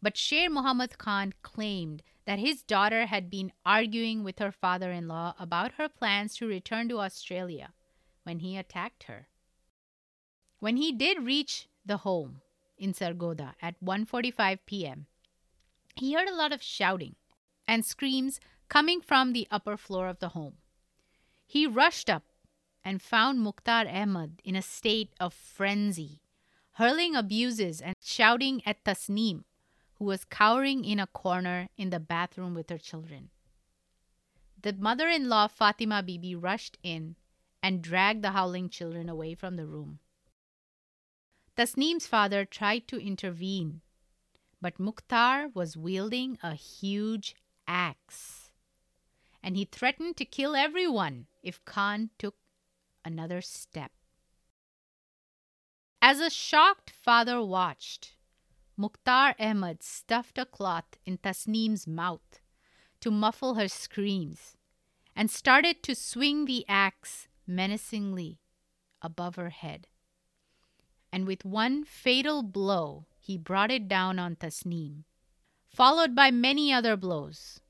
But 0.00 0.16
Sher 0.16 0.48
Muhammad 0.48 0.96
Khan 0.96 1.34
claimed 1.42 2.02
that 2.24 2.38
his 2.38 2.62
daughter 2.62 3.06
had 3.06 3.28
been 3.28 3.52
arguing 3.66 4.22
with 4.22 4.38
her 4.38 4.52
father 4.52 4.92
in 4.92 5.08
law 5.08 5.34
about 5.38 5.72
her 5.72 5.88
plans 5.88 6.36
to 6.36 6.46
return 6.46 6.88
to 6.88 7.00
Australia 7.00 7.72
when 8.22 8.38
he 8.38 8.56
attacked 8.56 9.04
her. 9.04 9.28
When 10.60 10.76
he 10.76 10.92
did 10.92 11.26
reach 11.26 11.68
the 11.84 11.98
home 11.98 12.40
in 12.78 12.92
Sargodha 12.92 13.54
at 13.60 13.82
1:45 13.82 14.58
p.m., 14.66 15.06
he 15.94 16.14
heard 16.14 16.28
a 16.28 16.34
lot 16.34 16.52
of 16.52 16.62
shouting 16.62 17.16
and 17.66 17.84
screams 17.84 18.40
coming 18.68 19.00
from 19.00 19.32
the 19.32 19.48
upper 19.50 19.76
floor 19.76 20.08
of 20.08 20.20
the 20.20 20.30
home. 20.30 20.54
He 21.46 21.66
rushed 21.66 22.08
up 22.08 22.24
and 22.84 23.02
found 23.02 23.40
Mukhtar 23.40 23.86
Ahmad 23.88 24.40
in 24.44 24.54
a 24.56 24.62
state 24.62 25.10
of 25.18 25.34
frenzy, 25.34 26.20
hurling 26.72 27.16
abuses 27.16 27.80
and 27.80 27.94
shouting 28.00 28.62
at 28.64 28.84
Tasneem, 28.84 29.44
who 29.94 30.04
was 30.04 30.24
cowering 30.24 30.84
in 30.84 31.00
a 31.00 31.06
corner 31.06 31.68
in 31.76 31.90
the 31.90 32.00
bathroom 32.00 32.54
with 32.54 32.70
her 32.70 32.78
children. 32.78 33.30
The 34.60 34.72
mother 34.72 35.08
in 35.08 35.28
law, 35.28 35.48
Fatima 35.48 36.02
Bibi, 36.02 36.34
rushed 36.34 36.78
in 36.82 37.16
and 37.62 37.82
dragged 37.82 38.22
the 38.22 38.30
howling 38.30 38.68
children 38.68 39.08
away 39.08 39.34
from 39.34 39.56
the 39.56 39.66
room. 39.66 39.98
Tasneem's 41.58 42.06
father 42.06 42.44
tried 42.44 42.86
to 42.86 43.04
intervene, 43.04 43.80
but 44.60 44.78
Mukhtar 44.78 45.48
was 45.54 45.76
wielding 45.76 46.38
a 46.40 46.54
huge 46.54 47.34
axe, 47.66 48.52
and 49.42 49.56
he 49.56 49.64
threatened 49.64 50.16
to 50.18 50.24
kill 50.24 50.54
everyone 50.54 51.26
if 51.42 51.64
Khan 51.64 52.10
took 52.16 52.36
another 53.04 53.40
step. 53.40 53.90
As 56.00 56.20
a 56.20 56.30
shocked 56.30 56.90
father 56.90 57.42
watched, 57.42 58.14
Mukhtar 58.76 59.34
Ahmed 59.40 59.82
stuffed 59.82 60.38
a 60.38 60.46
cloth 60.46 60.96
in 61.04 61.18
Tasneem's 61.18 61.88
mouth 61.88 62.38
to 63.00 63.10
muffle 63.10 63.54
her 63.54 63.66
screams 63.66 64.56
and 65.16 65.28
started 65.28 65.82
to 65.82 65.96
swing 65.96 66.44
the 66.44 66.64
axe 66.68 67.26
menacingly 67.48 68.38
above 69.02 69.34
her 69.34 69.50
head. 69.50 69.88
And 71.12 71.26
with 71.26 71.44
one 71.44 71.84
fatal 71.84 72.42
blow, 72.42 73.06
he 73.18 73.36
brought 73.36 73.70
it 73.70 73.88
down 73.88 74.18
on 74.18 74.36
Tasneem, 74.36 75.04
followed 75.68 76.14
by 76.14 76.30
many 76.30 76.72
other 76.72 76.96
blows, 76.96 77.60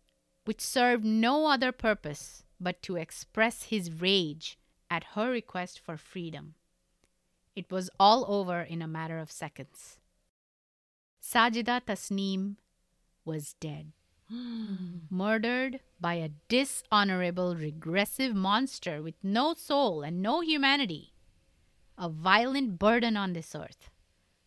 which 0.45 0.61
served 0.61 1.05
no 1.05 1.47
other 1.47 1.72
purpose 1.72 2.45
but 2.61 2.82
to 2.82 2.97
express 2.97 3.64
his 3.64 3.91
rage 3.93 4.59
at 4.91 5.14
her 5.14 5.30
request 5.30 5.78
for 5.78 5.97
freedom. 5.97 6.55
It 7.55 7.70
was 7.70 7.91
all 7.99 8.24
over 8.28 8.62
in 8.62 8.82
a 8.82 8.89
matter 8.89 9.18
of 9.18 9.32
seconds. 9.32 9.99
Sajida 11.20 11.82
Tasneem 11.84 12.57
was 13.24 13.55
dead, 13.55 13.93
murdered 15.11 15.80
by 16.01 16.14
a 16.14 16.30
dishonorable, 16.49 17.57
regressive 17.57 18.34
monster 18.34 19.03
with 19.03 19.16
no 19.22 19.55
soul 19.55 20.03
and 20.03 20.22
no 20.22 20.41
humanity, 20.41 21.12
a 21.99 22.09
violent 22.09 22.78
burden 22.78 23.16
on 23.16 23.32
this 23.32 23.55
earth, 23.55 23.90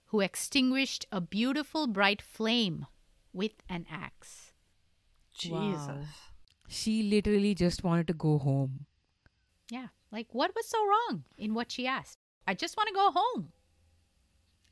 who 0.05 0.21
extinguished 0.21 1.05
a 1.11 1.21
beautiful, 1.21 1.85
bright 1.85 2.21
flame 2.21 2.85
with 3.33 3.51
an 3.69 3.85
axe. 3.91 4.53
Jesus. 5.37 5.87
Wow. 5.87 6.03
She 6.67 7.03
literally 7.03 7.53
just 7.53 7.83
wanted 7.83 8.07
to 8.07 8.13
go 8.13 8.37
home. 8.37 8.85
Yeah, 9.69 9.87
like 10.11 10.27
what 10.31 10.55
was 10.55 10.65
so 10.67 10.77
wrong 10.85 11.25
in 11.37 11.53
what 11.53 11.71
she 11.71 11.85
asked? 11.85 12.17
I 12.47 12.53
just 12.53 12.77
want 12.77 12.87
to 12.87 12.93
go 12.93 13.11
home. 13.11 13.51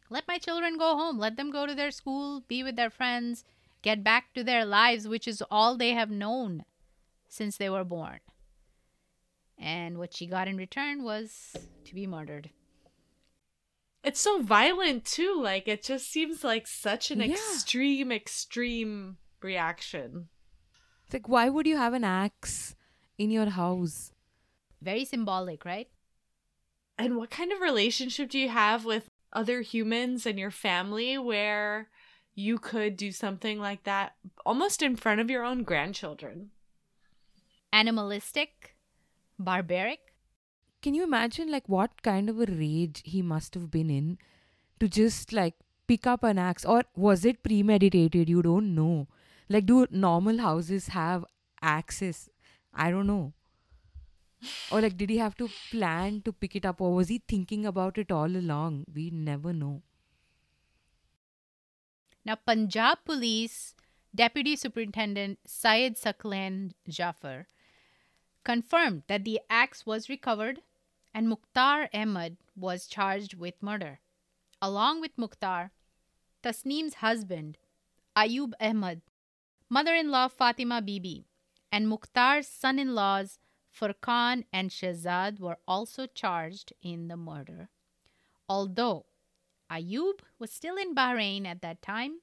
Let 0.10 0.28
my 0.28 0.38
children 0.38 0.78
go 0.78 0.96
home. 0.96 1.20
Let 1.20 1.38
them 1.38 1.52
go 1.52 1.66
to 1.68 1.76
their 1.76 1.92
school, 1.92 2.44
be 2.48 2.64
with 2.64 2.76
their 2.76 2.90
friends, 2.90 3.44
get 3.82 4.04
back 4.04 4.34
to 4.34 4.44
their 4.44 4.66
lives, 4.66 5.08
which 5.08 5.28
is 5.28 5.44
all 5.52 5.78
they 5.78 5.92
have 5.92 6.10
known 6.10 6.66
since 7.28 7.58
they 7.58 7.70
were 7.70 7.84
born. 7.84 8.20
And 9.58 9.98
what 9.98 10.16
she 10.16 10.26
got 10.26 10.48
in 10.48 10.58
return 10.58 11.04
was 11.04 11.56
to 11.86 11.94
be 11.94 12.08
murdered. 12.08 12.50
It's 14.04 14.20
so 14.20 14.42
violent 14.42 15.06
too. 15.06 15.40
Like 15.42 15.68
it 15.68 15.84
just 15.84 16.10
seems 16.12 16.44
like 16.44 16.68
such 16.68 17.12
an 17.12 17.20
Yeah. 17.20 17.34
extreme, 17.34 18.12
extreme 18.12 19.18
reaction. 19.42 20.30
It's 21.06 21.14
like, 21.14 21.28
why 21.28 21.50
would 21.50 21.66
you 21.68 21.78
have 21.78 21.94
an 21.94 22.04
axe 22.04 22.76
in 23.18 23.32
your 23.32 23.50
house? 23.50 24.12
Very 24.82 25.06
symbolic, 25.06 25.66
right? 25.66 25.90
And 26.98 27.18
what 27.18 27.30
kind 27.30 27.52
of 27.52 27.62
relationship 27.62 28.30
do 28.30 28.38
you 28.38 28.50
have 28.50 28.86
with 28.86 29.10
other 29.34 29.62
humans 29.62 30.26
and 30.26 30.38
your 30.38 30.52
family 30.52 31.18
where 31.18 31.90
you 32.36 32.58
could 32.58 32.96
do 32.96 33.12
something 33.12 33.60
like 33.60 33.84
that 33.84 34.16
almost 34.46 34.82
in 34.82 34.96
front 34.96 35.20
of 35.20 35.30
your 35.30 35.44
own 35.44 35.64
grandchildren? 35.64 36.52
Animalistic, 37.72 38.76
barbaric. 39.38 40.09
Can 40.82 40.94
you 40.94 41.04
imagine 41.04 41.52
like 41.52 41.68
what 41.68 42.02
kind 42.04 42.30
of 42.30 42.40
a 42.40 42.46
rage 42.46 43.02
he 43.04 43.22
must 43.22 43.54
have 43.54 43.70
been 43.70 43.90
in 43.90 44.18
to 44.80 44.88
just 44.88 45.34
like 45.34 45.56
pick 45.88 46.08
up 46.08 46.24
an 46.24 46.40
axe 46.40 46.64
or 46.64 46.84
was 46.96 47.26
it 47.26 47.44
premeditated? 47.44 48.30
You 48.30 48.42
don't 48.42 48.74
know. 48.74 49.08
Like 49.50 49.66
do 49.66 49.86
normal 49.92 50.38
houses 50.40 50.88
have 50.90 51.26
axes? 51.62 52.30
I 52.74 52.92
don't 52.92 53.08
know. 53.08 53.34
Or 54.72 54.80
like 54.80 54.96
did 54.96 55.10
he 55.10 55.18
have 55.18 55.36
to 55.38 55.50
plan 55.70 56.22
to 56.22 56.32
pick 56.32 56.56
it 56.56 56.66
up 56.66 56.80
or 56.80 56.94
was 56.94 57.10
he 57.10 57.22
thinking 57.28 57.66
about 57.66 57.98
it 57.98 58.12
all 58.12 58.38
along? 58.38 58.86
We 58.94 59.10
never 59.10 59.52
know. 59.52 59.82
Now, 62.26 62.36
Punjab 62.36 63.00
Police 63.06 63.74
Deputy 64.14 64.56
Superintendent 64.56 65.40
Syed 65.46 65.96
Saqlain 65.96 66.72
Jafar 66.88 67.48
confirmed 68.44 69.04
that 69.08 69.26
the 69.26 69.40
axe 69.50 69.86
was 69.86 70.10
recovered 70.10 70.62
and 71.14 71.28
Mukhtar 71.28 71.90
Ahmad 71.94 72.38
was 72.56 72.88
charged 72.88 73.36
with 73.36 73.62
murder. 73.62 74.00
Along 74.62 75.02
with 75.02 75.18
Mukhtar, 75.18 75.72
Tasneem's 76.44 76.96
husband, 76.96 77.58
Ayub 78.16 78.54
Ahmad, 78.60 79.02
mother 79.70 79.96
in 79.96 80.10
law 80.10 80.28
Fatima 80.28 80.82
Bibi, 80.82 81.26
and 81.72 81.88
Mukhtar's 81.88 82.48
son 82.48 82.80
in 82.80 82.96
laws 82.96 83.40
Furqan 83.72 84.46
and 84.52 84.70
Shehzad 84.70 85.40
were 85.40 85.58
also 85.68 86.08
charged 86.08 86.74
in 86.82 87.08
the 87.08 87.18
murder. 87.18 87.70
Although 88.48 89.06
Ayub 89.72 90.22
was 90.40 90.52
still 90.52 90.76
in 90.76 90.96
Bahrain 90.96 91.46
at 91.46 91.62
that 91.62 91.82
time, 91.82 92.20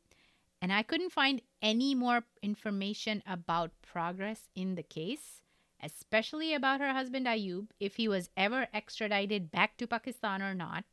and 0.60 0.72
I 0.72 0.82
couldn't 0.82 1.12
find 1.12 1.42
any 1.62 1.94
more 1.94 2.24
information 2.42 3.22
about 3.26 3.70
progress 3.82 4.48
in 4.54 4.74
the 4.74 4.82
case, 4.82 5.40
especially 5.82 6.54
about 6.54 6.80
her 6.80 6.92
husband 6.92 7.26
Ayub, 7.26 7.68
if 7.78 7.96
he 7.96 8.08
was 8.08 8.30
ever 8.36 8.68
extradited 8.72 9.50
back 9.50 9.76
to 9.76 9.86
Pakistan 9.86 10.42
or 10.42 10.54
not. 10.54 10.84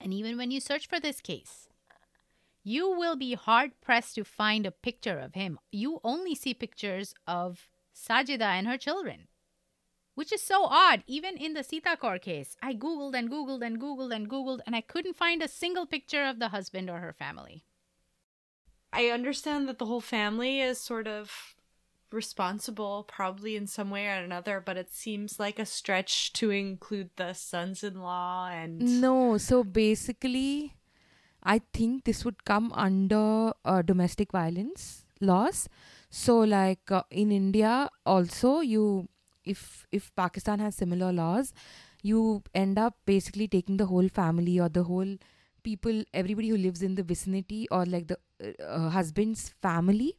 And 0.00 0.14
even 0.14 0.36
when 0.36 0.50
you 0.50 0.60
search 0.60 0.86
for 0.86 1.00
this 1.00 1.20
case, 1.20 1.68
you 2.62 2.90
will 2.90 3.16
be 3.16 3.34
hard 3.34 3.72
pressed 3.80 4.14
to 4.16 4.24
find 4.24 4.66
a 4.66 4.70
picture 4.70 5.18
of 5.18 5.34
him. 5.34 5.58
You 5.72 6.00
only 6.04 6.34
see 6.34 6.54
pictures 6.54 7.14
of 7.26 7.70
Sajida 7.94 8.42
and 8.42 8.66
her 8.66 8.76
children, 8.76 9.28
which 10.14 10.32
is 10.32 10.42
so 10.42 10.64
odd. 10.64 11.02
Even 11.06 11.36
in 11.36 11.54
the 11.54 11.64
Sita 11.64 11.96
Kaur 12.00 12.20
case, 12.20 12.56
I 12.62 12.74
Googled 12.74 13.14
and 13.14 13.30
Googled 13.30 13.64
and 13.64 13.80
Googled 13.80 14.14
and 14.14 14.28
Googled, 14.28 14.60
and 14.66 14.76
I 14.76 14.80
couldn't 14.82 15.16
find 15.16 15.42
a 15.42 15.48
single 15.48 15.86
picture 15.86 16.24
of 16.24 16.38
the 16.38 16.48
husband 16.48 16.90
or 16.90 16.98
her 17.00 17.12
family. 17.12 17.64
I 18.92 19.06
understand 19.06 19.68
that 19.68 19.78
the 19.78 19.86
whole 19.86 20.00
family 20.00 20.60
is 20.60 20.78
sort 20.78 21.06
of 21.06 21.56
responsible, 22.12 23.04
probably 23.04 23.56
in 23.56 23.66
some 23.66 23.90
way 23.90 24.06
or 24.06 24.14
another, 24.14 24.62
but 24.64 24.76
it 24.76 24.92
seems 24.92 25.38
like 25.38 25.58
a 25.58 25.66
stretch 25.66 26.32
to 26.34 26.50
include 26.50 27.10
the 27.16 27.32
sons 27.32 27.82
in 27.84 28.00
law 28.00 28.48
and. 28.48 29.00
No, 29.00 29.38
so 29.38 29.64
basically, 29.64 30.74
I 31.42 31.60
think 31.72 32.04
this 32.04 32.24
would 32.24 32.44
come 32.44 32.72
under 32.72 33.52
uh, 33.64 33.82
domestic 33.82 34.32
violence 34.32 35.04
laws. 35.20 35.68
So, 36.10 36.38
like 36.38 36.90
uh, 36.90 37.02
in 37.10 37.30
India, 37.32 37.90
also 38.06 38.60
you, 38.60 39.08
if 39.44 39.86
if 39.92 40.14
Pakistan 40.16 40.58
has 40.58 40.74
similar 40.74 41.12
laws, 41.12 41.52
you 42.02 42.42
end 42.54 42.78
up 42.78 42.96
basically 43.06 43.48
taking 43.48 43.76
the 43.76 43.86
whole 43.86 44.08
family 44.08 44.58
or 44.58 44.68
the 44.68 44.84
whole 44.84 45.16
people, 45.62 46.02
everybody 46.14 46.48
who 46.48 46.56
lives 46.56 46.82
in 46.82 46.94
the 46.94 47.02
vicinity 47.02 47.66
or 47.70 47.84
like 47.84 48.08
the 48.08 48.18
uh, 48.66 48.88
husband's 48.88 49.50
family 49.60 50.18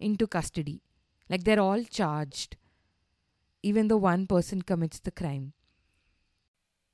into 0.00 0.26
custody. 0.26 0.80
Like 1.28 1.44
they're 1.44 1.60
all 1.60 1.82
charged. 1.84 2.56
Even 3.62 3.86
though 3.88 3.98
one 3.98 4.26
person 4.26 4.62
commits 4.62 4.98
the 4.98 5.10
crime. 5.12 5.52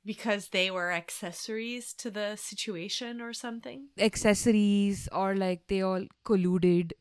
Because 0.05 0.49
they 0.49 0.71
were 0.71 0.93
accessories 0.93 1.93
to 1.95 2.11
the 2.11 2.37
situation 2.37 3.21
or 3.21 3.33
something? 3.33 3.89
Accessories 3.99 5.09
or 5.13 5.35
like 5.35 5.67
they 5.67 5.81
all 5.83 6.05
colluded. 6.25 6.93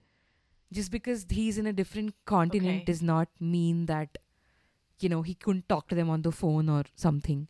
Just 0.71 0.91
because 0.91 1.25
he's 1.29 1.57
in 1.57 1.67
a 1.67 1.73
different 1.73 2.15
continent 2.25 2.85
Okay. 2.85 2.85
does 2.85 3.01
not 3.03 3.29
mean 3.39 3.85
that, 3.87 4.17
you 4.99 5.09
know, 5.09 5.21
he 5.21 5.35
couldn't 5.35 5.69
talk 5.69 5.87
to 5.89 5.95
them 5.95 6.09
on 6.09 6.21
the 6.23 6.31
phone 6.31 6.69
or 6.69 6.83
something. 6.95 7.47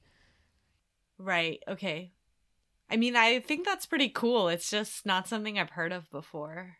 Right, 1.17 1.63
okay. 1.67 2.11
I 2.89 2.97
mean, 2.97 3.15
I 3.15 3.39
think 3.39 3.65
that's 3.65 3.85
pretty 3.85 4.09
cool. 4.09 4.49
It's 4.49 4.69
just 4.69 5.05
not 5.05 5.27
something 5.27 5.59
I've 5.59 5.71
heard 5.71 5.91
of 5.93 6.09
before. 6.11 6.77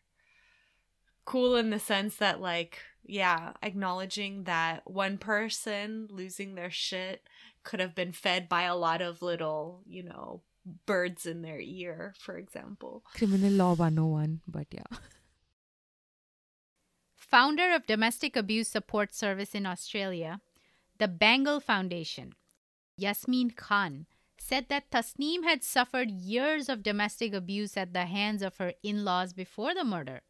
Cool 1.25 1.55
in 1.57 1.69
the 1.69 1.79
sense 1.79 2.15
that, 2.17 2.39
like, 2.39 2.79
yeah, 3.05 3.53
acknowledging 3.61 4.43
that 4.43 4.89
one 4.89 5.17
person 5.17 6.07
losing 6.09 6.55
their 6.55 6.71
shit 6.71 7.27
could 7.63 7.79
have 7.79 7.95
been 7.95 8.11
fed 8.11 8.49
by 8.49 8.63
a 8.63 8.75
lot 8.75 9.01
of 9.01 9.21
little, 9.21 9.81
you 9.87 10.03
know, 10.03 10.41
birds 10.85 11.25
in 11.25 11.41
their 11.41 11.59
ear, 11.59 12.13
for 12.17 12.37
example. 12.37 13.03
Criminal 13.13 13.51
Law 13.51 13.73
101, 13.73 14.41
but 14.47 14.67
yeah. 14.71 14.97
Founder 17.15 17.73
of 17.73 17.87
Domestic 17.87 18.35
Abuse 18.35 18.67
Support 18.67 19.13
Service 19.13 19.55
in 19.55 19.65
Australia, 19.65 20.39
the 20.99 21.07
Bengal 21.07 21.59
Foundation, 21.59 22.33
Yasmin 22.97 23.51
Khan, 23.51 24.05
said 24.37 24.67
that 24.69 24.91
Tasneem 24.91 25.43
had 25.43 25.63
suffered 25.63 26.11
years 26.11 26.69
of 26.69 26.83
domestic 26.83 27.33
abuse 27.33 27.75
at 27.77 27.93
the 27.93 28.05
hands 28.05 28.41
of 28.41 28.57
her 28.57 28.73
in 28.83 29.03
laws 29.03 29.33
before 29.33 29.73
the 29.73 29.83
murder. 29.83 30.21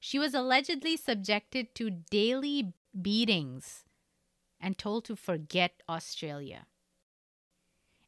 She 0.00 0.18
was 0.18 0.34
allegedly 0.34 0.96
subjected 0.96 1.74
to 1.76 1.90
daily 1.90 2.72
beatings 3.00 3.84
and 4.60 4.78
told 4.78 5.04
to 5.06 5.16
forget 5.16 5.82
Australia. 5.88 6.66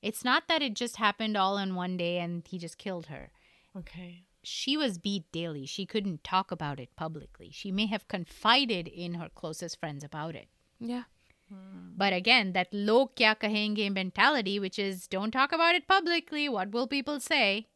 It's 0.02 0.24
not 0.24 0.48
that 0.48 0.62
it 0.62 0.74
just 0.74 0.96
happened 0.96 1.36
all 1.36 1.58
in 1.58 1.74
one 1.74 1.96
day 1.96 2.18
and 2.18 2.46
he 2.46 2.58
just 2.58 2.78
killed 2.78 3.06
her 3.06 3.30
Okay. 3.76 4.24
she 4.42 4.76
was 4.76 4.98
beat 4.98 5.30
daily. 5.32 5.66
She 5.66 5.84
couldn't 5.86 6.24
talk 6.24 6.50
about 6.50 6.80
it 6.80 6.96
publicly. 6.96 7.50
She 7.52 7.70
may 7.70 7.86
have 7.86 8.08
confided 8.08 8.88
in 8.88 9.14
her 9.14 9.28
closest 9.28 9.78
friends 9.78 10.02
about 10.02 10.34
it. 10.34 10.48
Yeah. 10.80 11.04
Hmm. 11.48 11.90
But 11.96 12.12
again, 12.14 12.52
that 12.54 12.72
log 12.72 13.14
kya 13.16 13.36
kahenge 13.38 13.92
mentality, 13.92 14.58
which 14.58 14.78
is 14.78 15.06
don't 15.06 15.30
talk 15.30 15.52
about 15.52 15.74
it 15.74 15.86
publicly. 15.86 16.48
What 16.48 16.70
will 16.72 16.86
people 16.86 17.20
say? 17.20 17.66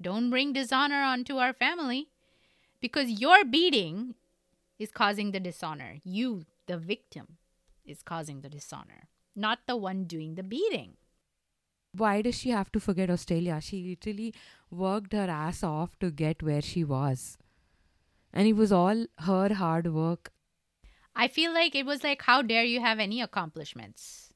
Don't 0.00 0.30
bring 0.30 0.52
dishonor 0.54 1.02
onto 1.02 1.36
our 1.36 1.52
family. 1.52 2.08
Because 2.84 3.12
your 3.20 3.44
beating 3.46 4.14
is 4.78 4.90
causing 4.90 5.30
the 5.30 5.40
dishonor. 5.40 6.00
You, 6.04 6.44
the 6.66 6.76
victim, 6.76 7.38
is 7.86 8.02
causing 8.02 8.42
the 8.42 8.50
dishonor, 8.50 9.08
not 9.34 9.60
the 9.66 9.76
one 9.76 10.04
doing 10.04 10.34
the 10.34 10.42
beating. 10.42 10.96
why 12.02 12.22
does 12.26 12.36
she 12.38 12.50
have 12.50 12.70
to 12.72 12.80
forget 12.80 13.10
Australia? 13.14 13.60
She 13.60 13.78
literally 13.88 14.34
worked 14.70 15.12
her 15.12 15.28
ass 15.30 15.62
off 15.62 15.98
to 16.00 16.10
get 16.10 16.42
where 16.42 16.60
she 16.60 16.82
was. 16.84 17.38
And 18.32 18.48
it 18.48 18.56
was 18.60 18.72
all 18.72 19.06
her 19.28 19.54
hard 19.54 19.86
work. 19.94 20.32
I 21.14 21.28
feel 21.28 21.54
like 21.54 21.74
it 21.74 21.86
was 21.86 22.02
like, 22.02 22.22
how 22.22 22.42
dare 22.42 22.64
you 22.64 22.80
have 22.80 22.98
any 22.98 23.22
accomplishments? 23.22 24.34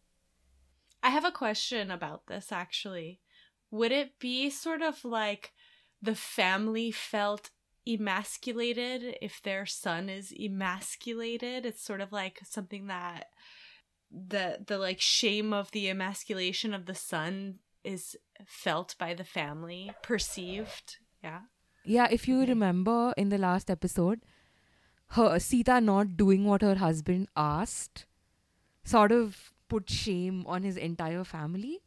I 1.02 1.10
have 1.10 1.24
a 1.24 1.38
question 1.42 1.90
about 1.90 2.28
this 2.28 2.52
actually. 2.52 3.20
Would 3.70 3.92
it 3.92 4.18
be 4.18 4.48
sort 4.48 4.80
of 4.80 5.04
like 5.04 5.52
the 6.00 6.14
family 6.14 6.90
felt 6.92 7.50
emasculated 7.88 9.16
if 9.22 9.40
their 9.42 9.64
son 9.66 10.08
is 10.08 10.32
emasculated? 10.32 11.64
It's 11.64 11.82
sort 11.82 12.00
of 12.00 12.12
like 12.12 12.40
something 12.44 12.86
that 12.88 13.26
the 14.10 14.58
the 14.66 14.78
like 14.78 15.00
shame 15.00 15.52
of 15.52 15.70
the 15.72 15.88
emasculation 15.90 16.74
of 16.74 16.86
the 16.86 16.94
son 16.94 17.58
is 17.84 18.16
felt 18.46 18.94
by 18.98 19.14
the 19.14 19.24
family, 19.24 19.90
perceived. 20.02 20.98
Yeah. 21.22 21.40
Yeah, 21.84 22.08
if 22.10 22.28
you 22.28 22.40
remember 22.44 23.14
in 23.16 23.30
the 23.30 23.38
last 23.38 23.70
episode, 23.70 24.20
her 25.12 25.38
Sita 25.38 25.80
not 25.80 26.16
doing 26.16 26.44
what 26.44 26.62
her 26.62 26.74
husband 26.74 27.28
asked 27.36 28.04
sort 28.84 29.12
of 29.12 29.52
put 29.68 29.88
shame 29.88 30.44
on 30.46 30.62
his 30.62 30.76
entire 30.76 31.24
family. 31.24 31.80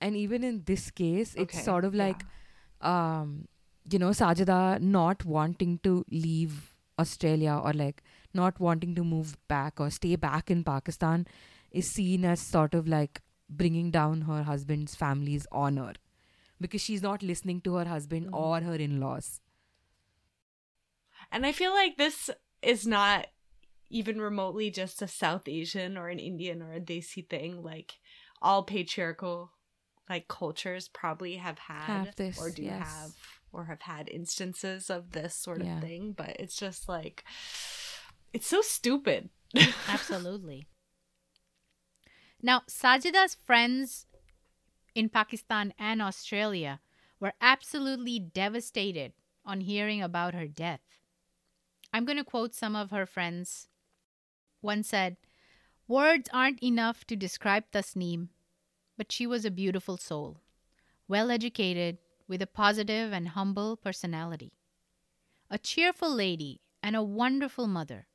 And 0.00 0.16
even 0.16 0.44
in 0.44 0.62
this 0.64 0.90
case, 0.90 1.34
it's 1.34 1.54
Okay, 1.54 1.62
sort 1.62 1.84
of 1.84 1.94
yeah. 1.94 2.04
like 2.06 2.24
um, 2.80 3.48
you 3.90 3.98
know, 3.98 4.10
Sajida 4.10 4.80
not 4.80 5.24
wanting 5.24 5.78
to 5.82 6.04
leave 6.10 6.74
Australia 6.98 7.60
or 7.62 7.72
like 7.72 8.02
not 8.32 8.58
wanting 8.60 8.94
to 8.94 9.04
move 9.04 9.36
back 9.48 9.80
or 9.80 9.90
stay 9.90 10.16
back 10.16 10.50
in 10.50 10.64
Pakistan 10.64 11.26
is 11.70 11.90
seen 11.90 12.24
as 12.24 12.40
sort 12.40 12.74
of 12.74 12.86
like 12.88 13.20
bringing 13.48 13.90
down 13.90 14.22
her 14.22 14.42
husband's 14.44 14.94
family's 14.94 15.46
honor 15.52 15.92
because 16.60 16.80
she's 16.80 17.02
not 17.02 17.22
listening 17.22 17.60
to 17.60 17.74
her 17.74 17.84
husband 17.84 18.26
Mhm. 18.28 18.38
or 18.40 18.60
her 18.60 18.74
in-laws. 18.74 19.40
And 21.30 21.44
I 21.44 21.52
feel 21.52 21.72
like 21.72 21.96
this 21.96 22.30
is 22.62 22.86
not 22.86 23.26
even 23.90 24.20
remotely 24.20 24.70
just 24.70 25.02
a 25.02 25.08
South 25.08 25.48
Asian 25.48 25.96
or 25.96 26.08
an 26.08 26.18
Indian 26.18 26.62
or 26.62 26.72
a 26.72 26.80
Desi 26.80 27.28
thing. 27.28 27.62
Like 27.62 27.94
all 28.40 28.62
patriarchal 28.62 29.52
like 30.08 30.28
cultures 30.28 30.88
probably 30.88 31.36
have 31.36 31.58
had 31.58 31.84
Have 31.86 32.16
this, 32.16 32.38
or 32.38 32.50
do 32.50 32.62
yes. 32.62 32.86
have 32.86 33.10
or 33.54 33.64
have 33.66 33.82
had 33.82 34.08
instances 34.08 34.90
of 34.90 35.12
this 35.12 35.34
sort 35.34 35.60
of 35.60 35.66
Yeah. 35.66 35.80
thing, 35.80 36.12
but 36.12 36.36
it's 36.38 36.56
just 36.56 36.88
like 36.88 37.24
it's 38.32 38.46
so 38.46 38.60
stupid. 38.60 39.30
Absolutely. 39.88 40.66
Now, 42.42 42.62
Sajida's 42.68 43.34
friends 43.34 44.06
in 44.94 45.08
Pakistan 45.08 45.72
and 45.78 46.02
Australia 46.02 46.80
were 47.20 47.32
absolutely 47.40 48.18
devastated 48.18 49.12
on 49.46 49.60
hearing 49.60 50.02
about 50.02 50.34
her 50.34 50.46
death. 50.46 50.80
I'm 51.92 52.04
going 52.04 52.18
to 52.18 52.24
quote 52.24 52.54
some 52.54 52.74
of 52.74 52.90
her 52.90 53.06
friends. 53.06 53.68
One 54.60 54.82
said, 54.82 55.16
Words 55.86 56.28
aren't 56.32 56.62
enough 56.62 57.04
to 57.06 57.16
describe 57.16 57.64
Tasneem, 57.70 58.28
but 58.96 59.12
she 59.12 59.26
was 59.26 59.44
a 59.44 59.50
beautiful 59.50 59.96
soul, 59.96 60.40
well 61.06 61.30
educated, 61.30 61.98
with 62.26 62.42
a 62.42 62.46
positive 62.46 63.12
and 63.12 63.28
humble 63.28 63.76
personality. 63.76 64.52
A 65.50 65.58
cheerful 65.58 66.12
lady 66.12 66.60
and 66.82 66.96
a 66.96 67.02
wonderful 67.02 67.66
mother 67.66 68.06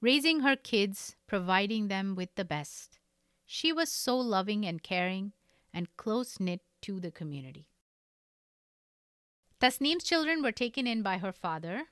raising 0.00 0.40
her 0.40 0.56
kids, 0.56 1.16
providing 1.26 1.88
them 1.88 2.14
with 2.14 2.34
the 2.36 2.44
best. 2.44 2.98
She 3.46 3.72
was 3.72 3.90
so 3.90 4.16
loving 4.16 4.64
and 4.64 4.82
caring 4.82 5.32
and 5.72 5.96
close 5.96 6.38
knit 6.38 6.60
to 6.82 7.00
the 7.00 7.10
community. 7.10 7.68
Tasneem's 9.60 10.04
children 10.04 10.42
were 10.42 10.52
taken 10.52 10.86
in 10.86 11.02
by 11.02 11.18
her 11.18 11.32
father, 11.32 11.86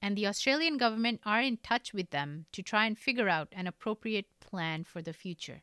and 0.00 0.16
the 0.16 0.26
Australian 0.26 0.76
government 0.76 1.20
are 1.26 1.40
in 1.40 1.56
touch 1.56 1.92
with 1.92 2.10
them 2.10 2.46
to 2.52 2.62
try 2.62 2.86
and 2.86 2.96
figure 2.96 3.28
out 3.28 3.48
an 3.50 3.66
appropriate 3.66 4.26
plan 4.38 4.84
for 4.84 5.02
the 5.02 5.12
future. 5.12 5.62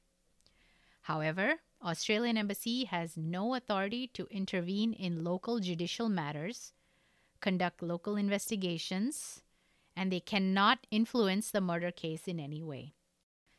However, 1.04 1.62
Australian 1.86 2.38
embassy 2.38 2.86
has 2.86 3.16
no 3.16 3.54
authority 3.54 4.08
to 4.08 4.28
intervene 4.32 4.94
in 4.94 5.24
local 5.24 5.60
judicial 5.60 6.10
matters, 6.10 6.74
conduct 7.42 7.84
local 7.84 8.16
investigations, 8.16 9.42
and 9.96 10.12
they 10.12 10.20
cannot 10.20 10.80
influence 10.90 11.52
the 11.52 11.62
murder 11.62 11.92
case 11.92 12.28
in 12.28 12.40
any 12.40 12.64
way. 12.64 12.94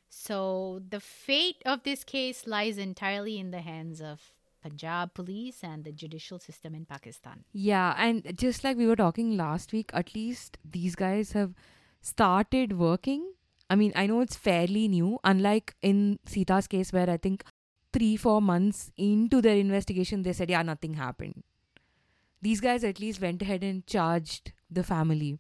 So 0.09 0.83
the 0.89 1.01
fate 1.01 1.63
of 1.65 1.85
this 1.85 2.05
case 2.05 2.47
lies 2.47 2.79
entirely 2.79 3.39
in 3.39 3.51
the 3.51 3.61
hands 3.61 4.01
of 4.01 4.33
Punjab 4.63 5.15
police 5.15 5.63
and 5.63 5.85
the 5.85 5.93
judicial 5.93 6.39
system 6.39 6.75
in 6.75 6.85
Pakistan. 6.85 7.45
Yeah, 7.53 7.95
and 7.97 8.37
just 8.37 8.65
like 8.65 8.77
we 8.77 8.87
were 8.87 8.97
talking 8.97 9.37
last 9.37 9.73
week, 9.73 9.91
at 9.95 10.15
least 10.15 10.59
these 10.69 10.97
guys 10.97 11.33
have 11.33 11.55
started 12.01 12.79
working. 12.79 13.33
I 13.71 13.77
mean, 13.77 13.93
I 13.95 14.07
know 14.07 14.21
it's 14.21 14.37
fairly 14.37 14.89
new, 14.89 15.19
unlike 15.23 15.75
in 15.83 16.19
Sita's 16.27 16.67
case, 16.67 16.93
where 16.93 17.09
I 17.09 17.17
think 17.17 17.45
three, 17.97 18.17
four 18.17 18.43
months 18.43 18.91
into 18.97 19.41
their 19.41 19.57
investigation, 19.57 20.23
they 20.23 20.33
said, 20.33 20.51
yeah, 20.51 20.63
nothing 20.63 20.95
happened. 20.95 21.43
These 22.43 22.61
guys 22.61 22.85
at 22.85 23.01
least 23.01 23.21
went 23.21 23.41
ahead 23.43 23.65
and 23.65 23.87
charged 23.87 24.53
the 24.71 24.83
family. 24.83 25.39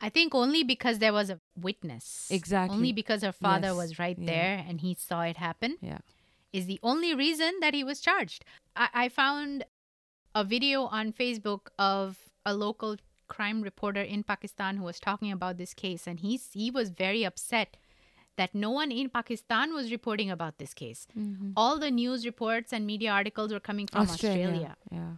I 0.00 0.08
think 0.08 0.34
only 0.34 0.62
because 0.64 0.98
there 0.98 1.12
was 1.12 1.30
a 1.30 1.40
witness. 1.68 2.28
Exactly. 2.30 2.76
Only 2.76 2.92
because 2.92 3.22
her 3.22 3.32
father 3.32 3.68
Yes. 3.68 3.76
was 3.76 3.98
right 3.98 4.18
Yeah. 4.18 4.26
there 4.26 4.64
and 4.66 4.80
he 4.80 4.94
saw 4.94 5.22
it 5.22 5.36
happen 5.36 5.76
Yeah. 5.82 5.98
is 6.52 6.66
the 6.66 6.80
only 6.82 7.14
reason 7.14 7.60
that 7.60 7.74
he 7.74 7.84
was 7.84 8.00
charged. 8.00 8.44
I, 8.76 8.88
I 9.04 9.08
found 9.08 9.64
a 10.34 10.44
video 10.44 10.84
on 10.84 11.12
Facebook 11.12 11.68
of 11.78 12.18
a 12.46 12.54
local 12.54 12.96
crime 13.28 13.60
reporter 13.62 14.02
in 14.02 14.22
Pakistan 14.22 14.76
who 14.76 14.84
was 14.84 14.98
talking 15.00 15.30
about 15.32 15.56
this 15.56 15.74
case, 15.74 16.06
and 16.06 16.20
he's, 16.20 16.50
he 16.52 16.70
was 16.70 16.88
very 16.90 17.22
upset 17.24 17.76
that 18.36 18.54
no 18.54 18.70
one 18.70 18.90
in 18.90 19.08
Pakistan 19.10 19.74
was 19.74 19.90
reporting 19.90 20.30
about 20.30 20.58
this 20.58 20.72
case. 20.74 21.06
All 21.56 21.78
the 21.78 21.90
news 21.90 22.24
reports 22.24 22.72
and 22.72 22.86
media 22.86 23.10
articles 23.10 23.52
were 23.52 23.60
coming 23.60 23.86
from 23.86 24.02
Australia. 24.02 24.76
Yeah. 24.90 25.12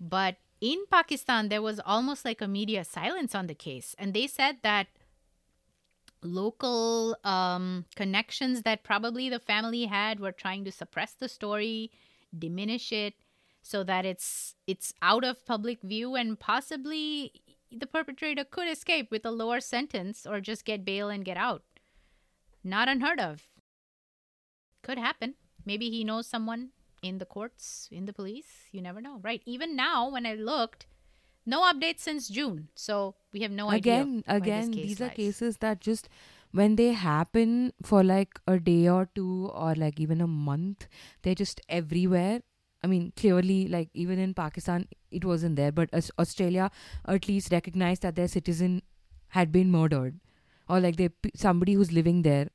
But 0.00 0.36
in 0.60 0.84
Pakistan, 0.90 1.48
there 1.48 1.62
was 1.62 1.80
almost 1.84 2.24
like 2.24 2.40
a 2.40 2.48
media 2.48 2.84
silence 2.84 3.34
on 3.34 3.46
the 3.46 3.54
case. 3.54 3.94
And 3.98 4.12
they 4.12 4.26
said 4.26 4.56
that 4.62 4.88
local 6.22 7.16
um, 7.24 7.84
connections 7.94 8.62
that 8.62 8.82
probably 8.82 9.28
the 9.28 9.38
family 9.38 9.86
had 9.86 10.18
were 10.20 10.32
trying 10.32 10.64
to 10.64 10.72
suppress 10.72 11.12
the 11.12 11.28
story, 11.28 11.90
diminish 12.36 12.90
it, 12.92 13.14
so 13.62 13.84
that 13.84 14.04
it's 14.04 14.54
it's 14.66 14.94
out 15.02 15.24
of 15.24 15.44
public 15.46 15.80
view 15.82 16.14
and 16.14 16.38
possibly 16.38 17.32
the 17.70 17.86
perpetrator 17.86 18.44
could 18.44 18.68
escape 18.68 19.10
with 19.10 19.26
a 19.26 19.30
lower 19.30 19.60
sentence 19.60 20.26
or 20.26 20.40
just 20.40 20.64
get 20.64 20.84
bail 20.84 21.10
and 21.10 21.24
get 21.24 21.36
out. 21.36 21.62
Not 22.68 22.88
unheard 22.88 23.20
of. 23.20 23.48
Could 24.82 24.98
happen. 24.98 25.34
Maybe 25.64 25.90
he 25.90 26.04
knows 26.04 26.26
someone 26.26 26.70
in 27.02 27.18
the 27.18 27.24
courts, 27.24 27.88
in 27.90 28.06
the 28.06 28.12
police. 28.12 28.68
You 28.72 28.82
never 28.82 29.00
know. 29.00 29.20
Right. 29.22 29.42
Even 29.44 29.76
now, 29.76 30.08
when 30.10 30.26
I 30.26 30.34
looked, 30.34 30.86
no 31.46 31.62
updates 31.62 32.00
since 32.00 32.28
June. 32.28 32.68
So 32.74 33.14
we 33.32 33.40
have 33.40 33.50
no 33.50 33.70
again, 33.70 34.22
idea. 34.26 34.36
Again, 34.36 34.62
again, 34.62 34.70
these 34.72 35.00
lies. 35.00 35.10
are 35.10 35.14
cases 35.14 35.56
that 35.58 35.80
just 35.80 36.08
when 36.52 36.76
they 36.76 36.92
happen 36.92 37.72
for 37.82 38.02
like 38.04 38.38
a 38.46 38.58
day 38.58 38.88
or 38.88 39.08
two 39.14 39.50
or 39.54 39.74
like 39.74 39.98
even 40.00 40.20
a 40.20 40.26
month, 40.26 40.86
they're 41.22 41.34
just 41.34 41.60
everywhere. 41.68 42.40
I 42.82 42.86
mean, 42.86 43.12
clearly, 43.16 43.66
like 43.66 43.88
even 43.94 44.18
in 44.18 44.34
Pakistan, 44.34 44.86
it 45.10 45.24
wasn't 45.24 45.56
there, 45.56 45.72
but 45.72 45.90
Australia 46.18 46.70
at 47.06 47.28
least 47.28 47.50
recognized 47.50 48.02
that 48.02 48.14
their 48.14 48.28
citizen 48.28 48.82
had 49.28 49.50
been 49.50 49.70
murdered, 49.70 50.20
or 50.68 50.80
like 50.80 50.96
they 50.96 51.10
somebody 51.34 51.74
who's 51.74 51.90
living 51.92 52.22
there, 52.22 52.50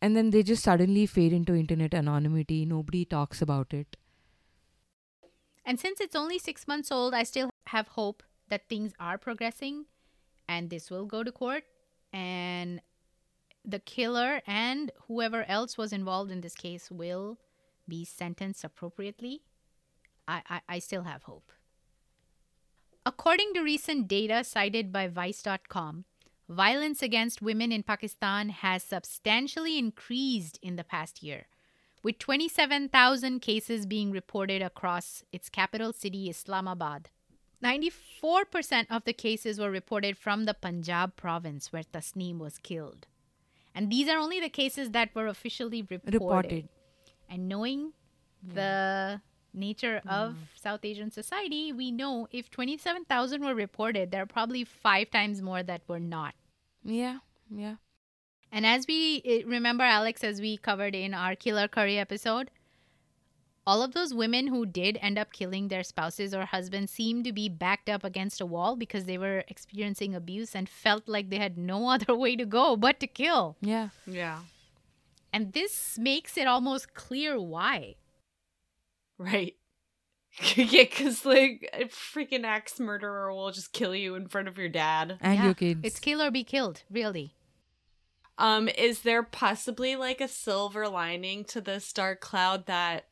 and 0.00 0.16
then 0.16 0.30
they 0.30 0.42
just 0.42 0.62
suddenly 0.62 1.06
fade 1.06 1.32
into 1.32 1.54
internet 1.54 1.94
anonymity. 1.94 2.64
Nobody 2.64 3.04
talks 3.04 3.42
about 3.42 3.72
it. 3.72 3.96
And 5.64 5.78
since 5.78 6.00
it's 6.00 6.16
only 6.16 6.38
six 6.38 6.66
months 6.66 6.90
old, 6.90 7.14
I 7.14 7.22
still 7.22 7.50
have 7.66 7.88
hope 7.88 8.22
that 8.48 8.68
things 8.68 8.92
are 8.98 9.18
progressing, 9.18 9.86
and 10.48 10.70
this 10.70 10.90
will 10.90 11.06
go 11.06 11.22
to 11.22 11.30
court, 11.30 11.64
and 12.12 12.80
the 13.64 13.78
killer 13.78 14.40
and 14.46 14.90
whoever 15.06 15.44
else 15.44 15.76
was 15.76 15.92
involved 15.92 16.30
in 16.30 16.40
this 16.40 16.54
case 16.54 16.90
will 16.90 17.38
be 17.86 18.04
sentenced 18.04 18.64
appropriately 18.64 19.42
I, 20.30 20.42
I, 20.48 20.60
I 20.68 20.78
still 20.78 21.02
have 21.02 21.24
hope. 21.24 21.52
According 23.04 23.54
to 23.54 23.62
recent 23.62 24.06
data 24.06 24.44
cited 24.44 24.92
by 24.92 25.08
Vice.com, 25.08 26.04
violence 26.50 27.00
against 27.00 27.40
women 27.40 27.70
in 27.70 27.84
Pakistan 27.84 28.48
has 28.48 28.82
substantially 28.82 29.78
increased 29.78 30.58
in 30.60 30.74
the 30.76 30.84
past 30.84 31.22
year, 31.22 31.46
with 32.02 32.18
27,000 32.18 33.40
cases 33.40 33.86
being 33.86 34.10
reported 34.10 34.60
across 34.60 35.22
its 35.32 35.48
capital 35.48 35.92
city, 35.92 36.28
Islamabad. 36.28 37.10
94% 37.62 38.86
of 38.90 39.04
the 39.04 39.12
cases 39.12 39.60
were 39.60 39.70
reported 39.70 40.18
from 40.18 40.44
the 40.44 40.54
Punjab 40.54 41.14
province 41.14 41.72
where 41.72 41.84
Tasneem 41.84 42.38
was 42.38 42.58
killed. 42.58 43.06
And 43.74 43.90
these 43.90 44.08
are 44.08 44.18
only 44.18 44.40
the 44.40 44.48
cases 44.48 44.90
that 44.90 45.14
were 45.14 45.28
officially 45.28 45.82
reported. 45.82 46.14
reported. 46.14 46.68
And 47.28 47.48
knowing 47.48 47.92
yeah. 48.42 48.54
the 48.54 49.20
nature 49.52 50.00
mm. 50.04 50.10
of 50.10 50.36
South 50.60 50.84
Asian 50.84 51.10
society, 51.10 51.72
we 51.72 51.92
know 51.92 52.26
if 52.32 52.50
27,000 52.50 53.44
were 53.44 53.54
reported, 53.54 54.10
there 54.10 54.22
are 54.22 54.26
probably 54.26 54.64
five 54.64 55.10
times 55.10 55.42
more 55.42 55.62
that 55.62 55.82
were 55.86 56.00
not. 56.00 56.34
Yeah, 56.84 57.18
yeah. 57.50 57.76
And 58.52 58.66
as 58.66 58.86
we 58.86 59.44
remember, 59.46 59.84
Alex, 59.84 60.24
as 60.24 60.40
we 60.40 60.56
covered 60.56 60.94
in 60.94 61.14
our 61.14 61.36
Killer 61.36 61.68
Curry 61.68 61.98
episode, 61.98 62.50
all 63.66 63.82
of 63.82 63.92
those 63.92 64.12
women 64.12 64.48
who 64.48 64.66
did 64.66 64.98
end 65.00 65.18
up 65.18 65.32
killing 65.32 65.68
their 65.68 65.84
spouses 65.84 66.34
or 66.34 66.44
husbands 66.46 66.90
seemed 66.90 67.24
to 67.24 67.32
be 67.32 67.48
backed 67.48 67.88
up 67.88 68.02
against 68.02 68.40
a 68.40 68.46
wall 68.46 68.74
because 68.74 69.04
they 69.04 69.18
were 69.18 69.44
experiencing 69.48 70.14
abuse 70.14 70.56
and 70.56 70.68
felt 70.68 71.06
like 71.06 71.30
they 71.30 71.38
had 71.38 71.56
no 71.56 71.88
other 71.94 72.14
way 72.14 72.34
to 72.34 72.44
go 72.44 72.76
but 72.76 72.98
to 73.00 73.06
kill. 73.06 73.56
Yeah. 73.60 73.90
Yeah. 74.06 74.40
And 75.32 75.52
this 75.52 75.96
makes 75.98 76.36
it 76.36 76.48
almost 76.48 76.94
clear 76.94 77.40
why. 77.40 77.94
Right. 79.18 79.54
yeah, 80.56 80.84
because 80.84 81.24
like 81.24 81.68
a 81.72 81.84
freaking 81.84 82.44
axe 82.44 82.78
murderer 82.78 83.32
will 83.34 83.50
just 83.50 83.72
kill 83.72 83.94
you 83.94 84.14
in 84.14 84.28
front 84.28 84.48
of 84.48 84.58
your 84.58 84.68
dad 84.68 85.18
and 85.20 85.38
yeah. 85.38 85.44
your 85.44 85.54
kids. 85.54 85.80
It's 85.82 85.98
kill 85.98 86.22
or 86.22 86.30
be 86.30 86.44
killed, 86.44 86.82
really. 86.90 87.34
Um, 88.38 88.68
is 88.68 89.02
there 89.02 89.22
possibly 89.22 89.96
like 89.96 90.20
a 90.20 90.28
silver 90.28 90.88
lining 90.88 91.44
to 91.46 91.60
this 91.60 91.92
dark 91.92 92.20
cloud 92.20 92.66
that 92.66 93.06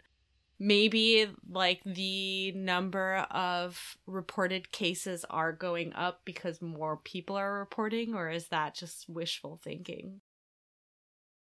maybe 0.59 1.27
like 1.51 1.83
the 1.85 2.53
number 2.53 3.27
of 3.31 3.99
reported 4.07 4.73
cases 4.73 5.25
are 5.29 5.53
going 5.53 5.93
up 5.93 6.23
because 6.25 6.63
more 6.63 6.97
people 6.97 7.37
are 7.37 7.59
reporting, 7.59 8.15
or 8.15 8.31
is 8.31 8.49
that 8.49 8.75
just 8.75 9.09
wishful 9.09 9.61
thinking? 9.63 10.21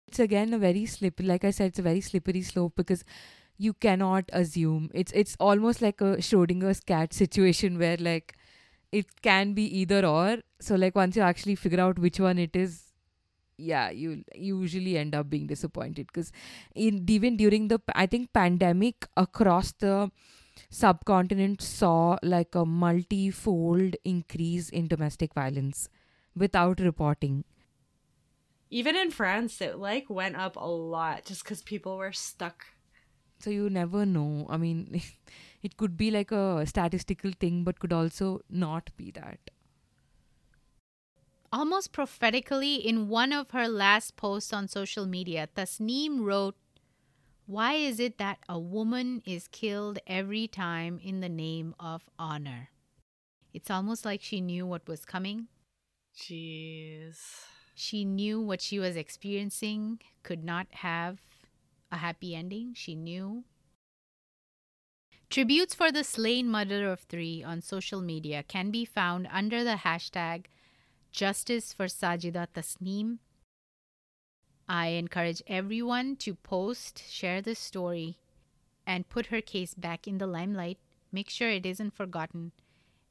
It's 0.07 0.19
again 0.19 0.53
a 0.53 0.57
very 0.57 0.85
slippery, 0.85 1.25
like 1.25 1.45
I 1.45 1.51
said, 1.51 1.67
it's 1.67 1.79
a 1.79 1.83
very 1.83 2.01
slippery 2.01 2.41
slope 2.41 2.73
because 2.75 3.05
you 3.57 3.73
cannot 3.73 4.29
assume. 4.33 4.89
It's 4.93 5.11
it's 5.13 5.35
almost 5.39 5.81
like 5.81 6.01
a 6.01 6.17
schrodinger's 6.17 6.79
cat 6.79 7.13
situation 7.13 7.77
where 7.77 7.97
like 7.97 8.35
it 8.91 9.21
can 9.21 9.53
be 9.53 9.65
either 9.79 10.05
or. 10.05 10.37
So 10.59 10.75
like 10.75 10.95
once 10.95 11.15
you 11.15 11.21
actually 11.21 11.55
figure 11.55 11.79
out 11.79 11.99
which 11.99 12.19
one 12.19 12.37
it 12.39 12.55
is 12.55 12.87
yeah 13.57 13.91
you 13.91 14.23
usually 14.35 14.97
end 14.97 15.13
up 15.13 15.29
being 15.29 15.47
disappointed. 15.47 16.07
Because 16.07 16.31
even 16.75 17.37
during 17.37 17.67
the 17.67 17.79
i 17.93 18.05
think 18.05 18.33
pandemic 18.33 19.07
across 19.15 19.71
the 19.73 20.11
subcontinent 20.69 21.61
saw 21.61 22.17
like 22.23 22.55
a 22.55 22.65
multi-fold 22.65 23.95
increase 24.03 24.69
in 24.69 24.87
domestic 24.87 25.33
violence 25.33 25.89
without 26.35 26.79
reporting. 26.79 27.43
Even 28.69 28.95
in 28.95 29.11
france 29.11 29.61
it 29.61 29.77
like 29.77 30.09
went 30.09 30.35
up 30.35 30.55
a 30.55 30.67
lot 30.67 31.25
just 31.25 31.43
because 31.43 31.61
people 31.61 31.97
were 31.97 32.13
stuck 32.13 32.65
so 33.41 33.49
you 33.49 33.69
never 33.69 34.05
know. 34.05 34.45
I 34.49 34.57
mean 34.57 35.01
it 35.63 35.77
could 35.77 35.97
be 35.97 36.11
like 36.11 36.31
a 36.31 36.65
statistical 36.65 37.31
thing 37.39 37.63
but 37.63 37.79
could 37.79 37.93
also 37.93 38.41
not 38.49 38.89
be 38.97 39.11
that. 39.11 39.39
Almost 41.53 41.91
prophetically 41.91 42.75
in 42.75 43.09
one 43.09 43.33
of 43.33 43.51
her 43.51 43.67
last 43.67 44.15
posts 44.15 44.53
on 44.53 44.67
social 44.67 45.05
media 45.05 45.49
tasneem 45.55 46.21
wrote 46.21 46.55
why 47.45 47.73
is 47.73 47.99
it 47.99 48.17
that 48.17 48.37
a 48.47 48.57
woman 48.57 49.21
is 49.25 49.49
killed 49.49 49.99
every 50.07 50.47
time 50.47 50.99
in 51.03 51.19
the 51.19 51.27
name 51.27 51.75
of 51.79 52.03
honor? 52.17 52.69
It's 53.53 53.69
almost 53.69 54.05
like 54.05 54.21
she 54.21 54.39
knew 54.39 54.65
what 54.65 54.87
was 54.87 55.03
coming. 55.03 55.47
Jeez. 56.15 57.17
She 57.75 58.05
knew 58.05 58.39
what 58.39 58.61
she 58.61 58.79
was 58.79 58.95
experiencing 58.95 59.99
could 60.23 60.43
not 60.43 60.67
have 60.71 61.19
a 61.91 61.97
happy 61.97 62.35
ending. 62.35 62.73
She 62.75 62.95
knew. 62.95 63.43
Tributes 65.29 65.73
for 65.73 65.91
the 65.91 66.03
slain 66.03 66.49
mother 66.49 66.91
of 66.91 67.01
three 67.01 67.41
on 67.43 67.61
social 67.61 68.01
media 68.01 68.43
can 68.43 68.69
be 68.69 68.83
found 68.83 69.27
under 69.31 69.63
the 69.63 69.77
hashtag 69.83 70.45
Justice 71.11 71.73
for 71.73 71.85
Sajida 71.85 72.47
Tasneem. 72.53 73.19
I 74.67 74.87
encourage 74.87 75.41
everyone 75.47 76.15
to 76.17 76.35
post, 76.35 77.03
share 77.09 77.41
this 77.41 77.59
story, 77.59 78.17
and 78.87 79.09
put 79.09 79.27
her 79.27 79.41
case 79.41 79.73
back 79.73 80.07
in 80.07 80.17
the 80.17 80.27
limelight. 80.27 80.79
Make 81.11 81.29
sure 81.29 81.49
it 81.49 81.65
isn't 81.65 81.93
forgotten, 81.93 82.53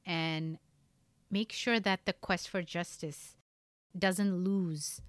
and 0.06 0.58
make 1.30 1.52
sure 1.52 1.78
that 1.80 2.06
the 2.06 2.14
quest 2.14 2.48
for 2.48 2.62
justice 2.62 3.36
doesn't 3.98 4.44
lose 4.44 5.02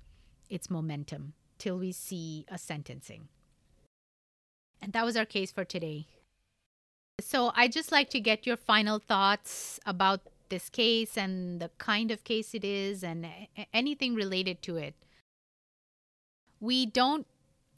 its 0.49 0.69
momentum 0.69 1.33
till 1.57 1.77
we 1.77 1.91
see 1.91 2.45
a 2.49 2.57
sentencing. 2.57 3.29
And 4.81 4.93
that 4.93 5.05
was 5.05 5.15
our 5.15 5.25
case 5.25 5.51
for 5.51 5.63
today. 5.63 6.07
So 7.19 7.51
I 7.55 7.67
just 7.67 7.91
like 7.91 8.09
to 8.11 8.19
get 8.19 8.47
your 8.47 8.57
final 8.57 8.99
thoughts 8.99 9.79
about 9.85 10.21
this 10.49 10.69
case 10.69 11.17
and 11.17 11.61
the 11.61 11.69
kind 11.77 12.11
of 12.11 12.23
case 12.23 12.53
it 12.53 12.65
is 12.65 13.03
and 13.03 13.27
anything 13.73 14.15
related 14.15 14.61
to 14.63 14.77
it. 14.77 14.95
We 16.59 16.85
don't 16.85 17.27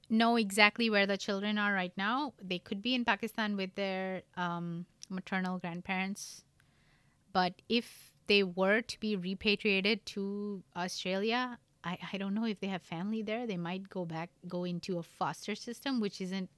know 0.10 0.36
exactly 0.38 0.90
where 0.90 1.06
the 1.06 1.18
children 1.18 1.58
are 1.58 1.74
right 1.74 1.94
now. 1.98 2.34
They 2.42 2.60
could 2.60 2.82
be 2.82 2.96
in 2.96 3.06
Pakistan 3.06 3.58
with 3.58 3.76
their 3.76 4.24
um, 4.38 4.86
maternal 5.10 5.58
grandparents. 5.58 6.44
But 7.32 7.54
if 7.68 8.14
they 8.28 8.44
were 8.44 8.82
to 8.82 9.00
be 9.00 9.16
repatriated 9.16 10.06
to 10.08 10.64
Australia, 10.76 11.58
I, 11.84 11.98
I 12.14 12.18
don't 12.18 12.34
know 12.34 12.46
if 12.46 12.60
they 12.60 12.68
have 12.68 12.82
family 12.82 13.22
there. 13.22 13.46
They 13.46 13.58
might 13.58 13.90
go 13.90 14.06
back, 14.06 14.30
go 14.48 14.64
into 14.64 15.00
a 15.00 15.04
foster 15.04 15.56
system, 15.56 16.00
which 16.00 16.22
isn't 16.22 16.50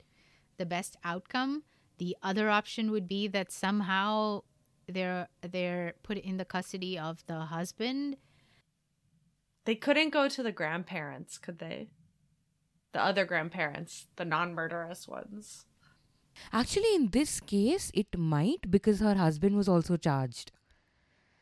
the 0.58 0.66
best 0.66 0.98
outcome. 1.04 1.64
The 1.98 2.16
other 2.22 2.50
option 2.50 2.92
would 2.92 3.08
be 3.08 3.28
that 3.30 3.52
somehow 3.52 4.42
they're 4.88 5.28
they're 5.42 5.94
put 6.04 6.18
in 6.18 6.38
the 6.38 6.46
custody 6.46 6.98
of 6.98 7.26
the 7.28 7.40
husband. 7.42 8.18
They 9.66 9.76
couldn't 9.76 10.12
go 10.12 10.28
to 10.30 10.44
the 10.44 10.52
grandparents, 10.52 11.38
could 11.38 11.60
they? 11.60 11.88
The 12.94 13.04
other 13.04 13.26
grandparents, 13.26 14.08
the 14.16 14.26
non-murderous 14.26 15.08
ones. 15.08 15.66
Actually, 16.54 16.94
in 16.96 17.10
this 17.10 17.40
case, 17.40 17.92
it 17.94 18.18
might 18.18 18.70
because 18.70 19.00
her 19.00 19.16
husband 19.16 19.56
was 19.56 19.68
also 19.68 19.98
charged. 19.98 20.52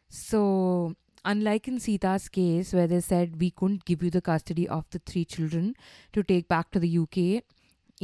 So, 0.09 0.95
unlike 1.25 1.67
in 1.67 1.79
Sita's 1.79 2.29
case, 2.29 2.73
where 2.73 2.87
they 2.87 3.01
said 3.01 3.41
we 3.41 3.51
couldn't 3.51 3.85
give 3.85 4.03
you 4.03 4.09
the 4.09 4.21
custody 4.21 4.67
of 4.67 4.85
the 4.91 4.99
three 4.99 5.25
children 5.25 5.75
to 6.13 6.23
take 6.23 6.47
back 6.47 6.71
to 6.71 6.79
the 6.79 6.97
UK, 6.99 7.43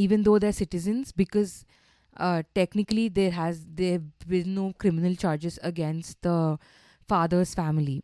even 0.06 0.24
though 0.24 0.40
they're 0.40 0.58
citizens, 0.60 1.12
because 1.12 1.66
uh, 2.18 2.44
technically 2.56 3.08
there 3.10 3.32
has 3.32 3.66
there 3.82 4.00
been 4.28 4.56
no 4.56 4.74
criminal 4.84 5.16
charges 5.16 5.60
against 5.72 6.22
the 6.22 6.38
father's 7.08 7.54
family. 7.54 8.04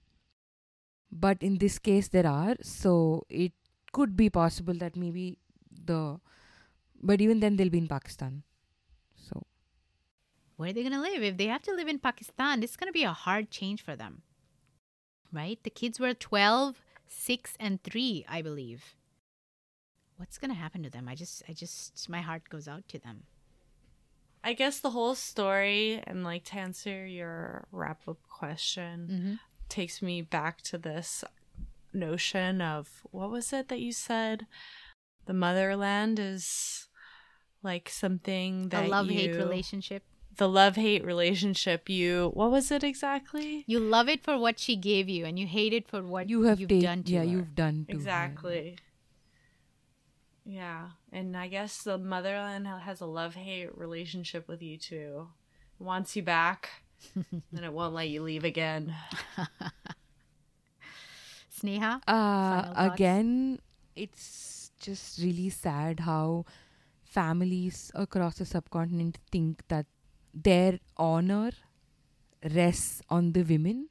But 1.12 1.42
in 1.42 1.58
this 1.60 1.80
case, 1.80 2.10
there 2.10 2.28
are. 2.28 2.56
So 2.62 3.26
it 3.30 3.54
could 3.94 4.16
be 4.18 4.30
possible 4.30 4.74
that 4.84 4.96
maybe 4.96 5.38
the, 5.92 6.20
but 7.02 7.22
even 7.22 7.40
then 7.40 7.56
they'll 7.56 7.70
be 7.70 7.78
in 7.78 7.88
Pakistan. 7.88 8.44
So 9.28 9.46
Where 10.58 10.70
are 10.70 10.74
they 10.74 10.82
going 10.82 10.94
to 10.94 11.00
live? 11.02 11.24
If 11.24 11.38
they 11.38 11.48
have 11.48 11.64
to 11.64 11.74
live 11.74 11.88
in 11.88 12.00
Pakistan, 12.00 12.64
it's 12.64 12.76
going 12.76 12.90
to 12.92 13.00
be 13.00 13.04
a 13.04 13.14
hard 13.14 13.52
change 13.52 13.82
for 13.82 13.96
them. 13.96 14.22
Right? 15.32 15.60
The 15.64 15.70
kids 15.70 16.00
were 16.00 16.14
12, 16.14 16.82
6, 17.08 17.54
and 17.60 17.84
3, 17.84 18.26
I 18.28 18.42
believe. 18.42 18.96
What's 20.18 20.38
going 20.38 20.50
to 20.52 20.56
happen 20.58 20.84
to 20.84 20.90
them? 20.90 21.08
I 21.08 21.16
just, 21.16 21.44
I 21.50 21.54
just, 21.54 22.08
my 22.10 22.22
heart 22.22 22.44
goes 22.50 22.68
out 22.68 22.88
to 22.90 23.00
them. 23.00 23.24
I 24.44 24.54
guess 24.54 24.80
the 24.80 24.92
whole 24.92 25.16
story 25.16 26.02
and 26.06 26.24
like 26.24 26.46
to 26.46 26.56
answer 26.58 27.06
your 27.06 27.68
wrap 27.72 28.02
up 28.08 28.18
question 28.30 29.08
Mm-hmm. 29.12 29.34
takes 29.70 30.02
me 30.02 30.22
back 30.22 30.62
to 30.64 30.78
this 30.78 31.24
notion 31.94 32.62
of 32.62 33.02
what 33.12 33.32
was 33.32 33.52
it 33.52 33.70
that 33.70 33.80
you 33.80 33.92
said? 33.92 34.46
The 35.26 35.34
motherland 35.34 36.20
is 36.20 36.88
like 37.64 37.90
something 37.90 38.70
that 38.70 38.86
A 38.86 38.88
love 38.88 39.10
hate 39.10 39.36
relationship. 39.36 40.04
The 40.38 40.48
love 40.48 40.76
hate 40.76 41.04
relationship. 41.04 41.90
You 41.90 42.30
what 42.36 42.52
was 42.52 42.70
it 42.70 42.84
exactly? 42.84 43.64
You 43.68 43.80
love 43.80 44.08
it 44.10 44.24
for 44.24 44.38
what 44.38 44.60
she 44.60 44.76
gave 44.76 45.10
you, 45.10 45.26
and 45.26 45.40
you 45.40 45.48
hate 45.48 45.74
it 45.74 45.88
for 45.90 46.04
what 46.04 46.30
you 46.30 46.44
have 46.44 46.60
you've 46.60 46.70
ta- 46.70 46.82
done 46.82 47.04
to 47.04 47.12
yeah, 47.14 47.20
her. 47.20 47.26
you've 47.26 47.56
done 47.56 47.86
to 47.90 47.94
her. 47.94 47.98
Exactly. 50.46 50.56
Yeah, 50.56 50.90
and 51.12 51.36
I 51.36 51.48
guess 51.48 51.84
the 51.84 51.98
motherland 51.98 52.68
has 52.68 53.02
a 53.02 53.06
love 53.06 53.36
hate 53.36 53.78
relationship 53.78 54.48
with 54.48 54.62
you 54.62 54.78
too. 54.78 55.28
It 55.80 55.84
wants 55.84 56.16
you 56.16 56.22
back, 56.24 56.70
and 57.16 57.66
it 57.66 57.74
won't 57.74 57.94
let 57.94 58.10
you 58.10 58.22
leave 58.24 58.44
again. 58.44 58.96
Sneha? 61.52 62.02
Uh, 62.08 62.74
again, 62.76 63.60
it's 63.96 64.72
just 64.80 65.20
really 65.20 65.50
sad 65.50 66.02
how 66.02 66.46
families 67.04 67.92
across 67.96 68.36
the 68.36 68.46
subcontinent 68.46 69.18
think 69.32 69.64
that 69.70 69.86
their 70.34 70.80
honor 70.98 71.52
rests 72.54 73.02
on 73.10 73.32
the 73.32 73.44
women. 73.44 73.90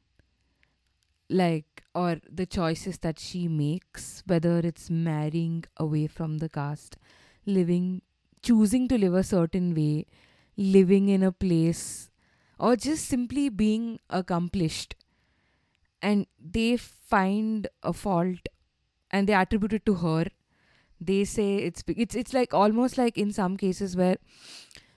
Like, 1.35 1.83
or 1.95 2.21
the 2.31 2.47
choices 2.47 2.99
that 3.01 3.19
she 3.19 3.49
makes, 3.49 4.23
whether 4.27 4.59
it's 4.61 4.89
marrying 4.91 5.65
away 5.77 6.07
from 6.07 6.39
the 6.39 6.49
caste, 6.49 6.97
living, 7.47 8.03
choosing 8.43 8.89
to 8.89 8.99
live 8.99 9.15
a 9.15 9.25
certain 9.25 9.75
way, 9.75 10.07
living 10.57 11.09
in 11.09 11.23
a 11.23 11.33
place, 11.33 12.11
or 12.59 12.77
just 12.77 13.07
simply 13.07 13.49
being 13.49 13.99
accomplished. 14.11 14.95
And 16.03 16.27
they 16.39 16.77
find 16.77 17.67
a 17.83 17.93
fault 17.93 18.39
and 19.11 19.29
they 19.29 19.35
attribute 19.35 19.75
it 19.75 19.87
to 19.87 19.95
her. 19.97 20.27
They 21.01 21.25
say 21.25 21.57
it's 21.59 21.85
it's 21.89 22.15
it's 22.15 22.35
like 22.35 22.55
almost 22.55 22.99
like 22.99 23.19
in 23.19 23.33
some 23.33 23.57
cases 23.59 23.97
where 23.97 24.17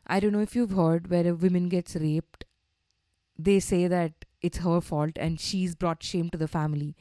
i 0.08 0.20
don't 0.20 0.34
know 0.34 0.42
if 0.42 0.56
you've 0.56 0.72
heard 0.72 1.10
where 1.12 1.28
a 1.28 1.36
woman 1.36 1.70
gets 1.70 1.96
raped 1.96 2.46
they 3.38 3.60
say 3.60 3.88
that 3.88 4.26
it's 4.48 4.64
her 4.68 4.80
fault 4.90 5.22
and 5.28 5.40
she's 5.40 5.76
brought 5.76 6.10
shame 6.12 6.30
to 6.30 6.38
the 6.44 6.48
family 6.56 6.96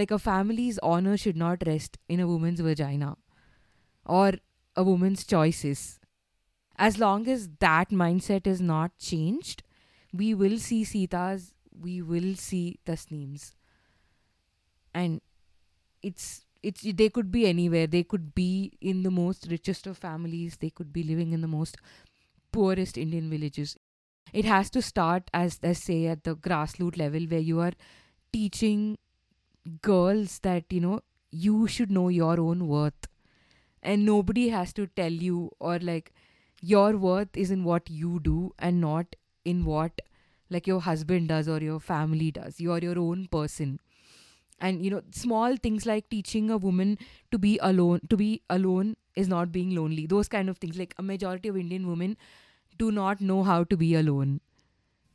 like 0.00 0.10
a 0.10 0.18
family's 0.18 0.78
honor 0.90 1.16
should 1.16 1.36
not 1.36 1.66
rest 1.66 1.98
in 2.08 2.20
a 2.20 2.28
woman's 2.32 2.60
vagina 2.60 3.14
or 4.04 4.32
a 4.76 4.84
woman's 4.90 5.24
choices 5.24 5.86
as 6.76 6.98
long 6.98 7.26
as 7.28 7.48
that 7.64 7.90
mindset 8.02 8.46
is 8.46 8.60
not 8.60 8.98
changed 8.98 9.64
we 10.12 10.34
will 10.42 10.58
see 10.58 10.84
sita's 10.92 11.52
we 11.80 12.02
will 12.02 12.34
see 12.34 12.78
Tasneem's. 12.86 13.54
And 14.92 15.20
it's 16.02 16.44
it's 16.62 16.82
they 16.82 17.08
could 17.08 17.30
be 17.30 17.46
anywhere. 17.46 17.86
They 17.86 18.02
could 18.02 18.34
be 18.34 18.72
in 18.80 19.02
the 19.02 19.10
most 19.10 19.46
richest 19.50 19.86
of 19.86 19.96
families. 19.96 20.58
They 20.58 20.70
could 20.70 20.92
be 20.92 21.02
living 21.02 21.32
in 21.32 21.40
the 21.40 21.48
most 21.48 21.76
poorest 22.52 22.98
Indian 22.98 23.30
villages. 23.30 23.76
It 24.32 24.44
has 24.44 24.70
to 24.70 24.82
start 24.82 25.30
as 25.34 25.58
as 25.62 25.82
say 25.82 26.06
at 26.06 26.24
the 26.24 26.36
grassroots 26.36 26.96
level 26.98 27.22
where 27.34 27.40
you 27.50 27.60
are 27.60 27.72
teaching 28.32 28.98
girls 29.82 30.38
that 30.40 30.64
you 30.72 30.80
know 30.80 31.00
you 31.30 31.66
should 31.66 31.90
know 31.90 32.08
your 32.08 32.40
own 32.40 32.66
worth 32.68 33.08
and 33.82 34.04
nobody 34.06 34.48
has 34.48 34.72
to 34.74 34.86
tell 34.88 35.12
you 35.12 35.50
or 35.60 35.78
like 35.78 36.12
your 36.60 36.96
worth 36.96 37.36
is 37.36 37.50
in 37.50 37.64
what 37.64 37.90
you 37.90 38.20
do 38.20 38.52
and 38.58 38.80
not 38.80 39.16
in 39.44 39.64
what 39.64 40.00
like 40.50 40.66
your 40.66 40.80
husband 40.80 41.28
does 41.28 41.48
or 41.48 41.60
your 41.60 41.80
family 41.80 42.30
does. 42.30 42.60
You 42.60 42.72
are 42.72 42.78
your 42.80 42.98
own 42.98 43.28
person. 43.28 43.80
And 44.60 44.84
you 44.84 44.90
know, 44.90 45.02
small 45.12 45.56
things 45.56 45.86
like 45.86 46.10
teaching 46.10 46.50
a 46.50 46.58
woman 46.58 46.98
to 47.30 47.38
be 47.38 47.58
alone, 47.62 48.00
to 48.10 48.16
be 48.16 48.42
alone 48.50 48.96
is 49.16 49.28
not 49.28 49.52
being 49.52 49.74
lonely. 49.74 50.06
Those 50.06 50.28
kind 50.28 50.48
of 50.50 50.58
things. 50.58 50.76
Like 50.78 50.94
a 50.98 51.02
majority 51.02 51.48
of 51.48 51.56
Indian 51.56 51.88
women 51.88 52.16
do 52.82 52.90
not 52.98 53.20
know 53.30 53.42
how 53.50 53.58
to 53.72 53.76
be 53.82 53.94
alone. 54.02 54.40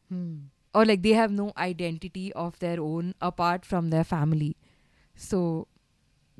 Hmm. 0.10 0.36
Or 0.74 0.86
like 0.86 1.04
they 1.04 1.14
have 1.18 1.32
no 1.32 1.52
identity 1.66 2.26
of 2.34 2.60
their 2.60 2.80
own 2.82 3.14
apart 3.22 3.66
from 3.66 3.90
their 3.92 4.04
family. 4.04 4.56
So 5.16 5.42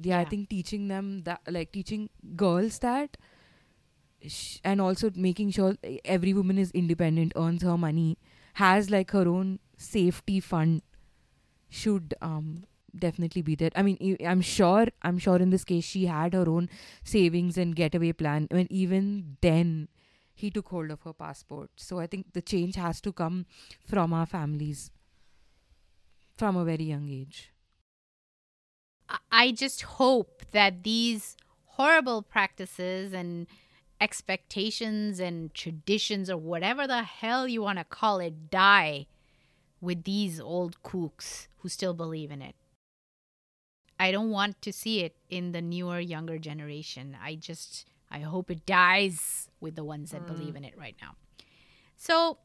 yeah, 0.10 0.20
I 0.20 0.26
think 0.26 0.50
teaching 0.50 0.88
them 0.90 1.24
that 1.30 1.42
like 1.58 1.72
teaching 1.72 2.10
girls 2.36 2.80
that 2.80 3.18
sh- 4.28 4.60
and 4.64 4.82
also 4.82 5.12
making 5.16 5.52
sure 5.52 5.76
every 6.04 6.34
woman 6.34 6.58
is 6.58 6.72
independent, 6.72 7.34
earns 7.36 7.64
her 7.64 7.78
money, 7.78 8.18
has 8.56 8.90
like 8.90 9.12
her 9.12 9.28
own 9.28 9.60
safety 9.78 10.40
fund 10.40 10.82
should 11.70 12.14
um 12.22 12.64
definitely 12.98 13.42
be 13.42 13.56
there. 13.56 13.72
I 13.76 13.82
mean, 13.82 14.18
I'm 14.26 14.42
sure, 14.42 14.88
I'm 15.02 15.18
sure 15.18 15.38
in 15.38 15.50
this 15.50 15.64
case 15.66 15.84
she 15.84 16.06
had 16.06 16.34
her 16.34 16.48
own 16.50 16.70
savings 17.04 17.58
and 17.58 17.76
getaway 17.76 18.14
plan. 18.14 18.48
I 18.52 18.56
mean, 18.56 18.68
even 18.70 19.38
then 19.42 19.90
he 20.36 20.52
took 20.52 20.68
hold 20.68 20.92
of 20.92 21.02
her 21.02 21.14
passport. 21.14 21.72
So 21.78 22.00
I 22.00 22.08
think 22.08 22.34
the 22.34 22.42
change 22.42 22.76
has 22.76 23.02
to 23.02 23.12
come 23.12 23.46
from 23.84 24.14
our 24.14 24.26
families 24.26 24.92
from 26.38 26.58
a 26.58 26.66
very 26.66 26.84
young 26.84 27.10
age. 27.10 27.52
I- 29.32 29.52
just 29.52 29.84
hope 29.84 30.44
that 30.52 30.84
these 30.84 31.38
horrible 31.78 32.22
practices 32.22 33.14
and 33.14 33.48
expectations 34.02 35.20
and 35.20 35.54
traditions 35.54 36.30
or 36.30 36.38
whatever 36.38 36.86
the 36.88 37.04
hell 37.04 37.48
you 37.48 37.62
want 37.62 37.80
to 37.80 37.86
call 37.86 38.20
it 38.20 38.50
die 38.50 39.08
with 39.80 40.04
these 40.04 40.40
old 40.40 40.82
kooks 40.84 41.48
who 41.60 41.70
still 41.70 41.94
believe 41.94 42.32
in 42.32 42.42
it. 42.42 42.56
I 43.98 44.12
don't 44.12 44.32
want 44.32 44.62
to 44.64 44.74
see 44.74 45.02
it 45.02 45.16
in 45.30 45.54
the 45.54 45.62
newer, 45.62 46.00
younger 46.00 46.38
generation. 46.38 47.18
I 47.22 47.36
just, 47.36 47.86
I 48.16 48.20
hope 48.20 48.50
it 48.50 48.66
dies 48.66 49.50
with 49.60 49.76
the 49.76 49.84
ones 49.84 50.12
that 50.12 50.26
believe 50.26 50.54
mm. 50.54 50.58
in 50.58 50.64
it 50.64 50.78
right 50.78 50.96
now. 51.02 51.16
So, 51.98 52.38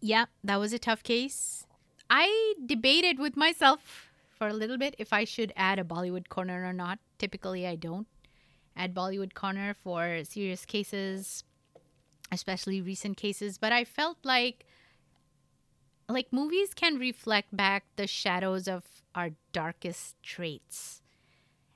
yeah, 0.00 0.26
that 0.44 0.60
was 0.60 0.72
a 0.72 0.78
tough 0.78 1.02
case. 1.02 1.66
I 2.08 2.54
debated 2.64 3.18
with 3.18 3.36
myself 3.36 4.12
for 4.30 4.46
a 4.46 4.52
little 4.52 4.78
bit 4.78 4.94
if 4.96 5.12
I 5.12 5.24
should 5.24 5.52
add 5.56 5.80
a 5.80 5.84
Bollywood 5.84 6.28
corner 6.28 6.64
or 6.64 6.72
not. 6.72 7.00
Typically, 7.18 7.66
I 7.66 7.74
don't 7.74 8.06
add 8.76 8.94
Bollywood 8.94 9.34
corner 9.34 9.74
for 9.74 10.22
serious 10.22 10.64
cases, 10.64 11.42
especially 12.30 12.80
recent 12.80 13.16
cases, 13.16 13.58
but 13.58 13.72
I 13.72 13.82
felt 13.84 14.18
like 14.22 14.64
like 16.08 16.32
movies 16.32 16.72
can 16.72 16.98
reflect 16.98 17.54
back 17.54 17.84
the 17.96 18.06
shadows 18.06 18.68
of 18.68 18.84
our 19.14 19.30
darkest 19.52 20.14
traits. 20.22 21.02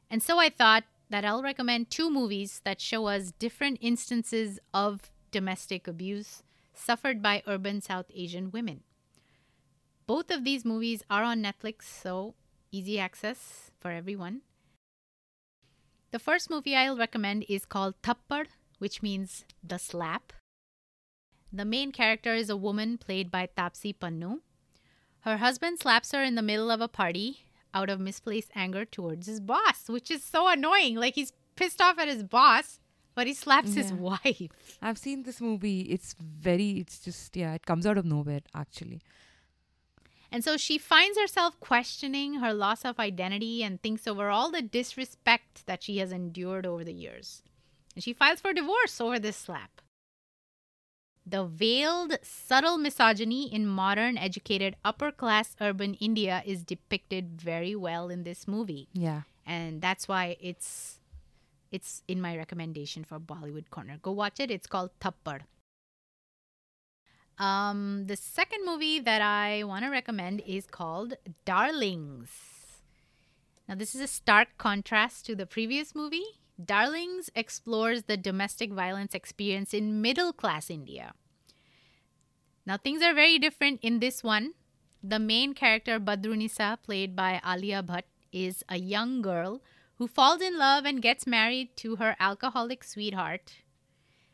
And 0.08 0.22
so 0.22 0.38
I 0.38 0.48
thought 0.48 0.84
that 1.12 1.26
I'll 1.26 1.42
recommend 1.42 1.90
two 1.90 2.10
movies 2.10 2.62
that 2.64 2.80
show 2.80 3.06
us 3.06 3.32
different 3.38 3.76
instances 3.82 4.58
of 4.72 5.10
domestic 5.30 5.86
abuse 5.86 6.42
suffered 6.72 7.20
by 7.20 7.42
urban 7.46 7.82
South 7.82 8.06
Asian 8.14 8.50
women. 8.50 8.80
Both 10.06 10.30
of 10.30 10.42
these 10.42 10.64
movies 10.64 11.02
are 11.10 11.22
on 11.22 11.42
Netflix, 11.42 11.82
so 11.82 12.34
easy 12.70 12.98
access 12.98 13.70
for 13.78 13.90
everyone. 13.90 14.40
The 16.12 16.18
first 16.18 16.48
movie 16.48 16.74
I'll 16.74 16.96
recommend 16.96 17.44
is 17.46 17.66
called 17.66 18.00
Thappad, 18.02 18.46
which 18.78 19.02
means 19.02 19.44
the 19.62 19.78
slap. 19.78 20.32
The 21.52 21.66
main 21.66 21.92
character 21.92 22.34
is 22.34 22.48
a 22.48 22.56
woman 22.56 22.96
played 22.96 23.30
by 23.30 23.48
Taapsee 23.54 23.98
Pannu. 23.98 24.38
Her 25.20 25.36
husband 25.36 25.78
slaps 25.78 26.12
her 26.12 26.22
in 26.22 26.36
the 26.36 26.42
middle 26.42 26.70
of 26.70 26.80
a 26.80 26.88
party 26.88 27.44
out 27.74 27.90
of 27.90 28.00
misplaced 28.00 28.50
anger 28.54 28.84
towards 28.84 29.26
his 29.26 29.40
boss, 29.40 29.88
which 29.88 30.10
is 30.10 30.22
so 30.22 30.48
annoying. 30.48 30.96
Like 30.96 31.14
he's 31.14 31.32
pissed 31.56 31.80
off 31.80 31.98
at 31.98 32.08
his 32.08 32.22
boss, 32.22 32.80
but 33.14 33.26
he 33.26 33.34
slaps 33.34 33.74
his 33.74 33.92
wife. 33.92 34.50
I've 34.80 34.98
seen 34.98 35.24
this 35.24 35.40
movie. 35.40 35.82
It's 35.82 36.14
very, 36.18 36.70
it's 36.70 37.00
just, 37.00 37.36
yeah, 37.36 37.52
it 37.54 37.66
comes 37.66 37.86
out 37.86 37.98
of 37.98 38.06
nowhere, 38.06 38.40
actually. 38.54 39.02
And 40.30 40.42
so 40.42 40.56
she 40.56 40.78
finds 40.78 41.18
herself 41.18 41.60
questioning 41.60 42.36
her 42.36 42.54
loss 42.54 42.86
of 42.86 42.98
identity 42.98 43.62
and 43.62 43.82
thinks 43.82 44.06
over 44.06 44.30
all 44.30 44.50
the 44.50 44.62
disrespect 44.62 45.66
that 45.66 45.82
she 45.82 45.98
has 45.98 46.10
endured 46.10 46.64
over 46.64 46.84
the 46.84 46.94
years. 46.94 47.42
And 47.94 48.02
she 48.02 48.14
files 48.14 48.40
for 48.40 48.54
divorce 48.54 48.98
over 48.98 49.18
this 49.18 49.36
slap. 49.36 49.81
The 51.24 51.44
veiled, 51.44 52.18
subtle 52.22 52.78
misogyny 52.78 53.52
in 53.52 53.66
modern, 53.66 54.18
educated, 54.18 54.76
upper 54.84 55.12
class 55.12 55.54
urban 55.60 55.94
India 55.94 56.42
is 56.44 56.64
depicted 56.64 57.40
very 57.40 57.76
well 57.76 58.08
in 58.08 58.24
this 58.24 58.48
movie. 58.48 58.88
Yeah. 58.92 59.22
And 59.46 59.80
that's 59.80 60.08
why 60.08 60.36
it's 60.40 60.98
it's 61.70 62.02
in 62.06 62.20
my 62.20 62.36
recommendation 62.36 63.04
for 63.04 63.18
Bollywood 63.18 63.70
Corner. 63.70 63.98
Go 64.02 64.12
watch 64.12 64.40
it. 64.40 64.50
It's 64.50 64.66
called 64.66 64.90
Thappad. 65.00 65.42
Um, 67.38 68.04
the 68.06 68.16
second 68.16 68.64
movie 68.66 69.00
that 69.00 69.22
I 69.22 69.64
want 69.64 69.84
to 69.84 69.90
recommend 69.90 70.42
is 70.46 70.66
called 70.66 71.14
Darlings. 71.44 72.28
Now, 73.68 73.74
this 73.74 73.94
is 73.94 74.00
a 74.00 74.06
stark 74.06 74.48
contrast 74.58 75.24
to 75.26 75.34
the 75.34 75.46
previous 75.46 75.94
movie. 75.94 76.41
Darlings 76.62 77.30
explores 77.34 78.04
the 78.04 78.16
domestic 78.16 78.72
violence 78.72 79.14
experience 79.14 79.72
in 79.72 80.02
middle 80.02 80.32
class 80.32 80.70
India. 80.70 81.14
Now, 82.64 82.76
things 82.76 83.02
are 83.02 83.14
very 83.14 83.38
different 83.38 83.80
in 83.82 83.98
this 83.98 84.22
one. 84.22 84.54
The 85.02 85.18
main 85.18 85.54
character, 85.54 85.98
Badrunisa, 85.98 86.78
played 86.82 87.16
by 87.16 87.40
Alia 87.44 87.82
Bhatt, 87.82 88.04
is 88.32 88.62
a 88.68 88.78
young 88.78 89.20
girl 89.20 89.62
who 89.96 90.06
falls 90.06 90.40
in 90.40 90.58
love 90.58 90.84
and 90.84 91.02
gets 91.02 91.26
married 91.26 91.76
to 91.78 91.96
her 91.96 92.16
alcoholic 92.20 92.84
sweetheart. 92.84 93.54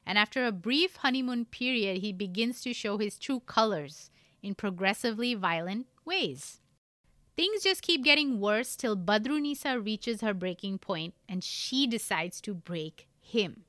And 0.04 0.18
after 0.18 0.44
a 0.44 0.52
brief 0.52 0.96
honeymoon 0.96 1.46
period, 1.46 1.98
he 1.98 2.12
begins 2.12 2.60
to 2.62 2.74
show 2.74 2.98
his 2.98 3.18
true 3.18 3.40
colors 3.40 4.10
in 4.42 4.54
progressively 4.54 5.34
violent 5.34 5.86
ways. 6.04 6.60
Things 7.38 7.62
just 7.62 7.82
keep 7.82 8.02
getting 8.02 8.40
worse 8.40 8.74
till 8.74 8.96
Badrunisa 8.96 9.84
reaches 9.84 10.22
her 10.22 10.34
breaking 10.34 10.78
point 10.78 11.14
and 11.28 11.44
she 11.44 11.86
decides 11.86 12.40
to 12.40 12.52
break 12.52 13.06
him. 13.20 13.62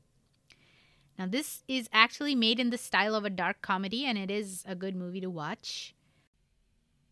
Now, 1.20 1.28
this 1.28 1.62
is 1.68 1.88
actually 1.94 2.34
made 2.34 2.60
in 2.60 2.72
the 2.72 2.80
style 2.80 3.14
of 3.14 3.26
a 3.26 3.30
dark 3.30 3.62
comedy 3.62 4.06
and 4.06 4.18
it 4.18 4.32
is 4.32 4.64
a 4.68 4.74
good 4.74 4.96
movie 4.96 5.22
to 5.22 5.30
watch. 5.30 5.94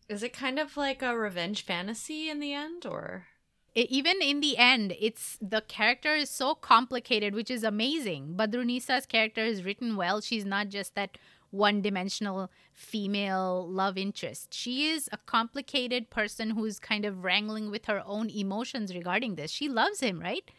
Is 0.08 0.24
it 0.24 0.32
kind 0.32 0.58
of 0.58 0.76
like 0.76 1.00
a 1.00 1.16
revenge 1.16 1.64
fantasy 1.64 2.28
in 2.28 2.40
the 2.40 2.54
end, 2.54 2.84
or? 2.84 3.28
Even 3.76 4.16
in 4.20 4.40
the 4.40 4.56
end, 4.56 4.96
it's 4.98 5.38
the 5.40 5.60
character 5.60 6.16
is 6.16 6.28
so 6.28 6.56
complicated, 6.56 7.36
which 7.36 7.52
is 7.52 7.62
amazing. 7.62 8.34
Badrunisa's 8.36 9.06
character 9.06 9.44
is 9.44 9.62
written 9.62 9.94
well. 9.94 10.20
She's 10.20 10.44
not 10.44 10.70
just 10.70 10.96
that 10.96 11.18
one 11.50 11.80
dimensional 11.80 12.50
female 12.72 13.66
love 13.68 13.96
interest. 13.96 14.52
She 14.52 14.88
is 14.88 15.08
a 15.12 15.16
complicated 15.18 16.10
person 16.10 16.50
who's 16.50 16.78
kind 16.78 17.04
of 17.04 17.24
wrangling 17.24 17.70
with 17.70 17.86
her 17.86 18.02
own 18.04 18.28
emotions 18.30 18.94
regarding 18.94 19.34
this. 19.36 19.50
She 19.50 19.68
loves 19.68 20.00
him, 20.00 20.20
right? 20.20 20.50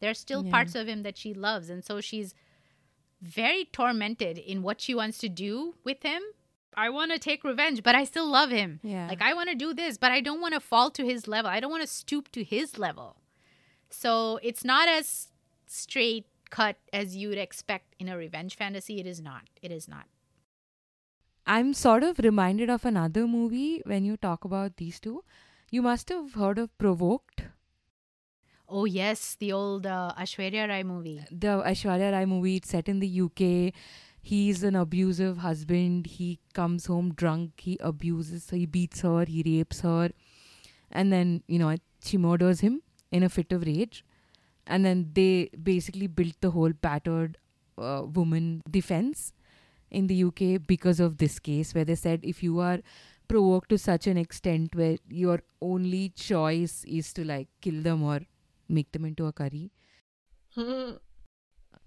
There 0.00 0.10
are 0.10 0.14
still 0.14 0.44
Yeah. 0.44 0.50
parts 0.52 0.74
of 0.74 0.86
him 0.86 1.02
that 1.02 1.18
she 1.18 1.34
loves. 1.34 1.68
And 1.70 1.84
so 1.84 2.00
she's 2.00 2.34
very 3.20 3.64
tormented 3.64 4.38
in 4.38 4.62
what 4.62 4.80
she 4.80 4.94
wants 4.94 5.18
to 5.18 5.28
do 5.28 5.74
with 5.84 6.02
him. 6.04 6.22
I 6.76 6.88
want 6.90 7.10
to 7.10 7.18
take 7.18 7.42
revenge, 7.42 7.82
but 7.82 7.96
I 7.96 8.04
still 8.04 8.28
love 8.28 8.50
him. 8.50 8.78
Yeah. 8.84 9.08
Like, 9.08 9.20
I 9.20 9.34
want 9.34 9.48
to 9.48 9.56
do 9.56 9.74
this, 9.74 9.98
but 9.98 10.12
I 10.12 10.20
don't 10.20 10.40
want 10.40 10.54
to 10.54 10.60
fall 10.60 10.90
to 10.92 11.04
his 11.04 11.26
level. 11.26 11.50
I 11.50 11.58
don't 11.58 11.70
want 11.72 11.82
to 11.82 11.88
stoop 11.88 12.30
to 12.32 12.44
his 12.44 12.78
level. 12.78 13.16
So 13.90 14.38
it's 14.44 14.64
not 14.64 14.86
as 14.88 15.28
straight 15.66 16.26
cut 16.50 16.76
as 16.92 17.16
you 17.16 17.28
would 17.30 17.38
expect 17.38 17.96
in 17.98 18.08
a 18.08 18.16
revenge 18.16 18.54
fantasy. 18.54 19.00
It 19.00 19.06
is 19.06 19.20
not. 19.20 19.48
It 19.60 19.72
is 19.72 19.88
not. 19.88 20.06
I'm 21.48 21.72
sort 21.74 22.02
of 22.04 22.18
reminded 22.18 22.70
of 22.70 22.84
another 22.84 23.26
movie 23.26 23.82
when 23.86 24.04
you 24.04 24.16
talk 24.16 24.44
about 24.44 24.76
these 24.76 25.00
two. 25.00 25.24
You 25.70 25.82
must 25.82 26.08
have 26.10 26.34
heard 26.34 26.58
of 26.58 26.76
Provoked, 26.78 27.42
Oh, 28.70 28.84
yes, 28.84 29.34
the 29.40 29.50
old 29.52 29.86
uh, 29.86 30.12
Aishwarya 30.18 30.68
Rai 30.68 30.82
movie. 30.82 31.24
the 31.30 31.62
Aishwarya 31.66 32.12
Rai 32.12 32.26
movie. 32.26 32.56
It's 32.56 32.68
set 32.68 32.86
in 32.86 32.98
the 33.00 33.20
UK. 33.22 33.72
He's 34.20 34.62
an 34.62 34.76
abusive 34.76 35.38
husband. 35.38 36.06
He 36.06 36.38
comes 36.52 36.84
home 36.84 37.14
drunk. 37.14 37.60
He 37.60 37.78
abuses 37.80 38.50
her. 38.50 38.58
He 38.58 38.66
beats 38.66 39.00
her. 39.00 39.24
He 39.24 39.42
rapes 39.46 39.80
her. 39.80 40.10
And 40.92 41.10
then, 41.10 41.42
you 41.46 41.58
know, 41.58 41.74
she 42.04 42.18
murders 42.18 42.60
him 42.60 42.82
in 43.10 43.22
a 43.22 43.30
fit 43.30 43.50
of 43.52 43.64
rage. 43.64 44.04
And 44.66 44.84
then 44.84 45.12
they 45.14 45.48
basically 45.62 46.06
built 46.06 46.34
the 46.42 46.50
whole 46.50 46.74
battered 46.74 47.38
uh, 47.78 48.02
woman 48.04 48.62
defense 48.70 49.32
in 49.90 50.06
the 50.06 50.24
UK 50.24 50.60
because 50.66 51.00
of 51.00 51.18
this 51.18 51.38
case, 51.38 51.74
where 51.74 51.84
they 51.84 51.94
said 51.94 52.20
if 52.22 52.42
you 52.42 52.58
are 52.60 52.80
provoked 53.28 53.68
to 53.68 53.78
such 53.78 54.06
an 54.06 54.16
extent 54.16 54.74
where 54.74 54.96
your 55.08 55.40
only 55.60 56.08
choice 56.10 56.84
is 56.86 57.12
to 57.12 57.24
like 57.24 57.48
kill 57.60 57.82
them 57.82 58.02
or 58.02 58.20
make 58.68 58.90
them 58.92 59.04
into 59.04 59.26
a 59.26 59.32
curry. 59.32 59.70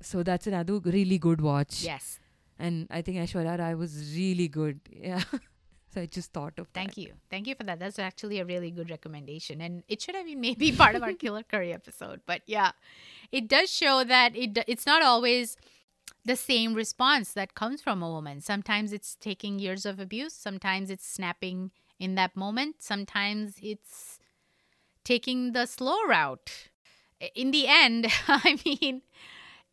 So 0.03 0.23
that's 0.23 0.47
another 0.47 0.79
really 0.79 1.19
good 1.19 1.41
watch. 1.41 1.83
Yes. 1.83 2.19
And 2.57 2.87
I 2.89 3.03
think 3.03 3.17
Aishwarya 3.17 3.59
Rai 3.59 3.75
was 3.75 4.15
really 4.15 4.47
good. 4.47 4.79
Yeah. 4.91 5.21
so 5.93 6.01
I 6.01 6.07
just 6.07 6.33
thought 6.33 6.57
of 6.57 6.67
Thank 6.73 6.95
that. 6.95 7.01
you. 7.01 7.13
Thank 7.29 7.45
you 7.45 7.53
for 7.53 7.63
that. 7.65 7.79
That's 7.79 7.99
actually 7.99 8.39
a 8.39 8.45
really 8.45 8.71
good 8.71 8.89
recommendation. 8.89 9.61
And 9.61 9.83
it 9.87 10.01
should 10.01 10.15
have 10.15 10.25
been 10.25 10.41
maybe 10.41 10.71
part 10.71 10.95
of 10.95 11.03
our 11.03 11.13
Killer 11.23 11.43
Curry 11.43 11.71
episode. 11.71 12.21
But 12.25 12.41
yeah, 12.47 12.71
it 13.31 13.47
does 13.47 13.71
show 13.71 14.03
that 14.03 14.35
it 14.35 14.57
it's 14.67 14.87
not 14.87 15.03
always 15.03 15.55
the 16.25 16.35
same 16.35 16.73
response 16.73 17.33
that 17.33 17.55
comes 17.55 17.81
from 17.81 18.01
a 18.03 18.09
woman. 18.09 18.41
Sometimes 18.41 18.93
it's 18.93 19.15
taking 19.15 19.59
years 19.59 19.85
of 19.85 19.99
abuse, 19.99 20.33
sometimes 20.33 20.89
it's 20.89 21.07
snapping 21.07 21.71
in 21.99 22.15
that 22.15 22.35
moment, 22.35 22.75
sometimes 22.79 23.55
it's 23.61 24.19
taking 25.03 25.53
the 25.53 25.65
slow 25.65 26.03
route. 26.07 26.69
In 27.35 27.51
the 27.51 27.67
end, 27.67 28.07
I 28.27 28.57
mean, 28.65 29.01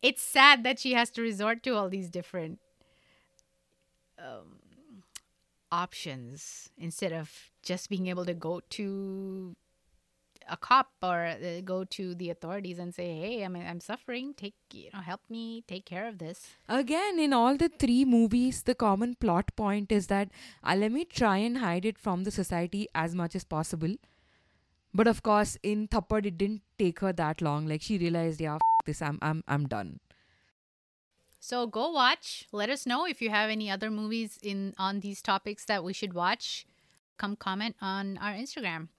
it's 0.01 0.21
sad 0.21 0.63
that 0.63 0.79
she 0.79 0.93
has 0.93 1.09
to 1.11 1.21
resort 1.21 1.63
to 1.63 1.75
all 1.75 1.89
these 1.89 2.09
different 2.09 2.59
um, 4.17 4.59
options 5.71 6.69
instead 6.77 7.11
of 7.11 7.31
just 7.63 7.89
being 7.89 8.07
able 8.07 8.25
to 8.25 8.33
go 8.33 8.61
to 8.71 9.55
a 10.49 10.57
cop 10.57 10.91
or 11.01 11.25
uh, 11.25 11.61
go 11.63 11.83
to 11.83 12.15
the 12.15 12.29
authorities 12.29 12.79
and 12.79 12.93
say, 12.93 13.07
"Hey, 13.19 13.43
I'm 13.43 13.55
I'm 13.55 13.79
suffering. 13.79 14.33
Take 14.33 14.55
you 14.73 14.89
know, 14.93 14.99
help 14.99 15.21
me 15.29 15.63
take 15.67 15.85
care 15.85 16.07
of 16.07 16.17
this." 16.17 16.41
Again, 16.67 17.19
in 17.19 17.33
all 17.33 17.57
the 17.57 17.69
three 17.69 18.03
movies, 18.05 18.63
the 18.63 18.75
common 18.75 19.15
plot 19.15 19.55
point 19.55 19.91
is 19.91 20.07
that 20.07 20.29
uh, 20.63 20.75
let 20.75 20.91
me 20.91 21.05
try 21.05 21.37
and 21.37 21.59
hide 21.59 21.85
it 21.85 21.97
from 21.97 22.23
the 22.23 22.31
society 22.31 22.87
as 22.95 23.15
much 23.15 23.35
as 23.35 23.43
possible. 23.43 23.95
But 24.93 25.07
of 25.07 25.21
course, 25.21 25.57
in 25.61 25.87
Thappad, 25.87 26.25
it 26.25 26.37
didn't 26.37 26.61
take 26.77 26.99
her 26.99 27.13
that 27.13 27.41
long. 27.41 27.67
Like 27.67 27.81
she 27.81 27.97
realized, 27.97 28.41
yeah, 28.41 28.55
f- 28.55 28.85
this, 28.85 29.01
I'm, 29.01 29.19
I'm, 29.21 29.43
I'm 29.47 29.67
done. 29.67 29.99
So 31.39 31.67
go 31.67 31.91
watch. 31.91 32.47
Let 32.51 32.69
us 32.69 32.85
know 32.85 33.05
if 33.05 33.21
you 33.21 33.29
have 33.29 33.49
any 33.49 33.69
other 33.69 33.89
movies 33.89 34.37
in 34.41 34.73
on 34.77 34.99
these 34.99 35.21
topics 35.21 35.65
that 35.65 35.83
we 35.83 35.93
should 35.93 36.13
watch. 36.13 36.65
Come 37.17 37.35
comment 37.35 37.75
on 37.81 38.17
our 38.17 38.33
Instagram. 38.33 38.89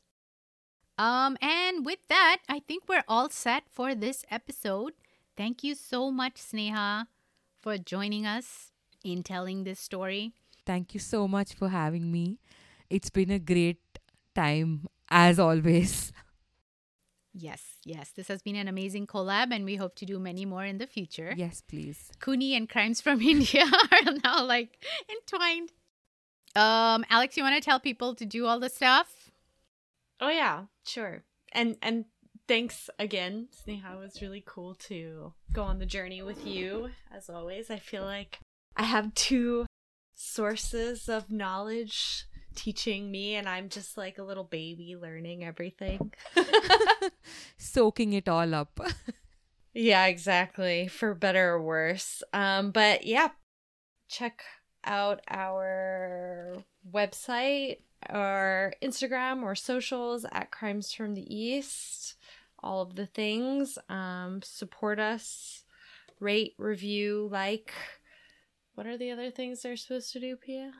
Um, 1.01 1.39
and 1.41 1.87
with 1.87 2.01
that, 2.11 2.41
I 2.47 2.59
think 2.59 2.85
we're 2.87 3.09
all 3.09 3.31
set 3.31 3.63
for 3.71 3.95
this 3.95 4.23
episode. 4.31 4.93
Thank 5.35 5.65
you 5.65 5.75
so 5.75 6.11
much, 6.11 6.35
Sneha, 6.35 7.07
for 7.59 7.79
joining 7.79 8.27
us 8.27 8.73
in 9.03 9.23
telling 9.23 9.65
this 9.65 9.81
story. 9.81 10.33
Thank 10.67 10.93
you 10.93 11.01
so 11.01 11.27
much 11.27 11.55
for 11.55 11.71
having 11.71 12.13
me. 12.13 12.39
It's 12.91 13.09
been 13.09 13.31
a 13.31 13.39
great 13.39 13.81
time 14.35 14.87
as 15.11 15.39
always. 15.39 16.13
Yes, 17.33 17.63
yes, 17.85 18.11
this 18.11 18.27
has 18.27 18.43
been 18.43 18.57
an 18.57 18.67
amazing 18.67 19.07
collab, 19.07 19.53
and 19.53 19.65
we 19.65 19.77
hope 19.77 19.95
to 19.95 20.05
do 20.05 20.19
many 20.19 20.45
more 20.45 20.65
in 20.65 20.79
the 20.79 20.87
future. 20.89 21.33
Yes, 21.37 21.63
please. 21.63 22.11
Kuni 22.21 22.57
and 22.57 22.69
Crimes 22.69 23.01
from 23.01 23.23
India 23.35 23.63
are 23.65 24.13
now 24.25 24.45
like 24.45 24.85
entwined. 25.09 25.71
Um, 26.57 27.05
Alex, 27.09 27.37
you 27.37 27.45
want 27.45 27.55
to 27.55 27.61
tell 27.65 27.79
people 27.79 28.17
to 28.17 28.27
do 28.27 28.47
all 28.47 28.59
the 28.59 28.69
stuff? 28.69 29.31
Oh 30.21 30.29
yeah, 30.29 30.65
sure. 30.91 31.25
And 31.53 31.77
and 31.83 32.05
thanks 32.49 32.91
again, 32.99 33.49
Sneha. 33.55 33.95
It 33.95 33.99
was 33.99 34.23
really 34.23 34.43
cool 34.47 34.75
to 34.87 35.33
go 35.53 35.63
on 35.63 35.79
the 35.79 35.87
journey 35.87 36.23
with 36.23 36.47
you. 36.47 36.91
As 37.15 37.31
always, 37.31 37.71
I 37.71 37.79
feel 37.79 38.05
like 38.05 38.39
I 38.77 38.85
have 38.85 39.15
two 39.15 39.67
sources 40.13 41.09
of 41.09 41.31
knowledge 41.31 42.25
teaching 42.55 43.11
me, 43.11 43.35
and 43.35 43.49
I'm 43.49 43.69
just 43.69 43.97
like 43.97 44.19
a 44.19 44.23
little 44.23 44.45
baby 44.45 44.97
learning 45.01 45.45
everything. 45.45 46.13
Soaking 47.57 48.13
it 48.13 48.29
all 48.29 48.55
up. 48.55 48.81
yeah, 49.75 50.07
exactly. 50.07 50.89
For 50.89 51.15
better 51.15 51.55
or 51.55 51.63
worse. 51.63 52.23
Um, 52.33 52.71
but 52.71 53.07
yeah, 53.07 53.29
check 54.09 54.43
out 54.85 55.21
our 55.29 56.65
website 56.89 57.79
or 58.09 58.73
Instagram 58.83 59.43
or 59.43 59.55
socials 59.55 60.25
at 60.33 60.51
Crimes 60.51 60.93
from 60.93 61.15
the 61.15 61.35
East. 61.35 62.15
All 62.63 62.83
of 62.83 62.95
the 62.97 63.07
things. 63.07 63.79
Um, 63.89 64.41
support 64.43 64.99
us 64.99 65.65
rate, 66.21 66.55
review, 66.59 67.29
like. 67.31 67.73
What 68.75 68.87
are 68.87 68.97
the 68.97 69.11
other 69.11 69.31
things 69.31 69.63
they're 69.63 69.77
supposed 69.77 70.13
to 70.13 70.21
do, 70.21 70.37
Pia? 70.37 70.67
Um, 70.67 70.73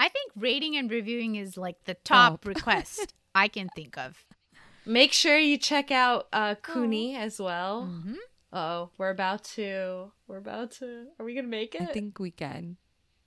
I 0.00 0.08
think 0.08 0.32
rating 0.36 0.76
and 0.76 0.90
reviewing 0.90 1.36
is 1.36 1.56
like 1.56 1.84
the 1.84 1.94
top 1.94 2.42
Top. 2.42 2.46
request 2.46 3.12
I 3.34 3.48
can 3.48 3.68
think 3.74 3.98
of. 3.98 4.24
Make 4.86 5.12
sure 5.12 5.38
you 5.38 5.58
check 5.58 5.90
out 5.90 6.28
uh 6.32 6.54
Cooney 6.54 7.14
as 7.16 7.38
well. 7.38 7.84
hmm 7.84 8.14
Oh, 8.50 8.88
we're 8.96 9.10
about 9.10 9.44
to. 9.56 10.10
We're 10.26 10.38
about 10.38 10.70
to. 10.78 11.08
Are 11.18 11.24
we 11.26 11.34
gonna 11.34 11.48
make 11.48 11.74
it? 11.74 11.82
I 11.82 11.86
think 11.86 12.18
we 12.18 12.30
can. 12.30 12.78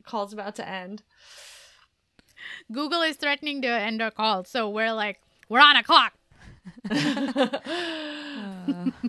Call's 0.01 0.33
about 0.33 0.55
to 0.55 0.67
end. 0.67 1.03
Google 2.71 3.01
is 3.01 3.17
threatening 3.17 3.61
to 3.61 3.67
end 3.67 4.01
our 4.01 4.11
call, 4.11 4.43
so 4.43 4.69
we're 4.69 4.93
like, 4.93 5.19
we're 5.49 5.59
on 5.59 5.75
a 5.75 5.83
clock. 5.83 6.13
Uh, 6.89 7.59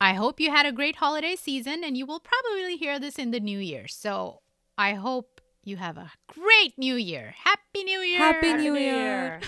I 0.00 0.14
hope 0.14 0.40
you 0.40 0.50
had 0.50 0.66
a 0.66 0.72
great 0.72 0.96
holiday 0.96 1.36
season, 1.36 1.82
and 1.84 1.96
you 1.96 2.06
will 2.06 2.20
probably 2.20 2.76
hear 2.76 2.98
this 2.98 3.18
in 3.18 3.30
the 3.30 3.40
new 3.40 3.58
year. 3.58 3.86
So 3.88 4.40
I 4.76 4.94
hope 4.94 5.40
you 5.62 5.76
have 5.76 5.96
a 5.96 6.12
great 6.28 6.78
new 6.78 6.96
year. 6.96 7.34
Happy 7.44 7.84
New 7.84 8.00
Year! 8.00 8.18
Happy 8.18 8.54
New 8.54 8.76
Year. 8.76 9.40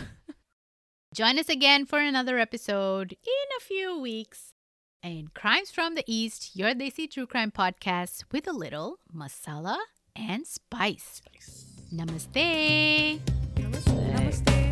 Join 1.14 1.38
us 1.38 1.48
again 1.48 1.86
for 1.86 1.98
another 1.98 2.38
episode 2.38 3.12
in 3.12 3.46
a 3.58 3.60
few 3.60 3.98
weeks. 3.98 4.52
In 5.02 5.28
Crimes 5.34 5.70
from 5.70 5.94
the 5.94 6.04
East, 6.06 6.56
your 6.56 6.74
Desi 6.74 7.10
True 7.10 7.26
Crime 7.26 7.50
podcast 7.50 8.24
with 8.32 8.48
a 8.48 8.52
little 8.52 8.98
masala 9.14 9.76
and 10.16 10.46
spice. 10.46 11.22
Namaste. 11.92 13.20
Namaste. 13.54 13.90
Namaste. 14.12 14.65